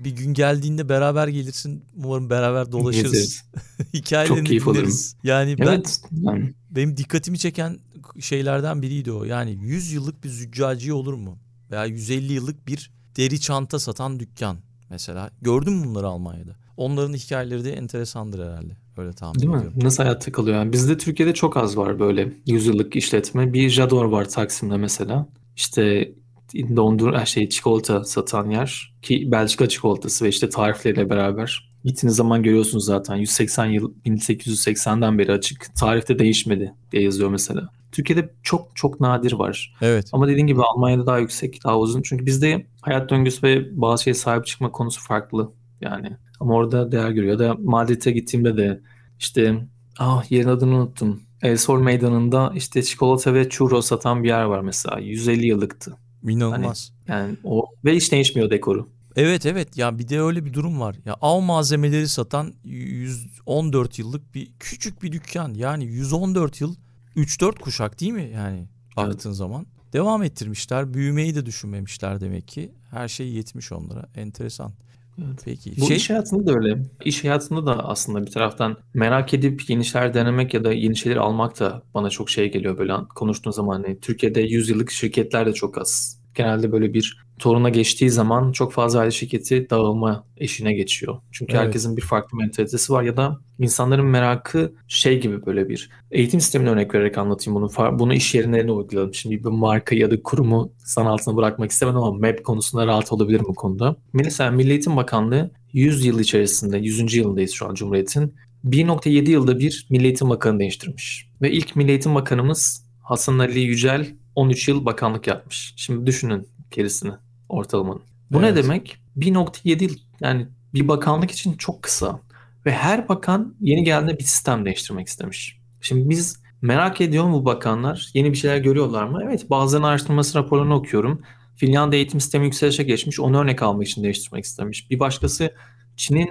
Bir 0.03 0.11
gün 0.11 0.33
geldiğinde 0.33 0.89
beraber 0.89 1.27
gelirsin. 1.27 1.83
Umarım 1.95 2.29
beraber 2.29 2.71
dolaşırız. 2.71 3.43
Hikayelerini 3.93 4.37
Çok 4.37 4.47
keyif 4.47 4.65
dinleriz. 4.65 5.15
Yani 5.23 5.57
ben 5.57 5.65
Evet. 5.65 6.01
Yani 6.11 6.53
benim 6.71 6.97
dikkatimi 6.97 7.39
çeken 7.39 7.79
şeylerden 8.19 8.81
biriydi 8.81 9.11
o. 9.11 9.23
Yani 9.23 9.57
100 9.61 9.91
yıllık 9.91 10.23
bir 10.23 10.29
züccaciye 10.29 10.93
olur 10.93 11.13
mu? 11.13 11.37
Veya 11.73 11.85
150 11.85 12.33
yıllık 12.33 12.67
bir 12.67 12.91
deri 13.17 13.39
çanta 13.39 13.79
satan 13.79 14.19
dükkan 14.19 14.57
mesela. 14.89 15.29
Gördün 15.41 15.73
mü 15.73 15.85
bunları 15.85 16.07
Almanya'da? 16.07 16.55
Onların 16.77 17.13
hikayeleri 17.13 17.65
de 17.65 17.73
enteresandır 17.73 18.39
herhalde. 18.39 18.77
Öyle 18.97 19.13
tahmin 19.13 19.39
Değil 19.39 19.51
mi? 19.51 19.57
ediyorum. 19.57 19.79
Nasıl 19.83 20.03
hayatta 20.03 20.31
kalıyor 20.31 20.57
yani? 20.57 20.73
Bizde 20.73 20.97
Türkiye'de 20.97 21.33
çok 21.33 21.57
az 21.57 21.77
var 21.77 21.99
böyle 21.99 22.33
yüzyıllık 22.45 22.95
işletme. 22.95 23.53
Bir 23.53 23.69
Jador 23.69 24.05
var 24.05 24.29
Taksim'de 24.29 24.77
mesela. 24.77 25.27
İşte 25.55 26.11
dondur 26.53 27.25
şey 27.25 27.49
çikolata 27.49 28.03
satan 28.03 28.49
yer 28.49 28.93
ki 29.01 29.31
Belçika 29.31 29.69
çikolatası 29.69 30.25
ve 30.25 30.29
işte 30.29 30.49
tarifleriyle 30.49 31.09
beraber 31.09 31.73
gittiğiniz 31.83 32.15
zaman 32.15 32.43
görüyorsunuz 32.43 32.85
zaten 32.85 33.15
180 33.15 33.65
yıl 33.65 33.93
1880'den 34.05 35.17
beri 35.17 35.31
açık. 35.31 35.75
Tarifte 35.75 36.19
değişmedi 36.19 36.73
diye 36.91 37.03
yazıyor 37.03 37.29
mesela. 37.29 37.69
Türkiye'de 37.93 38.33
çok 38.43 38.75
çok 38.75 38.99
nadir 38.99 39.31
var. 39.31 39.75
Evet. 39.81 40.09
Ama 40.11 40.27
dediğin 40.27 40.47
gibi 40.47 40.61
Almanya'da 40.61 41.05
daha 41.05 41.19
yüksek, 41.19 41.63
daha 41.63 41.79
uzun. 41.79 42.01
Çünkü 42.01 42.25
bizde 42.25 42.67
hayat 42.81 43.09
döngüsü 43.09 43.47
ve 43.47 43.81
bazı 43.81 44.03
şeye 44.03 44.13
sahip 44.13 44.45
çıkma 44.45 44.71
konusu 44.71 45.01
farklı. 45.01 45.51
Yani 45.81 46.17
ama 46.39 46.53
orada 46.53 46.91
değer 46.91 47.09
görüyor. 47.09 47.39
Ya 47.39 47.39
da 47.39 47.55
Madrid'e 47.59 48.11
gittiğimde 48.11 48.57
de 48.57 48.81
işte 49.19 49.67
ah 49.99 50.31
yerin 50.31 50.47
adını 50.47 50.75
unuttum. 50.75 51.21
El 51.41 51.57
Sol 51.57 51.79
Meydanı'nda 51.79 52.51
işte 52.55 52.83
çikolata 52.83 53.33
ve 53.33 53.49
churro 53.49 53.81
satan 53.81 54.23
bir 54.23 54.27
yer 54.27 54.43
var 54.43 54.61
mesela. 54.61 54.99
150 54.99 55.45
yıllıktı. 55.45 55.97
İnanılmaz. 56.23 56.93
Yani 57.07 57.35
o 57.43 57.65
ve 57.85 57.95
hiç 57.95 58.11
değişmiyor 58.11 58.49
dekoru. 58.49 58.89
Evet 59.15 59.45
evet 59.45 59.77
ya 59.77 59.99
bir 59.99 60.09
de 60.09 60.21
öyle 60.21 60.45
bir 60.45 60.53
durum 60.53 60.79
var. 60.79 60.95
Ya 61.05 61.15
av 61.21 61.41
malzemeleri 61.41 62.07
satan 62.07 62.53
114 62.63 63.99
yıllık 63.99 64.35
bir 64.35 64.51
küçük 64.59 65.03
bir 65.03 65.11
dükkan. 65.11 65.53
Yani 65.53 65.85
114 65.85 66.61
yıl 66.61 66.75
3-4 67.15 67.59
kuşak 67.59 67.99
değil 67.99 68.11
mi 68.11 68.31
yani 68.35 68.67
baktığın 68.97 69.31
zaman. 69.31 69.65
Devam 69.93 70.23
ettirmişler. 70.23 70.93
Büyümeyi 70.93 71.35
de 71.35 71.45
düşünmemişler 71.45 72.21
demek 72.21 72.47
ki. 72.47 72.71
Her 72.91 73.07
şey 73.07 73.27
yetmiş 73.27 73.71
onlara. 73.71 74.05
Enteresan. 74.15 74.71
Evet. 75.17 75.41
Peki. 75.45 75.73
Bu 75.81 75.87
şey 75.87 75.97
iş 75.97 76.09
hayatında 76.09 76.47
da 76.47 76.53
öyle. 76.53 76.83
İş 77.05 77.23
hayatında 77.23 77.65
da 77.65 77.89
aslında 77.89 78.25
bir 78.25 78.31
taraftan 78.31 78.77
merak 78.93 79.33
edip 79.33 79.69
yeni 79.69 79.85
şeyler 79.85 80.13
denemek 80.13 80.53
ya 80.53 80.63
da 80.63 80.73
yeni 80.73 80.95
şeyler 80.95 81.17
almak 81.17 81.59
da 81.59 81.83
bana 81.93 82.09
çok 82.09 82.29
şey 82.29 82.51
geliyor 82.51 82.77
böyle 82.77 82.93
konuştuğun 83.15 83.51
zaman. 83.51 83.83
Hani 83.83 83.99
Türkiye'de 83.99 84.41
100 84.41 84.69
yıllık 84.69 84.91
şirketler 84.91 85.45
de 85.45 85.53
çok 85.53 85.77
az. 85.77 86.19
Genelde 86.35 86.71
böyle 86.71 86.93
bir 86.93 87.22
toruna 87.43 87.69
geçtiği 87.69 88.09
zaman 88.09 88.51
çok 88.51 88.73
fazla 88.73 88.99
aile 88.99 89.11
şirketi 89.11 89.69
dağılma 89.69 90.25
eşine 90.37 90.73
geçiyor. 90.73 91.17
Çünkü 91.31 91.53
Evet. 91.53 91.65
herkesin 91.65 91.97
bir 91.97 92.01
farklı 92.01 92.37
mentalitesi 92.37 92.93
var 92.93 93.03
ya 93.03 93.17
da 93.17 93.39
insanların 93.59 94.05
merakı 94.05 94.73
şey 94.87 95.21
gibi 95.21 95.45
böyle 95.45 95.69
bir 95.69 95.89
eğitim 96.11 96.41
sistemine 96.41 96.69
örnek 96.69 96.95
vererek 96.95 97.17
anlatayım 97.17 97.61
bunu. 97.61 97.99
Bunu 97.99 98.13
iş 98.13 98.35
yerine 98.35 98.71
uygulayalım. 98.71 99.13
Şimdi 99.13 99.43
bir 99.43 99.49
marka 99.49 99.95
ya 99.95 100.11
da 100.11 100.23
kurumu 100.23 100.71
san 100.77 101.05
altına 101.05 101.35
bırakmak 101.35 101.71
istemem 101.71 101.97
ama 101.97 102.17
MEP 102.17 102.43
konusunda 102.43 102.87
rahat 102.87 103.11
olabilirim 103.11 103.45
bu 103.47 103.53
konuda. 103.53 103.95
Mesela 104.13 104.51
Milli 104.51 104.71
Eğitim 104.71 104.95
Bakanlığı 104.95 105.51
100 105.73 106.05
yıl 106.05 106.19
içerisinde, 106.19 106.77
100. 106.77 107.13
yılındayız 107.13 107.51
şu 107.51 107.67
an 107.67 107.73
Cumhuriyet'in. 107.73 108.33
1.7 108.65 109.29
yılda 109.29 109.59
bir 109.59 109.87
Milli 109.89 110.05
Eğitim 110.05 110.29
Bakanı 110.29 110.59
değiştirmiş. 110.59 111.27
Ve 111.41 111.51
ilk 111.51 111.75
Milli 111.75 111.89
Eğitim 111.89 112.15
Bakanımız 112.15 112.85
Hasan 113.01 113.39
Ali 113.39 113.59
Yücel 113.59 114.07
13 114.35 114.67
yıl 114.67 114.85
bakanlık 114.85 115.27
yapmış. 115.27 115.73
Şimdi 115.77 116.05
düşünün 116.05 116.47
gerisini 116.71 117.11
ortalamanın. 117.53 118.01
Bu 118.31 118.39
Evet. 118.39 118.55
ne 118.55 118.63
demek? 118.63 118.97
1.7 119.17 119.83
yıl 119.83 119.95
yani 120.21 120.47
bir 120.73 120.87
bakanlık 120.87 121.31
için 121.31 121.53
çok 121.53 121.83
kısa. 121.83 122.19
Ve 122.65 122.71
her 122.71 123.09
bakan 123.09 123.55
yeni 123.61 123.83
geldiğinde 123.83 124.19
bir 124.19 124.23
sistem 124.23 124.65
değiştirmek 124.65 125.07
istemiş. 125.07 125.59
Şimdi 125.81 126.09
biz 126.09 126.43
merak 126.61 127.01
ediyor 127.01 127.25
mu 127.25 127.33
bu 127.33 127.45
bakanlar? 127.45 128.09
Yeni 128.13 128.31
bir 128.31 128.37
şeyler 128.37 128.57
görüyorlar 128.57 129.05
mı? 129.05 129.19
Evet 129.23 129.49
bazılarının 129.49 129.87
araştırması 129.87 130.37
raporlarını 130.37 130.75
okuyorum. 130.75 131.21
Finlandiya 131.55 132.01
eğitim 132.01 132.19
sistemi 132.19 132.45
yükselişe 132.45 132.83
geçmiş. 132.83 133.19
Onu 133.19 133.39
örnek 133.39 133.63
almak 133.63 133.87
için 133.87 134.03
değiştirmek 134.03 134.43
istemiş. 134.43 134.89
Bir 134.91 134.99
başkası 134.99 135.53
Çin'in 135.97 136.29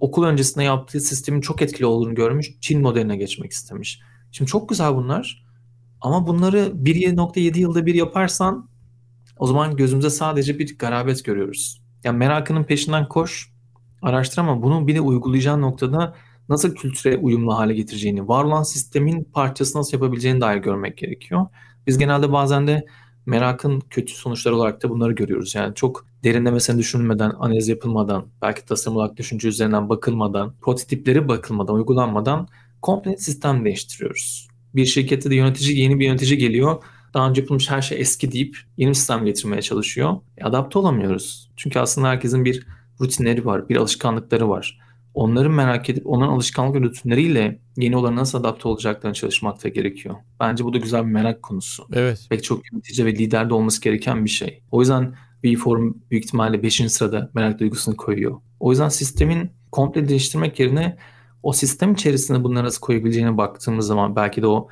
okul 0.00 0.24
öncesinde 0.24 0.64
yaptığı 0.64 1.00
sistemin 1.00 1.40
çok 1.40 1.62
etkili 1.62 1.86
olduğunu 1.86 2.14
görmüş. 2.14 2.50
Çin 2.60 2.80
modeline 2.80 3.16
geçmek 3.16 3.52
istemiş. 3.52 4.00
Şimdi 4.32 4.50
çok 4.50 4.68
güzel 4.68 4.94
bunlar. 4.94 5.46
Ama 6.00 6.26
bunları 6.26 6.58
1.7 6.58 7.58
yılda 7.58 7.86
bir 7.86 7.94
yaparsan 7.94 8.68
o 9.42 9.46
zaman 9.46 9.76
gözümüze 9.76 10.10
sadece 10.10 10.58
bir 10.58 10.78
garabet 10.78 11.24
görüyoruz. 11.24 11.82
Yani 12.04 12.18
merakının 12.18 12.64
peşinden 12.64 13.08
koş, 13.08 13.52
araştır 14.02 14.38
ama 14.38 14.62
bunu 14.62 14.86
bir 14.86 14.94
de 14.94 15.00
uygulayacağın 15.00 15.62
noktada 15.62 16.14
nasıl 16.48 16.74
kültüre 16.74 17.16
uyumlu 17.16 17.58
hale 17.58 17.74
getireceğini, 17.74 18.28
var 18.28 18.44
olan 18.44 18.62
sistemin 18.62 19.24
parçası 19.24 19.78
nasıl 19.78 19.92
yapabileceğini 19.92 20.40
dair 20.40 20.58
görmek 20.58 20.96
gerekiyor. 20.96 21.46
Biz 21.86 21.98
genelde 21.98 22.32
bazen 22.32 22.66
de 22.66 22.86
merakın 23.26 23.80
kötü 23.90 24.12
sonuçları 24.12 24.56
olarak 24.56 24.82
da 24.82 24.90
bunları 24.90 25.12
görüyoruz. 25.12 25.54
Yani 25.54 25.74
çok 25.74 26.06
derinlemesine 26.24 26.78
düşünülmeden, 26.78 27.30
analiz 27.30 27.68
yapılmadan, 27.68 28.26
belki 28.42 28.64
tasarım 28.64 28.96
olarak 28.96 29.16
düşünce 29.16 29.48
üzerinden 29.48 29.88
bakılmadan, 29.88 30.54
prototipleri 30.60 31.28
bakılmadan, 31.28 31.74
uygulanmadan 31.74 32.48
komple 32.82 33.16
sistem 33.16 33.64
değiştiriyoruz. 33.64 34.48
Bir 34.74 34.84
şirkette 34.84 35.30
de 35.30 35.34
yönetici, 35.34 35.80
yeni 35.80 35.98
bir 35.98 36.06
yönetici 36.06 36.38
geliyor. 36.38 36.82
Daha 37.14 37.28
önce 37.28 37.40
yapılmış 37.40 37.70
her 37.70 37.82
şey 37.82 38.00
eski 38.00 38.32
deyip 38.32 38.56
yeni 38.76 38.88
bir 38.88 38.94
sistem 38.94 39.24
getirmeye 39.24 39.62
çalışıyor. 39.62 40.16
E, 40.38 40.44
adapte 40.44 40.78
olamıyoruz. 40.78 41.50
Çünkü 41.56 41.78
aslında 41.78 42.08
herkesin 42.08 42.44
bir 42.44 42.66
rutinleri 43.00 43.44
var, 43.44 43.68
bir 43.68 43.76
alışkanlıkları 43.76 44.48
var. 44.48 44.78
Onları 45.14 45.50
merak 45.50 45.90
edip 45.90 46.06
onların 46.06 46.32
alışkanlık 46.32 46.74
ve 46.74 46.80
rutinleriyle 46.80 47.60
yeni 47.76 47.96
olana 47.96 48.16
nasıl 48.16 48.38
adapte 48.38 48.68
olacaklarını 48.68 49.14
çalışmak 49.14 49.64
da 49.64 49.68
gerekiyor. 49.68 50.14
Bence 50.40 50.64
bu 50.64 50.72
da 50.72 50.78
güzel 50.78 51.00
bir 51.06 51.10
merak 51.10 51.42
konusu. 51.42 51.86
Evet. 51.92 52.26
Pek 52.30 52.44
çok 52.44 52.72
yönetici 52.72 53.06
ve 53.06 53.12
liderde 53.12 53.54
olması 53.54 53.82
gereken 53.82 54.24
bir 54.24 54.30
şey. 54.30 54.62
O 54.70 54.80
yüzden 54.80 55.14
bir 55.42 55.56
forum 55.56 56.02
büyük 56.10 56.24
ihtimalle 56.24 56.62
5. 56.62 56.92
sırada 56.92 57.30
merak 57.34 57.60
duygusunu 57.60 57.96
koyuyor. 57.96 58.40
O 58.60 58.70
yüzden 58.70 58.88
sistemin 58.88 59.50
komple 59.72 60.08
değiştirmek 60.08 60.60
yerine 60.60 60.96
o 61.42 61.52
sistem 61.52 61.92
içerisinde 61.92 62.44
bunları 62.44 62.64
nasıl 62.64 62.80
koyabileceğine 62.80 63.36
baktığımız 63.36 63.86
zaman 63.86 64.16
belki 64.16 64.42
de 64.42 64.46
o 64.46 64.68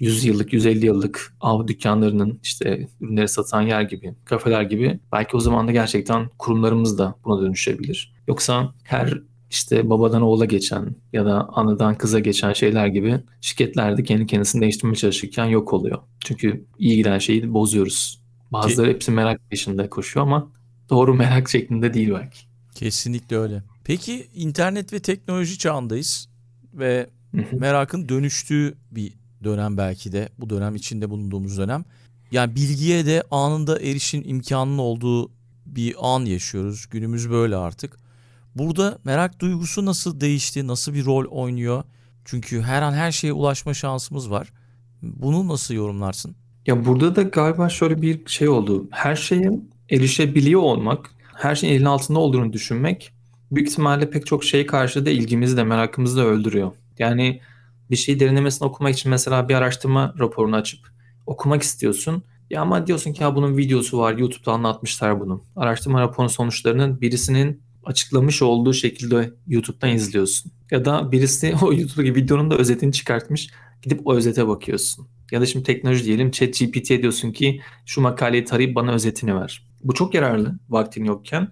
100 0.00 0.24
yıllık, 0.24 0.52
150 0.52 0.86
yıllık 0.86 1.34
av 1.40 1.68
dükkanlarının 1.68 2.40
işte 2.42 2.88
ürünleri 3.00 3.28
satan 3.28 3.62
yer 3.62 3.82
gibi, 3.82 4.14
kafeler 4.24 4.62
gibi 4.62 5.00
belki 5.12 5.36
o 5.36 5.40
zaman 5.40 5.68
da 5.68 5.72
gerçekten 5.72 6.28
kurumlarımız 6.38 6.98
da 6.98 7.14
buna 7.24 7.42
dönüşebilir. 7.42 8.14
Yoksa 8.28 8.74
her 8.84 9.20
işte 9.50 9.90
babadan 9.90 10.22
oğula 10.22 10.44
geçen 10.44 10.94
ya 11.12 11.24
da 11.24 11.48
anadan 11.48 11.94
kıza 11.94 12.18
geçen 12.18 12.52
şeyler 12.52 12.86
gibi 12.86 13.20
şirketler 13.40 13.96
de 13.96 14.02
kendi 14.02 14.26
kendisini 14.26 14.62
değiştirmeye 14.62 14.96
çalışırken 14.96 15.44
yok 15.44 15.72
oluyor. 15.72 15.98
Çünkü 16.20 16.64
iyi 16.78 16.96
giden 16.96 17.18
şeyi 17.18 17.54
bozuyoruz. 17.54 18.20
Bazıları 18.52 18.90
hepsi 18.90 19.10
merak 19.10 19.50
peşinde 19.50 19.88
koşuyor 19.88 20.26
ama 20.26 20.52
doğru 20.90 21.14
merak 21.14 21.48
şeklinde 21.48 21.94
değil 21.94 22.10
belki. 22.10 22.38
Kesinlikle 22.74 23.36
öyle. 23.36 23.62
Peki 23.84 24.26
internet 24.34 24.92
ve 24.92 25.00
teknoloji 25.00 25.58
çağındayız 25.58 26.28
ve 26.74 27.06
merakın 27.52 28.08
dönüştüğü 28.08 28.74
bir 28.90 29.19
dönem 29.44 29.76
belki 29.76 30.12
de 30.12 30.28
bu 30.38 30.50
dönem 30.50 30.76
içinde 30.76 31.10
bulunduğumuz 31.10 31.58
dönem. 31.58 31.84
Yani 32.32 32.56
bilgiye 32.56 33.06
de 33.06 33.22
anında 33.30 33.80
erişim 33.80 34.22
imkanının 34.26 34.78
olduğu 34.78 35.30
bir 35.66 35.94
an 36.00 36.24
yaşıyoruz. 36.24 36.86
Günümüz 36.90 37.30
böyle 37.30 37.56
artık. 37.56 37.96
Burada 38.54 38.98
merak 39.04 39.40
duygusu 39.40 39.86
nasıl 39.86 40.20
değişti? 40.20 40.66
Nasıl 40.66 40.94
bir 40.94 41.04
rol 41.04 41.24
oynuyor? 41.24 41.84
Çünkü 42.24 42.62
her 42.62 42.82
an 42.82 42.92
her 42.92 43.12
şeye 43.12 43.32
ulaşma 43.32 43.74
şansımız 43.74 44.30
var. 44.30 44.52
Bunu 45.02 45.48
nasıl 45.48 45.74
yorumlarsın? 45.74 46.36
Ya 46.66 46.86
burada 46.86 47.16
da 47.16 47.22
galiba 47.22 47.68
şöyle 47.68 48.02
bir 48.02 48.26
şey 48.26 48.48
oldu. 48.48 48.88
Her 48.90 49.16
şeye 49.16 49.50
erişebiliyor 49.90 50.60
olmak, 50.60 51.10
her 51.34 51.54
şeyin 51.54 51.74
elin 51.74 51.84
altında 51.84 52.18
olduğunu 52.18 52.52
düşünmek 52.52 53.12
büyük 53.52 53.68
ihtimalle 53.68 54.10
pek 54.10 54.26
çok 54.26 54.44
şeye 54.44 54.66
karşı 54.66 55.06
da 55.06 55.10
ilgimizi 55.10 55.56
de 55.56 55.64
merakımızı 55.64 56.16
da 56.16 56.24
öldürüyor. 56.24 56.72
Yani 56.98 57.40
bir 57.90 57.96
şeyi 57.96 58.20
derinlemesine 58.20 58.68
okumak 58.68 58.94
için 58.94 59.10
mesela 59.10 59.48
bir 59.48 59.54
araştırma 59.54 60.14
raporunu 60.18 60.56
açıp 60.56 60.80
okumak 61.26 61.62
istiyorsun. 61.62 62.22
Ya 62.50 62.62
ama 62.62 62.86
diyorsun 62.86 63.12
ki 63.12 63.22
ya 63.22 63.34
bunun 63.36 63.56
videosu 63.56 63.98
var, 63.98 64.16
YouTube'da 64.16 64.52
anlatmışlar 64.52 65.20
bunu. 65.20 65.44
Araştırma 65.56 66.00
raporunun 66.00 66.28
sonuçlarının 66.28 67.00
birisinin 67.00 67.62
açıklamış 67.84 68.42
olduğu 68.42 68.72
şekilde 68.72 69.34
YouTube'dan 69.46 69.90
izliyorsun. 69.90 70.52
Ya 70.70 70.84
da 70.84 71.12
birisi 71.12 71.54
o 71.62 71.72
YouTube'daki 71.72 72.14
videonun 72.14 72.50
da 72.50 72.56
özetini 72.56 72.92
çıkartmış. 72.92 73.50
Gidip 73.82 74.06
o 74.06 74.14
özete 74.14 74.48
bakıyorsun. 74.48 75.08
Ya 75.30 75.40
da 75.40 75.46
şimdi 75.46 75.64
teknoloji 75.64 76.04
diyelim 76.04 76.30
ChatGPT'ye 76.30 77.02
diyorsun 77.02 77.32
ki 77.32 77.60
şu 77.86 78.00
makaleyi 78.00 78.44
tarayıp 78.44 78.74
bana 78.74 78.92
özetini 78.92 79.36
ver. 79.36 79.66
Bu 79.84 79.94
çok 79.94 80.14
yararlı 80.14 80.58
vaktin 80.68 81.04
yokken. 81.04 81.48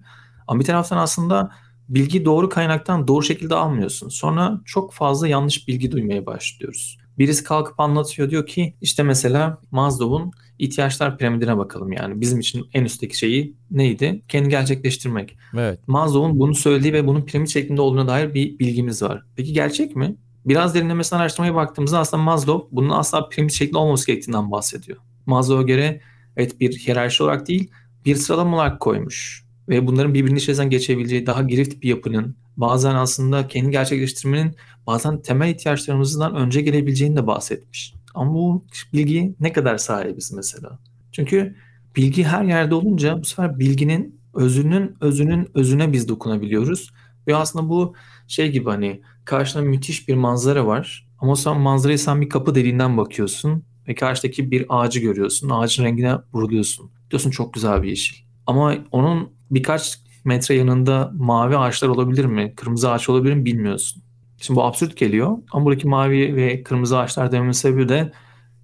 Ama 0.46 0.61
bir 0.61 0.64
taraftan 0.64 0.96
aslında 0.96 1.51
bilgi 1.88 2.24
doğru 2.24 2.48
kaynaktan 2.48 3.09
doğru 3.09 3.22
şekilde 3.22 3.55
almıyorsun. 3.55 4.09
Sonra 4.09 4.61
çok 4.64 4.92
fazla 4.92 5.29
yanlış 5.29 5.68
bilgi 5.68 5.92
duymaya 5.92 6.27
başlıyoruz. 6.27 6.98
Birisi 7.18 7.44
kalkıp 7.44 7.81
anlatıyor 7.81 8.31
diyor 8.31 8.46
ki 8.46 8.74
işte 8.81 9.03
mesela 9.03 9.61
Maslow'un 9.70 10.33
ihtiyaçlar 10.59 11.18
piramidine 11.18 11.59
bakalım 11.59 11.92
yani. 11.92 12.20
Bizim 12.20 12.40
için 12.40 12.66
en 12.74 12.85
üstteki 12.85 13.18
şeyi 13.18 13.57
neydi? 13.70 14.22
Kendi 14.29 14.48
gerçekleştirmek. 14.48 15.37
Evet. 15.55 15.81
Maslow'un 15.87 16.40
bunu 16.40 16.55
söylediği 16.55 16.92
ve 16.92 17.07
bunun 17.07 17.22
piramit 17.22 17.51
şeklinde 17.51 17.81
olduğuna 17.81 18.09
dair 18.09 18.35
bir 18.35 18.59
bilgimiz 18.59 19.03
var. 19.03 19.22
Peki 19.37 19.53
gerçek 19.53 19.96
mi? 19.96 20.16
Biraz 20.44 20.74
derinlemesine 20.74 21.18
araştırmaya 21.18 21.55
baktığımızda 21.55 21.98
aslında 21.98 22.22
Maslow 22.22 22.77
bunun 22.77 22.90
asla 22.90 23.29
piramit 23.29 23.53
şeklinde 23.53 23.79
olmaması 23.79 24.07
gerektiğinden 24.07 24.51
bahsediyor. 24.51 24.98
Maslow'a 25.27 25.62
göre 25.62 26.01
evet 26.37 26.61
bir 26.61 26.79
hiyerarşi 26.79 27.22
olarak 27.22 27.48
değil 27.48 27.70
bir 28.05 28.16
sıralama 28.16 28.57
olarak 28.57 28.81
koymuş. 28.81 29.48
Ve 29.69 29.87
bunların 29.87 30.15
birbirinin 30.15 30.39
içerisinden 30.39 30.71
geçebileceği 30.71 31.27
daha 31.27 31.43
girift 31.43 31.83
bir 31.83 31.89
yapının 31.89 32.37
bazen 32.57 32.95
aslında 32.95 33.49
kendi 33.49 33.71
gerçekleştirmenin 33.71 34.55
bazen 34.87 35.23
temel 35.23 35.49
ihtiyaçlarımızdan 35.49 36.35
önce 36.37 36.61
gelebileceğini 36.61 37.17
de 37.17 37.27
bahsetmiş. 37.27 37.95
Ama 38.15 38.35
bu 38.35 38.65
bilgi 38.93 39.35
ne 39.41 39.53
kadar 39.53 39.79
sahibiz 39.79 40.33
mesela? 40.33 40.79
Çünkü 41.13 41.57
bilgi 41.97 42.25
her 42.25 42.45
yerde 42.45 42.75
olunca 42.75 43.21
bu 43.21 43.25
sefer 43.25 43.59
bilginin 43.59 44.21
özünün 44.35 44.97
özünün 45.01 45.49
özüne 45.55 45.93
biz 45.93 46.09
dokunabiliyoruz. 46.09 46.91
Ve 47.27 47.37
aslında 47.37 47.69
bu 47.69 47.95
şey 48.29 48.51
gibi 48.53 48.71
hani 48.71 49.03
karşına 49.25 49.63
müthiş 49.63 50.09
bir 50.09 50.15
manzara 50.15 50.67
var. 50.67 51.09
Ama 51.19 51.37
sen 51.37 51.61
manzarayı 51.61 51.99
sen 51.99 52.21
bir 52.21 52.29
kapı 52.29 52.55
deliğinden 52.55 52.97
bakıyorsun 52.97 53.65
ve 53.89 53.95
karşıdaki 53.95 54.51
bir 54.51 54.67
ağacı 54.69 55.01
görüyorsun. 55.01 55.51
Ağacın 55.51 55.85
rengine 55.85 56.17
vuruluyorsun. 56.33 56.91
Diyorsun 57.11 57.31
çok 57.31 57.55
güzel 57.55 57.83
bir 57.83 57.89
yeşil. 57.89 58.17
Ama 58.47 58.75
onun 58.93 59.38
birkaç 59.51 59.99
metre 60.25 60.55
yanında 60.55 61.11
mavi 61.15 61.57
ağaçlar 61.57 61.89
olabilir 61.89 62.25
mi? 62.25 62.53
Kırmızı 62.57 62.91
ağaç 62.91 63.09
olabilir 63.09 63.35
mi 63.35 63.45
bilmiyorsun. 63.45 64.03
Şimdi 64.41 64.61
bu 64.61 64.65
absürt 64.65 64.97
geliyor 64.97 65.39
ama 65.53 65.65
buradaki 65.65 65.89
mavi 65.89 66.37
ve 66.37 66.63
kırmızı 66.63 66.99
ağaçlar 66.99 67.33
dememin 67.33 67.53
sebebi 67.53 67.89
de 67.89 68.13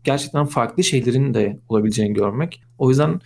gerçekten 0.05 0.47
farklı 0.47 0.85
şeylerin 0.85 1.35
de 1.35 1.61
olabileceğini 1.69 2.15
görmek. 2.15 2.63
O 2.79 2.89
yüzden 2.89 3.21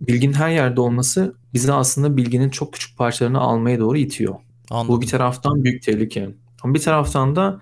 bilginin 0.00 0.32
her 0.32 0.50
yerde 0.50 0.80
olması 0.80 1.34
bizi 1.54 1.72
aslında 1.72 2.16
bilginin 2.16 2.50
çok 2.50 2.72
küçük 2.72 2.98
parçalarını 2.98 3.40
almaya 3.40 3.78
doğru 3.78 3.98
itiyor. 3.98 4.34
Anladım. 4.70 4.96
Bu 4.96 5.00
bir 5.00 5.06
taraftan 5.06 5.64
büyük 5.64 5.82
tehlike. 5.82 6.30
Ama 6.62 6.74
bir 6.74 6.80
taraftan 6.80 7.36
da 7.36 7.60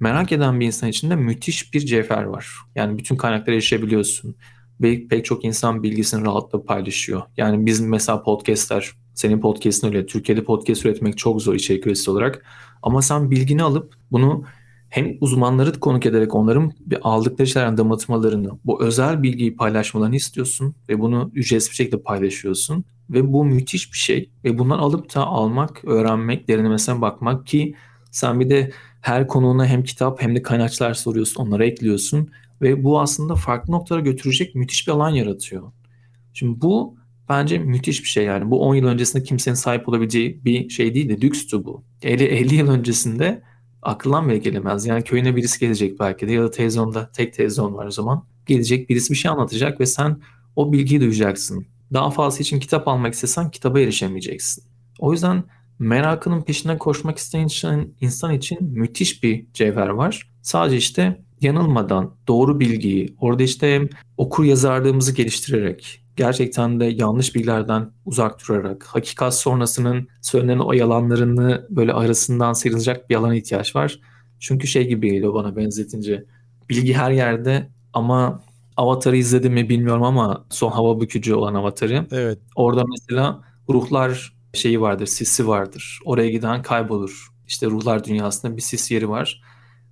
merak 0.00 0.32
eden 0.32 0.60
bir 0.60 0.66
insan 0.66 0.88
için 0.88 1.10
de 1.10 1.16
müthiş 1.16 1.74
bir 1.74 1.80
cevher 1.80 2.22
var. 2.22 2.48
Yani 2.74 2.98
bütün 2.98 3.16
kaynaklara 3.16 3.54
erişebiliyorsun. 3.54 4.36
Ve 4.80 5.08
pek 5.08 5.24
çok 5.24 5.44
insan 5.44 5.82
bilgisini 5.82 6.24
rahatlıkla 6.24 6.64
paylaşıyor. 6.64 7.22
Yani 7.36 7.66
bizim 7.66 7.88
mesela 7.88 8.22
podcastler, 8.22 8.90
senin 9.14 9.40
podcast'ın 9.40 9.88
öyle. 9.88 10.06
Türkiye'de 10.06 10.44
podcast 10.44 10.86
üretmek 10.86 11.18
çok 11.18 11.42
zor 11.42 11.54
içerik 11.54 11.86
üreticisi 11.86 12.10
olarak. 12.10 12.46
Ama 12.82 13.02
sen 13.02 13.30
bilgini 13.30 13.62
alıp 13.62 13.94
bunu 14.12 14.44
hem 14.88 15.16
uzmanları 15.20 15.80
konuk 15.80 16.06
ederek 16.06 16.34
onların 16.34 16.72
aldıkları 17.02 17.48
şeylerden 17.48 17.78
damıtmalarını, 17.78 18.50
bu 18.64 18.82
özel 18.82 19.22
bilgiyi 19.22 19.56
paylaşmalarını 19.56 20.16
istiyorsun 20.16 20.74
ve 20.88 21.00
bunu 21.00 21.30
ücretsiz 21.34 21.70
bir 21.70 21.76
şekilde 21.76 22.02
paylaşıyorsun. 22.02 22.84
Ve 23.10 23.32
bu 23.32 23.44
müthiş 23.44 23.92
bir 23.92 23.98
şey. 23.98 24.30
Ve 24.44 24.58
bundan 24.58 24.78
alıp 24.78 25.14
da 25.14 25.26
almak, 25.26 25.84
öğrenmek, 25.84 26.48
derinlemesine 26.48 27.00
bakmak 27.00 27.46
ki 27.46 27.74
sen 28.10 28.40
bir 28.40 28.50
de 28.50 28.70
her 29.00 29.28
konuğuna 29.28 29.66
hem 29.66 29.84
kitap 29.84 30.22
hem 30.22 30.36
de 30.36 30.42
kaynakçılar 30.42 30.94
soruyorsun, 30.94 31.42
onlara 31.42 31.64
ekliyorsun. 31.64 32.30
Ve 32.62 32.84
bu 32.84 33.00
aslında 33.00 33.34
farklı 33.34 33.72
noktalara 33.72 34.02
götürecek 34.02 34.54
müthiş 34.54 34.86
bir 34.86 34.92
alan 34.92 35.10
yaratıyor. 35.10 35.72
Şimdi 36.32 36.60
bu 36.60 36.96
bence 37.28 37.58
müthiş 37.58 38.02
bir 38.02 38.08
şey 38.08 38.24
yani. 38.24 38.50
Bu 38.50 38.60
10 38.60 38.74
yıl 38.74 38.86
öncesinde 38.86 39.22
kimsenin 39.22 39.54
sahip 39.54 39.88
olabileceği 39.88 40.44
bir 40.44 40.68
şey 40.68 40.94
değil 40.94 41.08
de 41.08 41.20
lükstü 41.20 41.64
bu. 41.64 41.84
50, 42.02 42.24
50 42.24 42.54
yıl 42.54 42.68
öncesinde 42.68 43.42
aklından 43.82 44.28
bile 44.28 44.38
gelemez. 44.38 44.86
Yani 44.86 45.04
köyüne 45.04 45.36
birisi 45.36 45.60
gelecek 45.60 46.00
belki 46.00 46.28
de 46.28 46.32
ya 46.32 46.42
da 46.42 46.50
televizyonda 46.50 47.10
tek 47.12 47.34
televizyon 47.34 47.74
var 47.74 47.86
o 47.86 47.90
zaman. 47.90 48.24
Gelecek 48.46 48.90
birisi 48.90 49.10
bir 49.12 49.18
şey 49.18 49.30
anlatacak 49.30 49.80
ve 49.80 49.86
sen 49.86 50.20
o 50.56 50.72
bilgiyi 50.72 51.00
duyacaksın. 51.00 51.66
daha 51.92 52.10
fazla 52.10 52.38
için 52.40 52.60
kitap 52.60 52.88
almak 52.88 53.14
istesen 53.14 53.50
kitaba 53.50 53.80
erişemeyeceksin. 53.80 54.64
O 54.98 55.12
yüzden 55.12 55.44
merakının 55.78 56.42
peşinden 56.42 56.78
koşmak 56.78 57.18
isteyen 57.18 57.48
insan 58.00 58.32
için 58.32 58.58
müthiş 58.62 59.22
bir 59.22 59.46
cevher 59.54 59.88
var. 59.88 60.30
Sadece 60.42 60.76
işte 60.76 61.22
yanılmadan 61.40 62.14
doğru 62.28 62.60
bilgiyi, 62.60 63.14
orada 63.20 63.42
işte 63.42 63.88
okur 64.16 64.44
yazarlığımızı 64.44 65.14
geliştirerek, 65.14 66.04
gerçekten 66.16 66.80
de 66.80 66.84
yanlış 66.84 67.34
bilgilerden 67.34 67.90
uzak 68.04 68.48
durarak, 68.48 68.84
hakikat 68.84 69.34
sonrasının 69.34 70.08
söylenen 70.22 70.58
o 70.58 70.72
yalanlarını 70.72 71.66
böyle 71.70 71.92
arasından 71.92 72.52
sıyrılacak 72.52 73.10
bir 73.10 73.14
alana 73.14 73.34
ihtiyaç 73.34 73.76
var. 73.76 74.00
Çünkü 74.40 74.66
şey 74.66 74.88
gibi 74.88 75.10
geliyor 75.10 75.34
bana 75.34 75.56
benzetince. 75.56 76.24
Bilgi 76.68 76.94
her 76.94 77.10
yerde 77.10 77.68
ama 77.92 78.42
Avatar'ı 78.76 79.16
izledim 79.16 79.52
mi 79.52 79.68
bilmiyorum 79.68 80.02
ama 80.02 80.44
son 80.50 80.70
hava 80.70 81.00
bükücü 81.00 81.34
olan 81.34 81.54
Avatar'ı. 81.54 82.06
Evet. 82.10 82.38
Orada 82.56 82.84
mesela 82.90 83.44
ruhlar 83.68 84.32
şeyi 84.52 84.80
vardır, 84.80 85.06
sisi 85.06 85.48
vardır. 85.48 86.00
Oraya 86.04 86.30
giden 86.30 86.62
kaybolur. 86.62 87.28
İşte 87.46 87.66
ruhlar 87.66 88.04
dünyasında 88.04 88.56
bir 88.56 88.62
sis 88.62 88.90
yeri 88.90 89.08
var. 89.08 89.42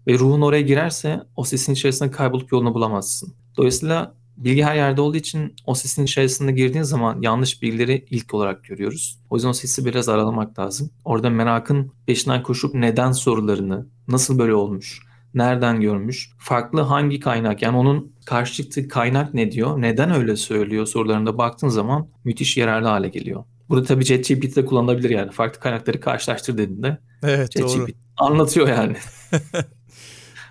Ve 0.09 0.19
ruhun 0.19 0.41
oraya 0.41 0.63
girerse 0.63 1.21
o 1.37 1.45
sisin 1.45 1.73
içerisinde 1.73 2.11
kaybolup 2.11 2.53
yolunu 2.53 2.75
bulamazsın. 2.75 3.35
Dolayısıyla 3.57 4.15
bilgi 4.37 4.65
her 4.65 4.77
yerde 4.77 5.01
olduğu 5.01 5.17
için 5.17 5.55
o 5.67 5.75
sisin 5.75 6.05
içerisinde 6.05 6.53
girdiğin 6.53 6.83
zaman 6.83 7.23
yanlış 7.23 7.63
bilgileri 7.63 8.07
ilk 8.11 8.35
olarak 8.35 8.65
görüyoruz. 8.65 9.21
O 9.31 9.37
yüzden 9.37 9.49
o 9.49 9.53
sisi 9.53 9.85
biraz 9.85 10.09
aralamak 10.09 10.59
lazım. 10.59 10.91
Orada 11.05 11.31
merakın 11.31 11.93
peşinden 12.07 12.43
koşup 12.43 12.75
neden 12.75 13.13
sorularını, 13.13 13.87
nasıl 14.09 14.39
böyle 14.39 14.55
olmuş, 14.55 15.03
nereden 15.35 15.81
görmüş, 15.81 16.31
farklı 16.39 16.81
hangi 16.81 17.21
kaynak 17.21 17.63
yani 17.63 17.77
onun 17.77 18.13
karşı 18.27 18.55
çıktığı 18.55 18.89
kaynak 18.89 19.35
ne 19.35 19.53
diyor, 19.53 19.83
neden 19.83 20.11
öyle 20.15 20.37
söylüyor 20.37 20.87
sorularında 20.87 21.39
baktığın 21.39 21.69
zaman 21.69 22.09
müthiş 22.25 22.57
yararlı 22.57 22.89
hale 22.89 23.09
geliyor. 23.09 23.45
Burada 23.69 23.87
tabii 23.87 24.05
ChatGPT 24.05 24.57
de 24.57 24.65
kullanılabilir 24.65 25.11
yani. 25.11 25.31
Farklı 25.31 25.61
kaynakları 25.61 26.01
karşılaştır 26.01 26.59
dediğinde. 26.59 26.99
Evet 27.23 27.51
ChatGPT 27.51 27.79
doğru. 27.79 27.93
anlatıyor 28.17 28.69
yani. 28.69 28.97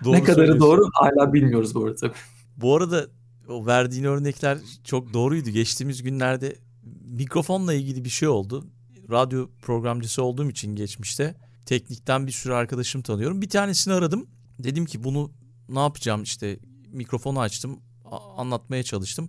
doğru 0.04 0.12
ne 0.12 0.22
kadarı 0.22 0.60
doğru 0.60 0.90
hala 0.92 1.32
bilmiyoruz 1.32 1.74
bu 1.74 1.84
arada 1.84 1.94
tabii. 1.94 2.14
Bu 2.56 2.76
arada 2.76 3.06
o 3.48 3.66
verdiğin 3.66 4.04
örnekler 4.04 4.58
çok 4.84 5.14
doğruydu. 5.14 5.50
Geçtiğimiz 5.50 6.02
günlerde 6.02 6.56
mikrofonla 7.04 7.74
ilgili 7.74 8.04
bir 8.04 8.10
şey 8.10 8.28
oldu. 8.28 8.66
Radyo 9.10 9.48
programcısı 9.62 10.22
olduğum 10.22 10.50
için 10.50 10.76
geçmişte 10.76 11.34
teknikten 11.66 12.26
bir 12.26 12.32
sürü 12.32 12.52
arkadaşım 12.52 13.02
tanıyorum. 13.02 13.42
Bir 13.42 13.48
tanesini 13.48 13.94
aradım. 13.94 14.26
Dedim 14.58 14.84
ki 14.84 15.04
bunu 15.04 15.30
ne 15.68 15.78
yapacağım 15.78 16.22
işte 16.22 16.58
mikrofonu 16.92 17.40
açtım 17.40 17.80
anlatmaya 18.36 18.82
çalıştım. 18.82 19.28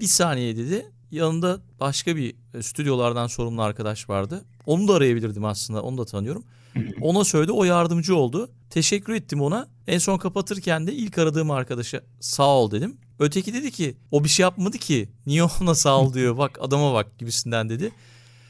Bir 0.00 0.06
saniye 0.06 0.56
dedi. 0.56 0.86
Yanında 1.10 1.60
başka 1.80 2.16
bir 2.16 2.36
stüdyolardan 2.60 3.26
sorumlu 3.26 3.62
arkadaş 3.62 4.08
vardı. 4.08 4.44
Onu 4.66 4.88
da 4.88 4.94
arayabilirdim 4.94 5.44
aslında. 5.44 5.82
Onu 5.82 5.98
da 5.98 6.04
tanıyorum. 6.04 6.44
Ona 7.00 7.24
söyledi. 7.24 7.52
O 7.52 7.64
yardımcı 7.64 8.16
oldu. 8.16 8.50
Teşekkür 8.70 9.12
ettim 9.12 9.40
ona. 9.40 9.68
En 9.86 9.98
son 9.98 10.18
kapatırken 10.18 10.86
de 10.86 10.92
ilk 10.92 11.18
aradığım 11.18 11.50
arkadaşa 11.50 12.00
sağ 12.20 12.48
ol 12.48 12.70
dedim. 12.70 12.96
Öteki 13.18 13.54
dedi 13.54 13.70
ki 13.70 13.96
o 14.10 14.24
bir 14.24 14.28
şey 14.28 14.42
yapmadı 14.42 14.78
ki. 14.78 15.08
Niye 15.26 15.42
ona 15.42 15.74
sağ 15.74 16.00
ol 16.00 16.14
diyor. 16.14 16.38
Bak 16.38 16.58
adama 16.60 16.94
bak 16.94 17.18
gibisinden 17.18 17.68
dedi. 17.68 17.90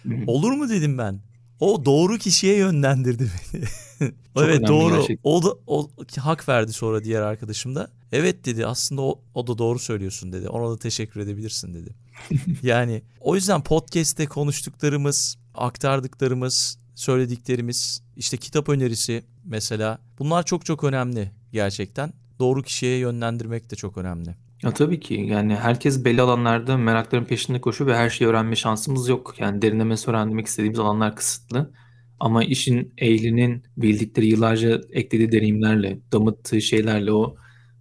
Olur 0.27 0.53
mu 0.53 0.69
dedim 0.69 0.99
ben. 0.99 1.21
O 1.61 1.85
doğru 1.85 2.19
kişiye 2.19 2.57
yönlendirdi 2.57 3.31
beni. 3.53 3.65
evet 4.37 4.69
doğru. 4.69 4.95
Gerçekten. 4.97 5.31
O 5.31 5.43
da 5.43 5.55
o 5.67 5.91
hak 6.19 6.49
verdi 6.49 6.73
sonra 6.73 7.05
diğer 7.05 7.23
arkadaşım 7.23 7.75
da. 7.75 7.91
Evet 8.13 8.45
dedi 8.45 8.67
aslında 8.67 9.03
o, 9.03 9.21
o 9.35 9.47
da 9.47 9.59
doğru 9.59 9.79
söylüyorsun 9.79 10.33
dedi. 10.33 10.49
Ona 10.49 10.71
da 10.71 10.79
teşekkür 10.79 11.21
edebilirsin 11.21 11.75
dedi. 11.75 11.95
yani 12.63 13.03
o 13.21 13.35
yüzden 13.35 13.63
podcast'te 13.63 14.27
konuştuklarımız, 14.27 15.39
aktardıklarımız, 15.55 16.79
söylediklerimiz, 16.99 18.03
işte 18.17 18.37
kitap 18.37 18.69
önerisi 18.69 19.23
mesela 19.45 19.99
bunlar 20.19 20.43
çok 20.43 20.67
çok 20.67 20.85
önemli 20.85 21.31
gerçekten. 21.53 22.13
Doğru 22.39 22.63
kişiye 22.63 22.99
yönlendirmek 22.99 23.71
de 23.71 23.77
çok 23.77 23.99
önemli. 23.99 24.35
Ya 24.63 24.75
tabii 24.75 25.01
ki 25.01 25.15
yani 25.15 25.55
herkes 25.55 26.05
belli 26.05 26.23
alanlarda 26.23 26.77
merakların 26.77 27.25
peşinde 27.25 27.61
koşuyor 27.61 27.91
ve 27.91 27.97
her 27.97 28.11
şeyi 28.11 28.29
öğrenme 28.29 28.57
şansımız 28.57 29.09
yok. 29.09 29.35
Yani 29.39 29.63
derinlemesi 29.63 30.11
öğrenmek 30.11 30.47
istediğimiz 30.47 30.79
alanlar 30.79 31.17
kısıtlı. 31.17 31.73
Ama 32.21 32.45
işin 32.45 32.93
ehlinin 32.99 33.63
bildikleri 33.77 34.27
yıllarca 34.27 34.81
eklediği 34.93 35.33
deneyimlerle, 35.33 35.99
damıttığı 36.13 36.61
şeylerle 36.61 37.13
o 37.13 37.37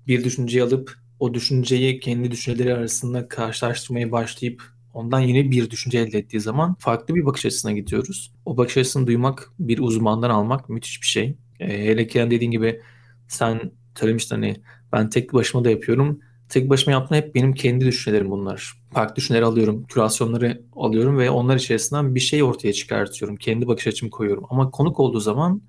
bir 0.07 0.23
düşünceyi 0.23 0.63
alıp 0.63 0.97
o 1.19 1.33
düşünceyi 1.33 1.99
kendi 1.99 2.31
düşünceleri 2.31 2.73
arasında 2.73 3.27
karşılaştırmaya 3.27 4.11
başlayıp 4.11 4.76
ondan 4.97 5.19
yeni 5.19 5.51
bir 5.51 5.69
düşünce 5.69 5.99
elde 5.99 6.17
ettiği 6.17 6.39
zaman 6.39 6.75
farklı 6.79 7.15
bir 7.15 7.25
bakış 7.25 7.45
açısına 7.45 7.71
gidiyoruz. 7.71 8.33
O 8.45 8.57
bakış 8.57 8.77
açısını 8.77 9.07
duymak, 9.07 9.51
bir 9.59 9.79
uzmandan 9.79 10.29
almak 10.29 10.69
müthiş 10.69 11.01
bir 11.01 11.07
şey. 11.07 11.37
E, 11.59 11.67
hele 11.67 12.07
ki 12.07 12.19
dediğin 12.19 12.51
gibi 12.51 12.81
sen 13.27 13.71
söylemiştin 13.99 14.35
hani 14.35 14.61
ben 14.93 15.09
tek 15.09 15.33
başıma 15.33 15.63
da 15.63 15.69
yapıyorum 15.69 16.19
tek 16.49 16.69
başıma 16.69 16.91
yaptığım 16.91 17.17
hep 17.17 17.35
benim 17.35 17.53
kendi 17.53 17.85
düşüncelerim 17.85 18.31
bunlar. 18.31 18.73
Farklı 18.93 19.15
düşünceleri 19.15 19.45
alıyorum, 19.45 19.83
kürasyonları 19.83 20.61
alıyorum 20.75 21.17
ve 21.17 21.29
onlar 21.29 21.55
içerisinden 21.55 22.15
bir 22.15 22.19
şey 22.19 22.43
ortaya 22.43 22.73
çıkartıyorum. 22.73 23.35
Kendi 23.35 23.67
bakış 23.67 23.87
açımı 23.87 24.11
koyuyorum. 24.11 24.43
Ama 24.49 24.71
konuk 24.71 24.99
olduğu 24.99 25.19
zaman 25.19 25.61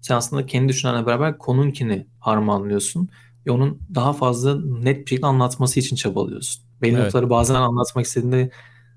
sen 0.00 0.16
aslında 0.16 0.46
kendi 0.46 0.68
düşünenle 0.68 1.06
beraber 1.06 1.38
konunkini 1.38 2.06
harmanlıyorsun 2.20 3.08
ve 3.46 3.50
onun 3.50 3.80
daha 3.94 4.12
fazla 4.12 4.60
net 4.60 4.98
bir 4.98 5.10
şekilde 5.10 5.26
anlatması 5.26 5.80
için 5.80 5.96
çabalıyorsun. 5.96 6.64
Belli 6.82 6.94
evet. 6.94 7.04
noktaları 7.04 7.30
bazen 7.30 7.54
anlatmak 7.54 8.06
istediğinde 8.06 8.50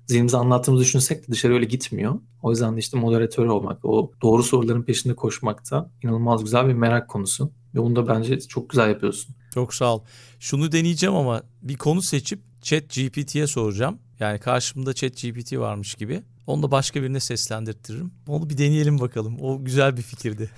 zihnimize 0.06 0.36
anlattığımızı 0.36 0.84
düşünsek 0.84 1.28
de 1.28 1.32
dışarı 1.32 1.54
öyle 1.54 1.64
gitmiyor. 1.64 2.14
O 2.42 2.50
yüzden 2.50 2.76
de 2.76 2.80
işte 2.80 2.98
moderatör 2.98 3.46
olmak, 3.46 3.84
o 3.84 4.12
doğru 4.22 4.42
soruların 4.42 4.82
peşinde 4.82 5.14
koşmak 5.14 5.70
da 5.70 5.90
inanılmaz 6.02 6.44
güzel 6.44 6.68
bir 6.68 6.74
merak 6.74 7.08
konusu. 7.08 7.50
Ve 7.74 7.78
bunu 7.78 7.96
da 7.96 8.08
bence 8.08 8.40
çok 8.40 8.70
güzel 8.70 8.88
yapıyorsun. 8.88 9.34
Çok 9.54 9.74
sağ 9.74 9.94
ol. 9.94 10.00
Şunu 10.40 10.72
deneyeceğim 10.72 11.14
ama 11.14 11.42
bir 11.62 11.76
konu 11.76 12.02
seçip 12.02 12.40
Chat 12.62 12.82
GPT'ye 12.82 13.46
soracağım. 13.46 13.98
Yani 14.20 14.38
karşımda 14.38 14.94
Chat 14.94 15.22
GPT 15.22 15.58
varmış 15.58 15.94
gibi. 15.94 16.22
Onu 16.46 16.62
da 16.62 16.70
başka 16.70 17.02
birine 17.02 17.20
seslendirtirim. 17.20 18.10
Onu 18.28 18.50
bir 18.50 18.58
deneyelim 18.58 19.00
bakalım. 19.00 19.36
O 19.40 19.64
güzel 19.64 19.96
bir 19.96 20.02
fikirdi. 20.02 20.50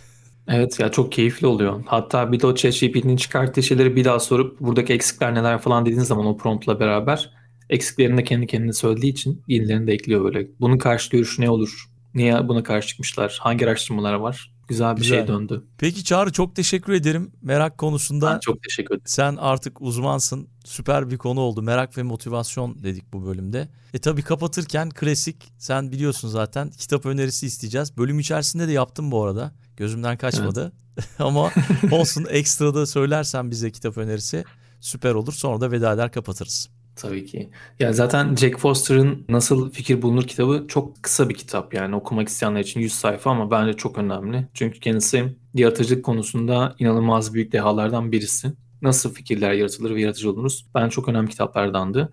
Evet 0.49 0.81
ya 0.81 0.91
çok 0.91 1.13
keyifli 1.13 1.47
oluyor. 1.47 1.83
Hatta 1.87 2.33
bir 2.33 2.41
de 2.41 2.47
o 2.47 2.55
ChatGPT'nin 2.55 3.17
çıkarttığı 3.17 3.63
şeyleri 3.63 3.97
bir 3.97 4.05
daha 4.05 4.21
sorup 4.21 4.61
buradaki 4.61 4.93
eksikler 4.93 5.35
neler 5.35 5.59
falan 5.59 5.87
dediğin 5.87 6.01
zaman 6.01 6.27
o 6.27 6.37
promptla 6.37 6.81
beraber 6.81 7.31
eksiklerini 7.71 8.19
de 8.19 8.25
kendi 8.25 8.47
kendine 8.47 8.73
söylediği 8.73 9.13
için 9.13 9.43
yenilerini 9.49 9.87
de 9.87 9.93
ekliyor 9.93 10.25
böyle. 10.25 10.49
Bunun 10.61 10.79
karşı 10.79 11.11
görüşü 11.11 11.43
ne 11.43 11.51
olur? 11.51 11.85
Niye 12.15 12.49
buna 12.49 12.63
karşı 12.63 12.89
çıkmışlar? 12.89 13.39
Hangi 13.41 13.65
araştırmalar 13.67 14.15
var? 14.15 14.53
Güzel 14.69 14.97
bir 14.97 15.01
şey 15.01 15.11
Güzel. 15.11 15.27
şey 15.27 15.35
döndü. 15.35 15.65
Peki 15.79 16.05
Çağrı 16.05 16.33
çok 16.33 16.57
teşekkür 16.57 16.93
ederim. 16.93 17.33
Merak 17.43 17.79
konusunda 17.79 18.35
ben 18.35 18.39
çok 18.39 18.63
teşekkür 18.63 18.95
ederim. 18.95 19.03
Sen 19.07 19.37
artık 19.37 19.83
uzmansın. 19.83 20.49
Süper 20.65 21.11
bir 21.11 21.19
konu 21.19 21.41
oldu. 21.41 21.63
Merak 21.63 21.99
ve 21.99 22.03
motivasyon 22.03 22.83
dedik 22.83 23.13
bu 23.13 23.27
bölümde. 23.27 23.69
E 23.95 23.99
tabii 23.99 24.23
kapatırken 24.23 24.91
klasik 24.91 25.53
sen 25.59 25.93
biliyorsun 25.93 26.29
zaten 26.29 26.71
kitap 26.71 27.07
önerisi 27.07 27.47
isteyeceğiz. 27.47 27.97
Bölüm 27.97 28.19
içerisinde 28.19 28.69
de 28.69 28.73
yaptım 28.73 29.11
bu 29.11 29.25
arada. 29.25 29.53
Gözümden 29.77 30.17
kaçmadı. 30.17 30.73
Evet. 30.99 31.09
Ama 31.19 31.51
olsun 31.91 32.27
ekstra 32.31 32.75
da 32.75 32.87
söylersen 32.87 33.51
bize 33.51 33.71
kitap 33.71 33.99
önerisi 33.99 34.45
süper 34.81 35.15
olur. 35.15 35.33
Sonra 35.33 35.61
da 35.61 35.71
veda 35.71 35.93
eder 35.93 36.13
kapatırız. 36.13 36.69
Tabii 36.99 37.27
ki. 37.27 37.51
Ya 37.79 37.93
zaten 37.93 38.37
Jack 38.37 38.59
Foster'ın 38.59 39.25
Nasıl 39.29 39.71
Fikir 39.71 40.03
Bulunur 40.03 40.23
kitabı 40.23 40.65
çok 40.69 41.03
kısa 41.03 41.29
bir 41.29 41.35
kitap 41.35 41.75
yani 41.75 41.97
okumak 41.97 42.29
isteyenler 42.29 42.61
için 42.61 42.81
100 42.81 42.93
sayfa 42.95 43.31
ama 43.31 43.51
bence 43.51 43.73
çok 43.73 43.99
önemli. 43.99 44.49
Çünkü 44.55 44.81
kendisi 44.81 45.37
yaratıcılık 45.55 46.05
konusunda 46.05 46.75
inanılmaz 46.79 47.35
büyük 47.35 47.53
dehalardan 47.53 48.13
birisi. 48.13 48.53
Nasıl 48.83 49.15
fikirler 49.15 49.53
yaratılır 49.53 49.95
ve 49.95 50.01
yaratıcı 50.01 50.31
oluruz? 50.31 50.67
Ben 50.75 50.89
çok 50.89 51.09
önemli 51.09 51.31
kitaplardandı. 51.31 52.13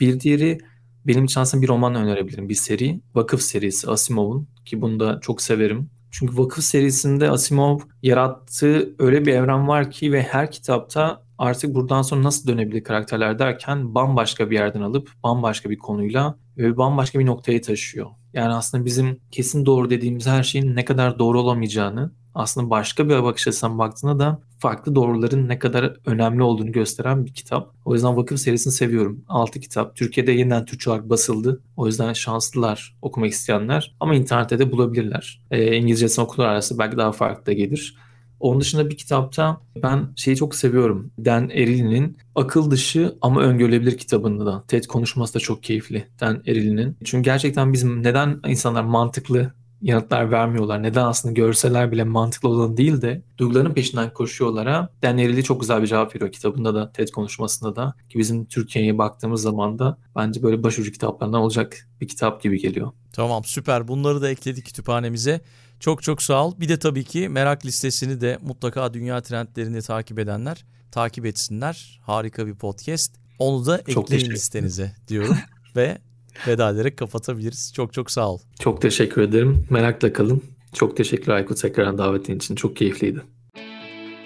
Bir 0.00 0.20
diğeri 0.20 0.58
benim 1.06 1.24
için 1.24 1.40
aslında 1.40 1.62
bir 1.62 1.68
roman 1.68 1.94
önerebilirim. 1.94 2.48
Bir 2.48 2.54
seri. 2.54 3.00
Vakıf 3.14 3.42
serisi 3.42 3.90
Asimov'un 3.90 4.48
ki 4.64 4.80
bunu 4.82 5.00
da 5.00 5.18
çok 5.20 5.42
severim. 5.42 5.90
Çünkü 6.10 6.38
Vakıf 6.38 6.64
serisinde 6.64 7.30
Asimov 7.30 7.78
yarattığı 8.02 8.94
öyle 8.98 9.26
bir 9.26 9.32
evren 9.32 9.68
var 9.68 9.90
ki 9.90 10.12
ve 10.12 10.22
her 10.22 10.50
kitapta 10.50 11.23
artık 11.38 11.74
buradan 11.74 12.02
sonra 12.02 12.22
nasıl 12.22 12.48
dönebilir 12.48 12.84
karakterler 12.84 13.38
derken 13.38 13.94
bambaşka 13.94 14.50
bir 14.50 14.54
yerden 14.54 14.80
alıp 14.80 15.10
bambaşka 15.22 15.70
bir 15.70 15.78
konuyla 15.78 16.38
ve 16.58 16.76
bambaşka 16.76 17.18
bir 17.18 17.26
noktaya 17.26 17.60
taşıyor. 17.60 18.06
Yani 18.32 18.52
aslında 18.52 18.84
bizim 18.84 19.20
kesin 19.30 19.66
doğru 19.66 19.90
dediğimiz 19.90 20.26
her 20.26 20.42
şeyin 20.42 20.76
ne 20.76 20.84
kadar 20.84 21.18
doğru 21.18 21.40
olamayacağını 21.40 22.12
aslında 22.34 22.70
başka 22.70 23.08
bir 23.08 23.22
bakış 23.22 23.48
açısından 23.48 23.78
baktığında 23.78 24.18
da 24.18 24.40
farklı 24.58 24.94
doğruların 24.94 25.48
ne 25.48 25.58
kadar 25.58 25.96
önemli 26.06 26.42
olduğunu 26.42 26.72
gösteren 26.72 27.26
bir 27.26 27.34
kitap. 27.34 27.74
O 27.84 27.94
yüzden 27.94 28.16
Vakıf 28.16 28.40
serisini 28.40 28.72
seviyorum. 28.72 29.24
6 29.28 29.60
kitap. 29.60 29.96
Türkiye'de 29.96 30.32
yeniden 30.32 30.64
Türkçe 30.64 30.90
olarak 30.90 31.10
basıldı. 31.10 31.62
O 31.76 31.86
yüzden 31.86 32.12
şanslılar 32.12 32.96
okumak 33.02 33.30
isteyenler 33.30 33.96
ama 34.00 34.14
internette 34.14 34.58
de 34.58 34.72
bulabilirler. 34.72 35.42
E, 35.50 35.76
İngilizcesini 35.76 36.24
okullar 36.24 36.48
arası 36.48 36.78
belki 36.78 36.96
daha 36.96 37.12
farklı 37.12 37.46
da 37.46 37.52
gelir. 37.52 37.96
Onun 38.44 38.60
dışında 38.60 38.90
bir 38.90 38.96
kitapta 38.96 39.60
ben 39.82 40.08
şeyi 40.16 40.36
çok 40.36 40.54
seviyorum. 40.54 41.10
Dan 41.24 41.44
Ariely'nin 41.44 42.18
Akıl 42.34 42.70
Dışı 42.70 43.18
ama 43.20 43.42
Öngörülebilir 43.42 43.98
kitabında 43.98 44.46
da. 44.46 44.64
TED 44.68 44.84
konuşması 44.84 45.34
da 45.34 45.38
çok 45.38 45.62
keyifli 45.62 46.08
Dan 46.20 46.34
Ariely'nin. 46.34 46.96
Çünkü 47.04 47.24
gerçekten 47.24 47.72
bizim 47.72 48.02
neden 48.02 48.40
insanlar 48.46 48.82
mantıklı 48.82 49.52
yanıtlar 49.82 50.30
vermiyorlar. 50.30 50.82
Neden 50.82 51.04
aslında 51.04 51.32
görseler 51.32 51.92
bile 51.92 52.04
mantıklı 52.04 52.48
olan 52.48 52.76
değil 52.76 53.02
de 53.02 53.22
duyguların 53.38 53.74
peşinden 53.74 54.12
koşuyorlar 54.12 54.68
ha. 54.68 54.88
Dan 55.02 55.14
Ariely 55.14 55.42
çok 55.42 55.60
güzel 55.60 55.82
bir 55.82 55.86
cevap 55.86 56.14
veriyor 56.16 56.32
kitabında 56.32 56.74
da 56.74 56.92
TED 56.92 57.08
konuşmasında 57.08 57.76
da. 57.76 57.94
Ki 58.08 58.18
bizim 58.18 58.44
Türkiye'ye 58.44 58.98
baktığımız 58.98 59.42
zaman 59.42 59.78
da 59.78 59.98
bence 60.16 60.42
böyle 60.42 60.62
başucu 60.62 60.92
kitaplarından 60.92 61.40
olacak 61.40 61.88
bir 62.00 62.08
kitap 62.08 62.42
gibi 62.42 62.58
geliyor. 62.58 62.92
Tamam 63.12 63.44
süper 63.44 63.88
bunları 63.88 64.22
da 64.22 64.30
ekledik 64.30 64.66
kütüphanemize. 64.66 65.40
Çok 65.80 66.02
çok 66.02 66.22
sağ 66.22 66.46
ol. 66.46 66.54
Bir 66.60 66.68
de 66.68 66.78
tabii 66.78 67.04
ki 67.04 67.28
merak 67.28 67.66
listesini 67.66 68.20
de 68.20 68.38
mutlaka 68.42 68.94
dünya 68.94 69.20
trendlerini 69.20 69.82
takip 69.82 70.18
edenler 70.18 70.64
takip 70.94 71.26
etsinler. 71.26 72.00
Harika 72.02 72.46
bir 72.46 72.54
podcast. 72.54 73.14
Onu 73.38 73.66
da 73.66 73.78
Çok 73.78 73.88
ekleyin 73.88 74.06
teşekkür 74.06 74.34
listenize 74.34 74.92
diyorum 75.08 75.36
ve 75.76 75.98
veda 76.46 76.70
ederek 76.70 76.96
kapatabiliriz. 76.96 77.72
Çok 77.74 77.92
çok 77.92 78.10
sağ 78.10 78.30
ol. 78.30 78.38
Çok 78.60 78.82
teşekkür 78.82 79.22
ederim. 79.22 79.66
Merakla 79.70 80.12
kalın. 80.12 80.42
Çok 80.72 80.96
teşekkürler 80.96 81.34
Aykut 81.34 81.62
tekrardan 81.62 81.98
davetin 81.98 82.36
için. 82.36 82.54
Çok 82.54 82.76
keyifliydi. 82.76 83.22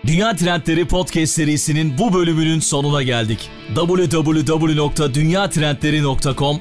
Dünya 0.07 0.37
Trendleri 0.37 0.89
Podcast 0.89 1.33
serisinin 1.33 1.99
bu 1.99 2.15
bölümünün 2.15 2.61
sonuna 2.61 3.03
geldik. 3.03 3.51
www.dünyatrendleri.com 3.75 6.61